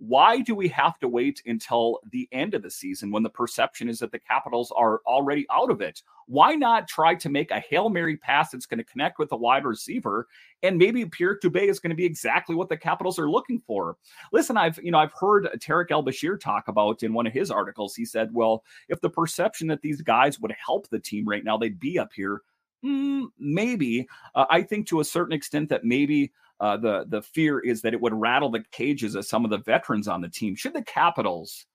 why 0.00 0.40
do 0.40 0.54
we 0.54 0.66
have 0.68 0.98
to 1.00 1.08
wait 1.08 1.42
until 1.44 2.00
the 2.10 2.26
end 2.32 2.54
of 2.54 2.62
the 2.62 2.70
season 2.70 3.10
when 3.10 3.22
the 3.22 3.28
perception 3.28 3.86
is 3.86 3.98
that 3.98 4.10
the 4.10 4.18
Capitals 4.18 4.72
are 4.74 5.02
already 5.06 5.46
out 5.50 5.70
of 5.70 5.82
it? 5.82 6.02
Why 6.26 6.54
not 6.54 6.88
try 6.88 7.14
to 7.16 7.28
make 7.28 7.50
a 7.50 7.60
Hail 7.60 7.90
Mary 7.90 8.16
pass 8.16 8.50
that's 8.50 8.64
going 8.64 8.78
to 8.78 8.84
connect 8.84 9.18
with 9.18 9.30
a 9.32 9.36
wide 9.36 9.66
receiver? 9.66 10.26
And 10.62 10.78
maybe 10.78 11.04
Pierrick 11.04 11.40
Dubé 11.44 11.68
is 11.68 11.80
going 11.80 11.90
to 11.90 11.96
be 11.96 12.06
exactly 12.06 12.56
what 12.56 12.70
the 12.70 12.78
Capitals 12.78 13.18
are 13.18 13.30
looking 13.30 13.60
for. 13.60 13.98
Listen, 14.32 14.56
I've 14.56 14.78
you 14.82 14.90
know 14.90 14.98
I've 14.98 15.12
heard 15.12 15.48
Tarik 15.60 15.90
El-Bashir 15.90 16.40
talk 16.40 16.68
about 16.68 17.02
in 17.02 17.12
one 17.12 17.26
of 17.26 17.34
his 17.34 17.50
articles. 17.50 17.94
He 17.94 18.06
said, 18.06 18.32
"Well, 18.32 18.64
if 18.88 19.02
the 19.02 19.10
perception 19.10 19.68
that 19.68 19.82
these 19.82 20.00
guys 20.00 20.40
would 20.40 20.54
help 20.64 20.88
the 20.88 20.98
team 20.98 21.28
right 21.28 21.44
now, 21.44 21.58
they'd 21.58 21.78
be 21.78 21.98
up 21.98 22.12
here." 22.14 22.40
Mm, 22.82 23.26
maybe. 23.38 24.08
Uh, 24.34 24.46
I 24.48 24.62
think 24.62 24.86
to 24.88 25.00
a 25.00 25.04
certain 25.04 25.34
extent 25.34 25.68
that 25.68 25.84
maybe 25.84 26.32
uh, 26.60 26.76
the 26.76 27.06
the 27.08 27.22
fear 27.22 27.60
is 27.60 27.82
that 27.82 27.94
it 27.94 28.00
would 28.00 28.14
rattle 28.14 28.50
the 28.50 28.64
cages 28.70 29.14
of 29.14 29.26
some 29.26 29.44
of 29.44 29.50
the 29.50 29.58
veterans 29.58 30.08
on 30.08 30.20
the 30.20 30.28
team. 30.28 30.54
Should 30.54 30.74
the 30.74 30.82
Capitals 30.82 31.66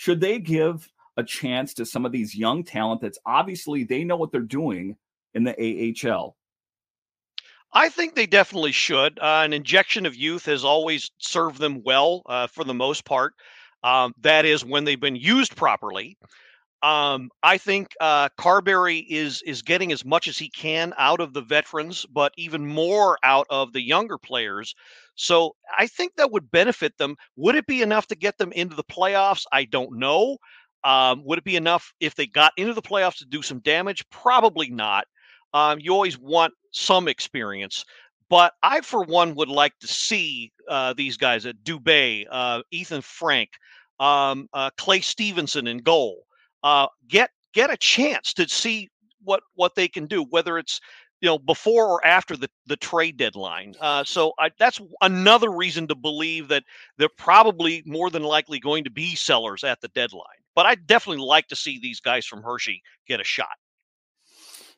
should 0.00 0.18
they 0.18 0.38
give 0.38 0.90
a 1.18 1.22
chance 1.22 1.74
to 1.74 1.84
some 1.84 2.06
of 2.06 2.12
these 2.12 2.34
young 2.34 2.64
talent 2.64 3.02
that's 3.02 3.18
obviously 3.26 3.84
they 3.84 4.02
know 4.02 4.16
what 4.16 4.32
they're 4.32 4.40
doing 4.40 4.96
in 5.34 5.44
the 5.44 5.94
AHL? 6.08 6.36
I 7.74 7.90
think 7.90 8.14
they 8.14 8.24
definitely 8.24 8.72
should. 8.72 9.18
Uh, 9.18 9.42
an 9.44 9.52
injection 9.52 10.06
of 10.06 10.16
youth 10.16 10.46
has 10.46 10.64
always 10.64 11.10
served 11.18 11.60
them 11.60 11.82
well 11.84 12.22
uh, 12.24 12.46
for 12.46 12.64
the 12.64 12.72
most 12.72 13.04
part. 13.04 13.34
Um, 13.84 14.14
that 14.22 14.46
is 14.46 14.64
when 14.64 14.84
they've 14.84 14.98
been 14.98 15.16
used 15.16 15.54
properly. 15.54 16.16
Um, 16.82 17.30
I 17.42 17.58
think 17.58 17.88
uh, 18.00 18.30
Carbery 18.38 19.04
is 19.08 19.42
is 19.42 19.60
getting 19.60 19.92
as 19.92 20.04
much 20.04 20.28
as 20.28 20.38
he 20.38 20.48
can 20.48 20.94
out 20.96 21.20
of 21.20 21.34
the 21.34 21.42
veterans, 21.42 22.06
but 22.06 22.32
even 22.38 22.66
more 22.66 23.18
out 23.22 23.46
of 23.50 23.74
the 23.74 23.82
younger 23.82 24.16
players. 24.16 24.74
So 25.14 25.54
I 25.76 25.86
think 25.86 26.14
that 26.16 26.30
would 26.32 26.50
benefit 26.50 26.96
them. 26.96 27.16
Would 27.36 27.54
it 27.56 27.66
be 27.66 27.82
enough 27.82 28.06
to 28.08 28.16
get 28.16 28.38
them 28.38 28.52
into 28.52 28.76
the 28.76 28.84
playoffs? 28.84 29.44
I 29.52 29.64
don't 29.66 29.98
know. 29.98 30.38
Um, 30.82 31.22
would 31.26 31.38
it 31.38 31.44
be 31.44 31.56
enough 31.56 31.92
if 32.00 32.14
they 32.14 32.26
got 32.26 32.52
into 32.56 32.72
the 32.72 32.80
playoffs 32.80 33.18
to 33.18 33.26
do 33.26 33.42
some 33.42 33.60
damage? 33.60 34.02
Probably 34.08 34.70
not. 34.70 35.04
Um, 35.52 35.80
you 35.80 35.92
always 35.92 36.18
want 36.18 36.54
some 36.72 37.08
experience, 37.08 37.84
but 38.30 38.54
I, 38.62 38.80
for 38.80 39.02
one, 39.04 39.34
would 39.34 39.48
like 39.50 39.78
to 39.80 39.86
see 39.86 40.52
uh, 40.68 40.94
these 40.94 41.18
guys 41.18 41.44
at 41.44 41.62
Dubé, 41.62 42.24
uh, 42.30 42.62
Ethan 42.70 43.02
Frank, 43.02 43.50
um, 43.98 44.48
uh, 44.54 44.70
Clay 44.78 45.00
Stevenson 45.00 45.66
in 45.66 45.78
goal 45.78 46.24
uh, 46.62 46.86
get 47.08 47.30
get 47.54 47.70
a 47.70 47.76
chance 47.76 48.32
to 48.34 48.48
see 48.48 48.88
what 49.22 49.42
what 49.54 49.74
they 49.74 49.88
can 49.88 50.06
do, 50.06 50.24
whether 50.24 50.58
it's 50.58 50.80
you 51.20 51.28
know 51.28 51.38
before 51.38 51.86
or 51.86 52.04
after 52.06 52.36
the 52.36 52.48
the 52.66 52.76
trade 52.76 53.16
deadline. 53.16 53.74
Uh, 53.80 54.04
so 54.04 54.32
I, 54.38 54.50
that's 54.58 54.80
another 55.02 55.50
reason 55.50 55.86
to 55.88 55.94
believe 55.94 56.48
that 56.48 56.64
they're 56.98 57.08
probably 57.16 57.82
more 57.86 58.10
than 58.10 58.22
likely 58.22 58.58
going 58.60 58.84
to 58.84 58.90
be 58.90 59.14
sellers 59.14 59.64
at 59.64 59.80
the 59.80 59.88
deadline. 59.88 60.24
But 60.54 60.66
I 60.66 60.74
definitely 60.74 61.24
like 61.24 61.48
to 61.48 61.56
see 61.56 61.78
these 61.80 62.00
guys 62.00 62.26
from 62.26 62.42
Hershey 62.42 62.82
get 63.06 63.20
a 63.20 63.24
shot. 63.24 63.48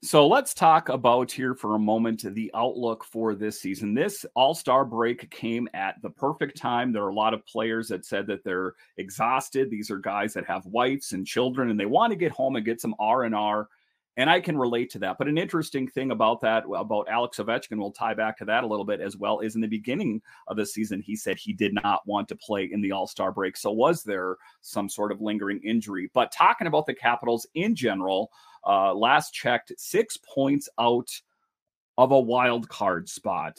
So 0.05 0.27
let's 0.27 0.53
talk 0.53 0.89
about 0.89 1.31
here 1.31 1.55
for 1.55 1.77
a 1.77 1.79
moment 1.79 2.25
the 2.35 2.51
outlook 2.55 3.05
for 3.05 3.37
this 3.37 3.61
season. 3.61 3.95
This 3.95 4.27
All 4.35 4.53
Star 4.53 4.85
break 4.85 5.31
came 5.31 5.69
at 5.75 6.03
the 6.03 6.11
perfect 6.11 6.57
time. 6.57 6.93
There 6.93 7.05
are 7.05 7.11
a 7.11 7.15
lot 7.15 7.35
of 7.35 7.47
players 7.47 7.87
that 7.89 8.05
said 8.05 8.27
that 8.27 8.43
they're 8.43 8.75
exhausted. 8.97 9.71
These 9.71 9.93
are 9.93 9.99
guys 9.99 10.35
that 10.35 10.45
have 10.47 10.67
wives 10.67 11.13
and 11.13 11.25
children, 11.25 11.71
and 11.71 11.79
they 11.79 11.87
want 11.87 12.11
to 12.11 12.17
get 12.17 12.33
home 12.33 12.57
and 12.57 12.65
get 12.65 12.81
some 12.81 12.97
R 12.99 13.23
and 13.23 13.35
R. 13.35 13.69
And 14.17 14.29
I 14.29 14.41
can 14.41 14.59
relate 14.59 14.91
to 14.91 14.99
that. 14.99 15.19
But 15.19 15.29
an 15.29 15.39
interesting 15.39 15.87
thing 15.87 16.11
about 16.11 16.41
that, 16.41 16.65
about 16.77 17.09
Alex 17.09 17.39
Ovechkin, 17.39 17.79
we'll 17.79 17.93
tie 17.93 18.13
back 18.13 18.37
to 18.39 18.45
that 18.47 18.65
a 18.65 18.67
little 18.67 18.85
bit 18.85 19.01
as 19.01 19.17
well, 19.17 19.39
is 19.39 19.55
in 19.55 19.61
the 19.61 19.69
beginning 19.69 20.21
of 20.49 20.57
the 20.57 20.67
season, 20.67 21.01
he 21.01 21.15
said 21.15 21.39
he 21.39 21.53
did 21.53 21.73
not 21.73 22.07
want 22.07 22.29
to 22.29 22.37
play 22.37 22.69
in 22.73 22.83
the 22.83 22.91
All 22.91 23.07
Star 23.07 23.31
break. 23.31 23.57
So 23.57 23.71
was 23.71 24.03
there 24.03 24.37
some 24.63 24.89
sort 24.89 25.13
of 25.13 25.21
lingering 25.21 25.61
injury? 25.63 26.11
But 26.13 26.33
talking 26.33 26.67
about 26.67 26.87
the 26.87 26.93
Capitals 26.93 27.47
in 27.55 27.77
general, 27.77 28.33
uh, 28.67 28.95
last 28.95 29.33
checked, 29.33 29.73
six 29.77 30.17
points 30.17 30.69
out 30.79 31.09
of 31.99 32.13
a 32.13 32.21
wild 32.21 32.69
card 32.69 33.09
spot. 33.09 33.59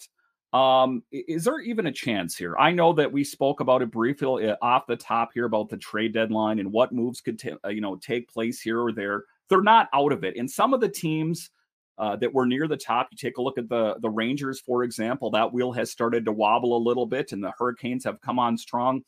Um, 0.54 1.01
is 1.12 1.45
there 1.45 1.60
even 1.62 1.88
a 1.88 1.91
chance 1.91 2.38
here? 2.38 2.56
I 2.58 2.72
know 2.72 2.93
that 2.93 3.12
we 3.12 3.24
spoke 3.24 3.60
about 3.60 3.82
it 3.82 3.89
briefly 3.89 4.49
uh, 4.49 4.56
off 4.62 4.86
the 4.88 4.95
top 4.95 5.32
here 5.34 5.45
about 5.45 5.70
the 5.70 5.78
trade 5.78 6.14
deadline 6.14 6.60
and 6.60 6.72
what 6.72 6.91
moves 6.93 7.22
could 7.22 7.39
t- 7.39 7.54
uh, 7.66 7.70
you 7.70 7.82
know 7.82 7.95
take 7.95 8.32
place 8.32 8.62
here 8.62 8.80
or 8.80 8.91
there. 8.91 9.24
They're 9.49 9.62
not 9.62 9.89
out 9.93 10.12
of 10.12 10.24
it, 10.24 10.38
and 10.38 10.49
some 10.49 10.74
of 10.74 10.80
the 10.80 10.89
teams 10.89 11.49
uh, 11.97 12.16
that 12.18 12.34
were 12.34 12.45
near 12.45 12.68
the 12.68 12.78
top. 12.78 13.08
You 13.12 13.18
take 13.18 13.38
a 13.38 13.41
look 13.41 13.58
at 13.58 13.68
the 13.68 13.95
the 14.01 14.10
Rangers, 14.12 14.60
for 14.60 14.84
example. 14.84 15.32
That 15.32 15.51
wheel 15.51 15.72
has 15.72 15.91
started 15.91 16.24
to 16.26 16.32
wobble 16.32 16.78
a 16.78 16.86
little 16.86 17.08
bit, 17.08 17.32
and 17.32 17.43
the 17.43 17.54
Hurricanes 17.58 18.04
have 18.04 18.22
come 18.22 18.38
on 18.38 18.56
strong 18.56 19.04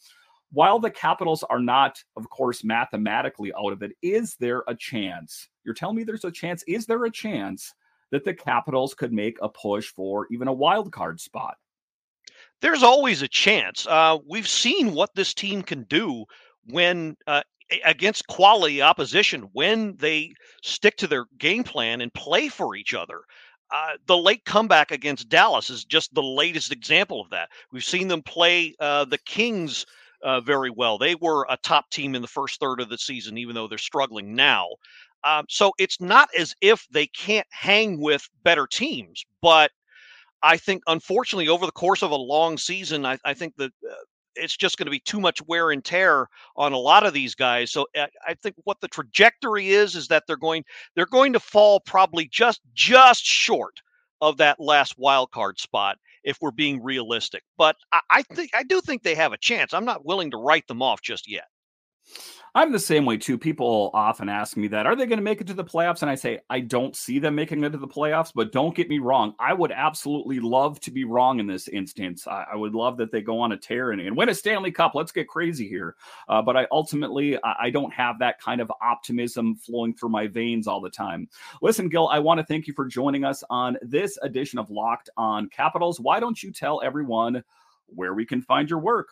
while 0.51 0.79
the 0.79 0.91
Capitals 0.91 1.43
are 1.43 1.59
not, 1.59 2.01
of 2.15 2.29
course, 2.29 2.63
mathematically 2.63 3.51
out 3.53 3.73
of 3.73 3.81
it, 3.81 3.91
is 4.01 4.35
there 4.39 4.63
a 4.67 4.75
chance? 4.75 5.49
You're 5.63 5.75
telling 5.75 5.95
me 5.95 6.03
there's 6.03 6.25
a 6.25 6.31
chance. 6.31 6.63
Is 6.67 6.85
there 6.85 7.03
a 7.05 7.11
chance 7.11 7.73
that 8.11 8.23
the 8.23 8.33
Capitals 8.33 8.93
could 8.93 9.11
make 9.11 9.37
a 9.41 9.49
push 9.49 9.87
for 9.87 10.27
even 10.31 10.47
a 10.47 10.53
wild 10.53 10.91
card 10.91 11.19
spot? 11.19 11.55
There's 12.61 12.83
always 12.83 13.21
a 13.21 13.27
chance. 13.27 13.85
Uh, 13.85 14.17
we've 14.27 14.47
seen 14.47 14.93
what 14.93 15.13
this 15.15 15.33
team 15.33 15.61
can 15.61 15.83
do 15.83 16.25
when 16.67 17.17
uh, 17.27 17.43
against 17.83 18.27
quality 18.27 18.81
opposition 18.81 19.49
when 19.53 19.95
they 19.97 20.33
stick 20.63 20.97
to 20.97 21.07
their 21.07 21.25
game 21.37 21.63
plan 21.63 22.01
and 22.01 22.13
play 22.13 22.47
for 22.47 22.75
each 22.75 22.93
other. 22.93 23.21
Uh, 23.71 23.93
the 24.05 24.17
late 24.17 24.45
comeback 24.45 24.91
against 24.91 25.27
Dallas 25.27 25.69
is 25.69 25.83
just 25.83 26.13
the 26.13 26.23
latest 26.23 26.71
example 26.71 27.19
of 27.19 27.29
that. 27.31 27.49
We've 27.71 27.83
seen 27.83 28.07
them 28.07 28.21
play 28.21 28.75
uh, 28.79 29.05
the 29.05 29.17
Kings 29.17 29.85
uh, 30.25 30.41
very 30.41 30.71
well. 30.71 30.97
They 30.97 31.15
were 31.15 31.45
a 31.49 31.57
top 31.57 31.89
team 31.91 32.15
in 32.15 32.21
the 32.21 32.27
first 32.27 32.59
third 32.59 32.81
of 32.81 32.89
the 32.89 32.97
season, 32.97 33.37
even 33.37 33.55
though 33.55 33.67
they're 33.67 33.77
struggling 33.77 34.35
now. 34.35 34.67
Um, 35.23 35.45
so 35.47 35.71
it's 35.77 36.01
not 36.01 36.27
as 36.37 36.53
if 36.61 36.85
they 36.91 37.07
can't 37.07 37.47
hang 37.51 38.01
with 38.01 38.27
better 38.43 38.67
teams, 38.67 39.23
but 39.41 39.71
I 40.43 40.57
think 40.57 40.83
unfortunately 40.87 41.47
over 41.47 41.65
the 41.65 41.71
course 41.71 42.03
of 42.03 42.11
a 42.11 42.15
long 42.15 42.57
season, 42.57 43.05
I, 43.05 43.17
I 43.23 43.33
think 43.33 43.55
that 43.57 43.71
uh, 43.89 43.95
it's 44.35 44.57
just 44.57 44.77
going 44.77 44.85
to 44.85 44.91
be 44.91 44.99
too 44.99 45.19
much 45.19 45.41
wear 45.47 45.71
and 45.71 45.83
tear 45.83 46.27
on 46.57 46.73
a 46.73 46.77
lot 46.77 47.05
of 47.05 47.13
these 47.13 47.35
guys. 47.35 47.71
So 47.71 47.87
uh, 47.97 48.07
I 48.27 48.33
think 48.33 48.55
what 48.63 48.81
the 48.81 48.87
trajectory 48.87 49.69
is 49.69 49.95
is 49.95 50.07
that 50.09 50.23
they're 50.27 50.37
going 50.37 50.63
they're 50.95 51.05
going 51.05 51.33
to 51.33 51.39
fall 51.39 51.79
probably 51.79 52.27
just 52.31 52.61
just 52.73 53.23
short 53.23 53.81
of 54.21 54.37
that 54.37 54.59
last 54.59 54.95
wild 54.97 55.31
card 55.31 55.59
spot 55.59 55.97
if 56.25 56.39
we're 56.41 56.51
being 56.51 56.83
realistic. 56.83 57.43
But 57.57 57.77
I, 57.93 58.01
I 58.11 58.23
think 58.23 58.51
I 58.55 58.63
do 58.63 58.81
think 58.81 59.03
they 59.03 59.15
have 59.15 59.33
a 59.33 59.39
chance. 59.39 59.73
I'm 59.73 59.85
not 59.85 60.05
willing 60.05 60.31
to 60.31 60.37
write 60.37 60.67
them 60.67 60.83
off 60.83 61.01
just 61.01 61.31
yet. 61.31 61.45
I'm 62.57 62.71
the 62.71 62.79
same 62.79 63.03
way 63.03 63.17
too. 63.17 63.37
People 63.37 63.91
often 63.93 64.29
ask 64.29 64.55
me 64.55 64.69
that, 64.69 64.85
are 64.85 64.95
they 64.95 65.05
going 65.05 65.17
to 65.17 65.23
make 65.23 65.41
it 65.41 65.47
to 65.47 65.53
the 65.53 65.65
playoffs? 65.65 66.01
And 66.03 66.09
I 66.09 66.15
say, 66.15 66.39
I 66.49 66.61
don't 66.61 66.95
see 66.95 67.19
them 67.19 67.35
making 67.35 67.61
it 67.65 67.71
to 67.71 67.77
the 67.77 67.85
playoffs, 67.85 68.31
but 68.33 68.53
don't 68.53 68.73
get 68.73 68.87
me 68.87 68.99
wrong. 68.99 69.33
I 69.41 69.53
would 69.53 69.73
absolutely 69.73 70.39
love 70.39 70.79
to 70.79 70.91
be 70.91 71.03
wrong 71.03 71.41
in 71.41 71.47
this 71.47 71.67
instance. 71.67 72.25
I, 72.27 72.45
I 72.53 72.55
would 72.55 72.73
love 72.73 72.95
that 72.95 73.11
they 73.11 73.21
go 73.21 73.41
on 73.41 73.51
a 73.51 73.57
tear 73.57 73.91
and, 73.91 73.99
and, 73.99 74.15
win 74.15 74.29
a 74.29 74.33
Stanley 74.33 74.71
Cup. 74.71 74.95
Let's 74.95 75.11
get 75.11 75.27
crazy 75.27 75.67
here. 75.67 75.97
Uh, 76.29 76.41
but 76.41 76.55
I 76.55 76.65
ultimately, 76.71 77.37
I, 77.43 77.55
I 77.63 77.69
don't 77.71 77.93
have 77.93 78.19
that 78.19 78.39
kind 78.39 78.61
of 78.61 78.71
optimism 78.81 79.57
flowing 79.57 79.93
through 79.93 80.09
my 80.09 80.25
veins 80.25 80.65
all 80.65 80.79
the 80.79 80.89
time. 80.89 81.27
Listen, 81.61 81.89
Gil, 81.89 82.07
I 82.07 82.19
want 82.19 82.39
to 82.39 82.45
thank 82.45 82.67
you 82.67 82.73
for 82.73 82.85
joining 82.85 83.25
us 83.25 83.43
on 83.49 83.75
this 83.81 84.17
edition 84.21 84.59
of 84.59 84.69
Locked 84.69 85.09
on 85.17 85.49
Capitals. 85.49 85.99
Why 85.99 86.21
don't 86.21 86.41
you 86.41 86.53
tell 86.53 86.81
everyone 86.81 87.43
where 87.87 88.13
we 88.13 88.25
can 88.25 88.41
find 88.41 88.69
your 88.69 88.79
work? 88.79 89.09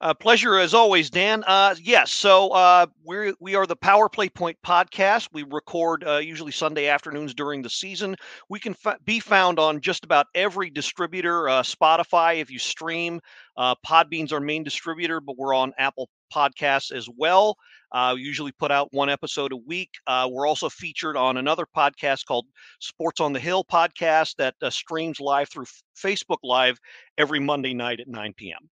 Uh, 0.00 0.14
pleasure 0.14 0.56
as 0.56 0.74
always, 0.74 1.10
Dan. 1.10 1.42
Uh, 1.44 1.74
yes, 1.82 2.12
so 2.12 2.50
uh, 2.50 2.86
we 3.04 3.34
we 3.40 3.56
are 3.56 3.66
the 3.66 3.74
Power 3.74 4.08
Play 4.08 4.28
Point 4.28 4.56
podcast. 4.64 5.28
We 5.32 5.42
record 5.42 6.04
uh, 6.06 6.18
usually 6.18 6.52
Sunday 6.52 6.86
afternoons 6.86 7.34
during 7.34 7.62
the 7.62 7.70
season. 7.70 8.14
We 8.48 8.60
can 8.60 8.76
f- 8.84 8.98
be 9.04 9.18
found 9.18 9.58
on 9.58 9.80
just 9.80 10.04
about 10.04 10.26
every 10.36 10.70
distributor. 10.70 11.48
Uh, 11.48 11.62
Spotify, 11.62 12.40
if 12.40 12.48
you 12.48 12.60
stream. 12.60 13.18
Uh, 13.56 13.74
Podbean's 13.84 14.32
our 14.32 14.38
main 14.38 14.62
distributor, 14.62 15.20
but 15.20 15.36
we're 15.36 15.52
on 15.52 15.72
Apple 15.78 16.08
Podcasts 16.32 16.92
as 16.92 17.08
well. 17.16 17.56
we 17.92 18.20
usually 18.20 18.52
put 18.52 18.70
out 18.70 18.92
one 18.92 19.10
episode 19.10 19.50
a 19.50 19.56
week. 19.56 19.90
we're 20.06 20.46
also 20.46 20.68
featured 20.68 21.16
on 21.16 21.38
another 21.38 21.66
podcast 21.76 22.24
called 22.24 22.46
Sports 22.78 23.18
on 23.18 23.32
the 23.32 23.40
Hill 23.40 23.64
podcast 23.64 24.36
that 24.36 24.54
streams 24.72 25.18
live 25.18 25.48
through 25.48 25.66
Facebook 25.96 26.38
Live 26.44 26.78
every 27.16 27.40
Monday 27.40 27.74
night 27.74 27.98
at 27.98 28.06
9 28.06 28.32
p.m 28.36 28.70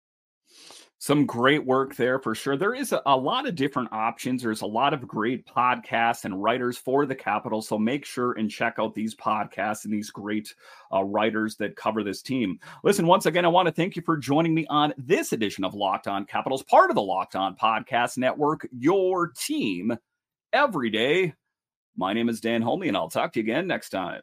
some 1.05 1.27
great 1.27 1.67
work 1.67 1.95
there 1.97 2.19
for 2.19 2.35
sure. 2.35 2.57
There 2.57 2.75
is 2.75 2.93
a, 2.93 3.03
a, 3.05 3.15
lot 3.15 3.47
of 3.47 3.55
different 3.55 3.93
options. 3.93 4.43
There's 4.43 4.63
a 4.63 4.67
lot 4.67 4.95
of 4.95 5.07
great 5.07 5.47
podcasts 5.47 6.25
and 6.25 6.43
writers 6.43 6.79
for 6.79 7.05
the 7.05 7.15
Capital. 7.15 7.61
So 7.61 7.77
make 7.77 8.07
sure 8.07 8.33
and 8.33 8.51
check 8.51 8.77
out 8.79 8.95
these 8.95 9.15
podcasts 9.15 9.85
and 9.85 9.93
these 9.93 10.09
great 10.09 10.55
uh, 10.91 11.05
writers 11.05 11.57
that 11.57 11.77
cover 11.77 12.03
this 12.03 12.23
team. 12.23 12.59
Listen, 12.85 13.07
once 13.07 13.27
again, 13.27 13.45
I 13.45 13.49
want 13.49 13.67
to 13.67 13.73
thank 13.73 13.97
you 13.97 14.03
for 14.03 14.17
joining 14.17 14.55
me 14.55 14.67
on 14.71 14.95
this 14.97 15.35
edition 15.35 15.63
of 15.63 15.75
Locked 15.75 16.09
On 16.09 16.25
Capitals, 16.25 16.63
part 16.63 16.89
of 16.89 16.97
the 16.97 17.03
Locked 17.03 17.37
On 17.37 17.55
Podcast 17.55 18.17
Network, 18.17 18.67
your 18.73 19.29
team 19.29 19.95
every 20.55 20.89
day. 20.89 21.35
My 21.99 22.15
name 22.15 22.31
is 22.31 22.41
Dan 22.41 22.63
Holmi, 22.63 22.89
and 22.89 22.97
I'll 22.97 23.11
talk 23.11 23.35
to 23.35 23.41
you 23.41 23.45
again 23.45 23.67
next 23.67 23.91
time. 23.91 24.23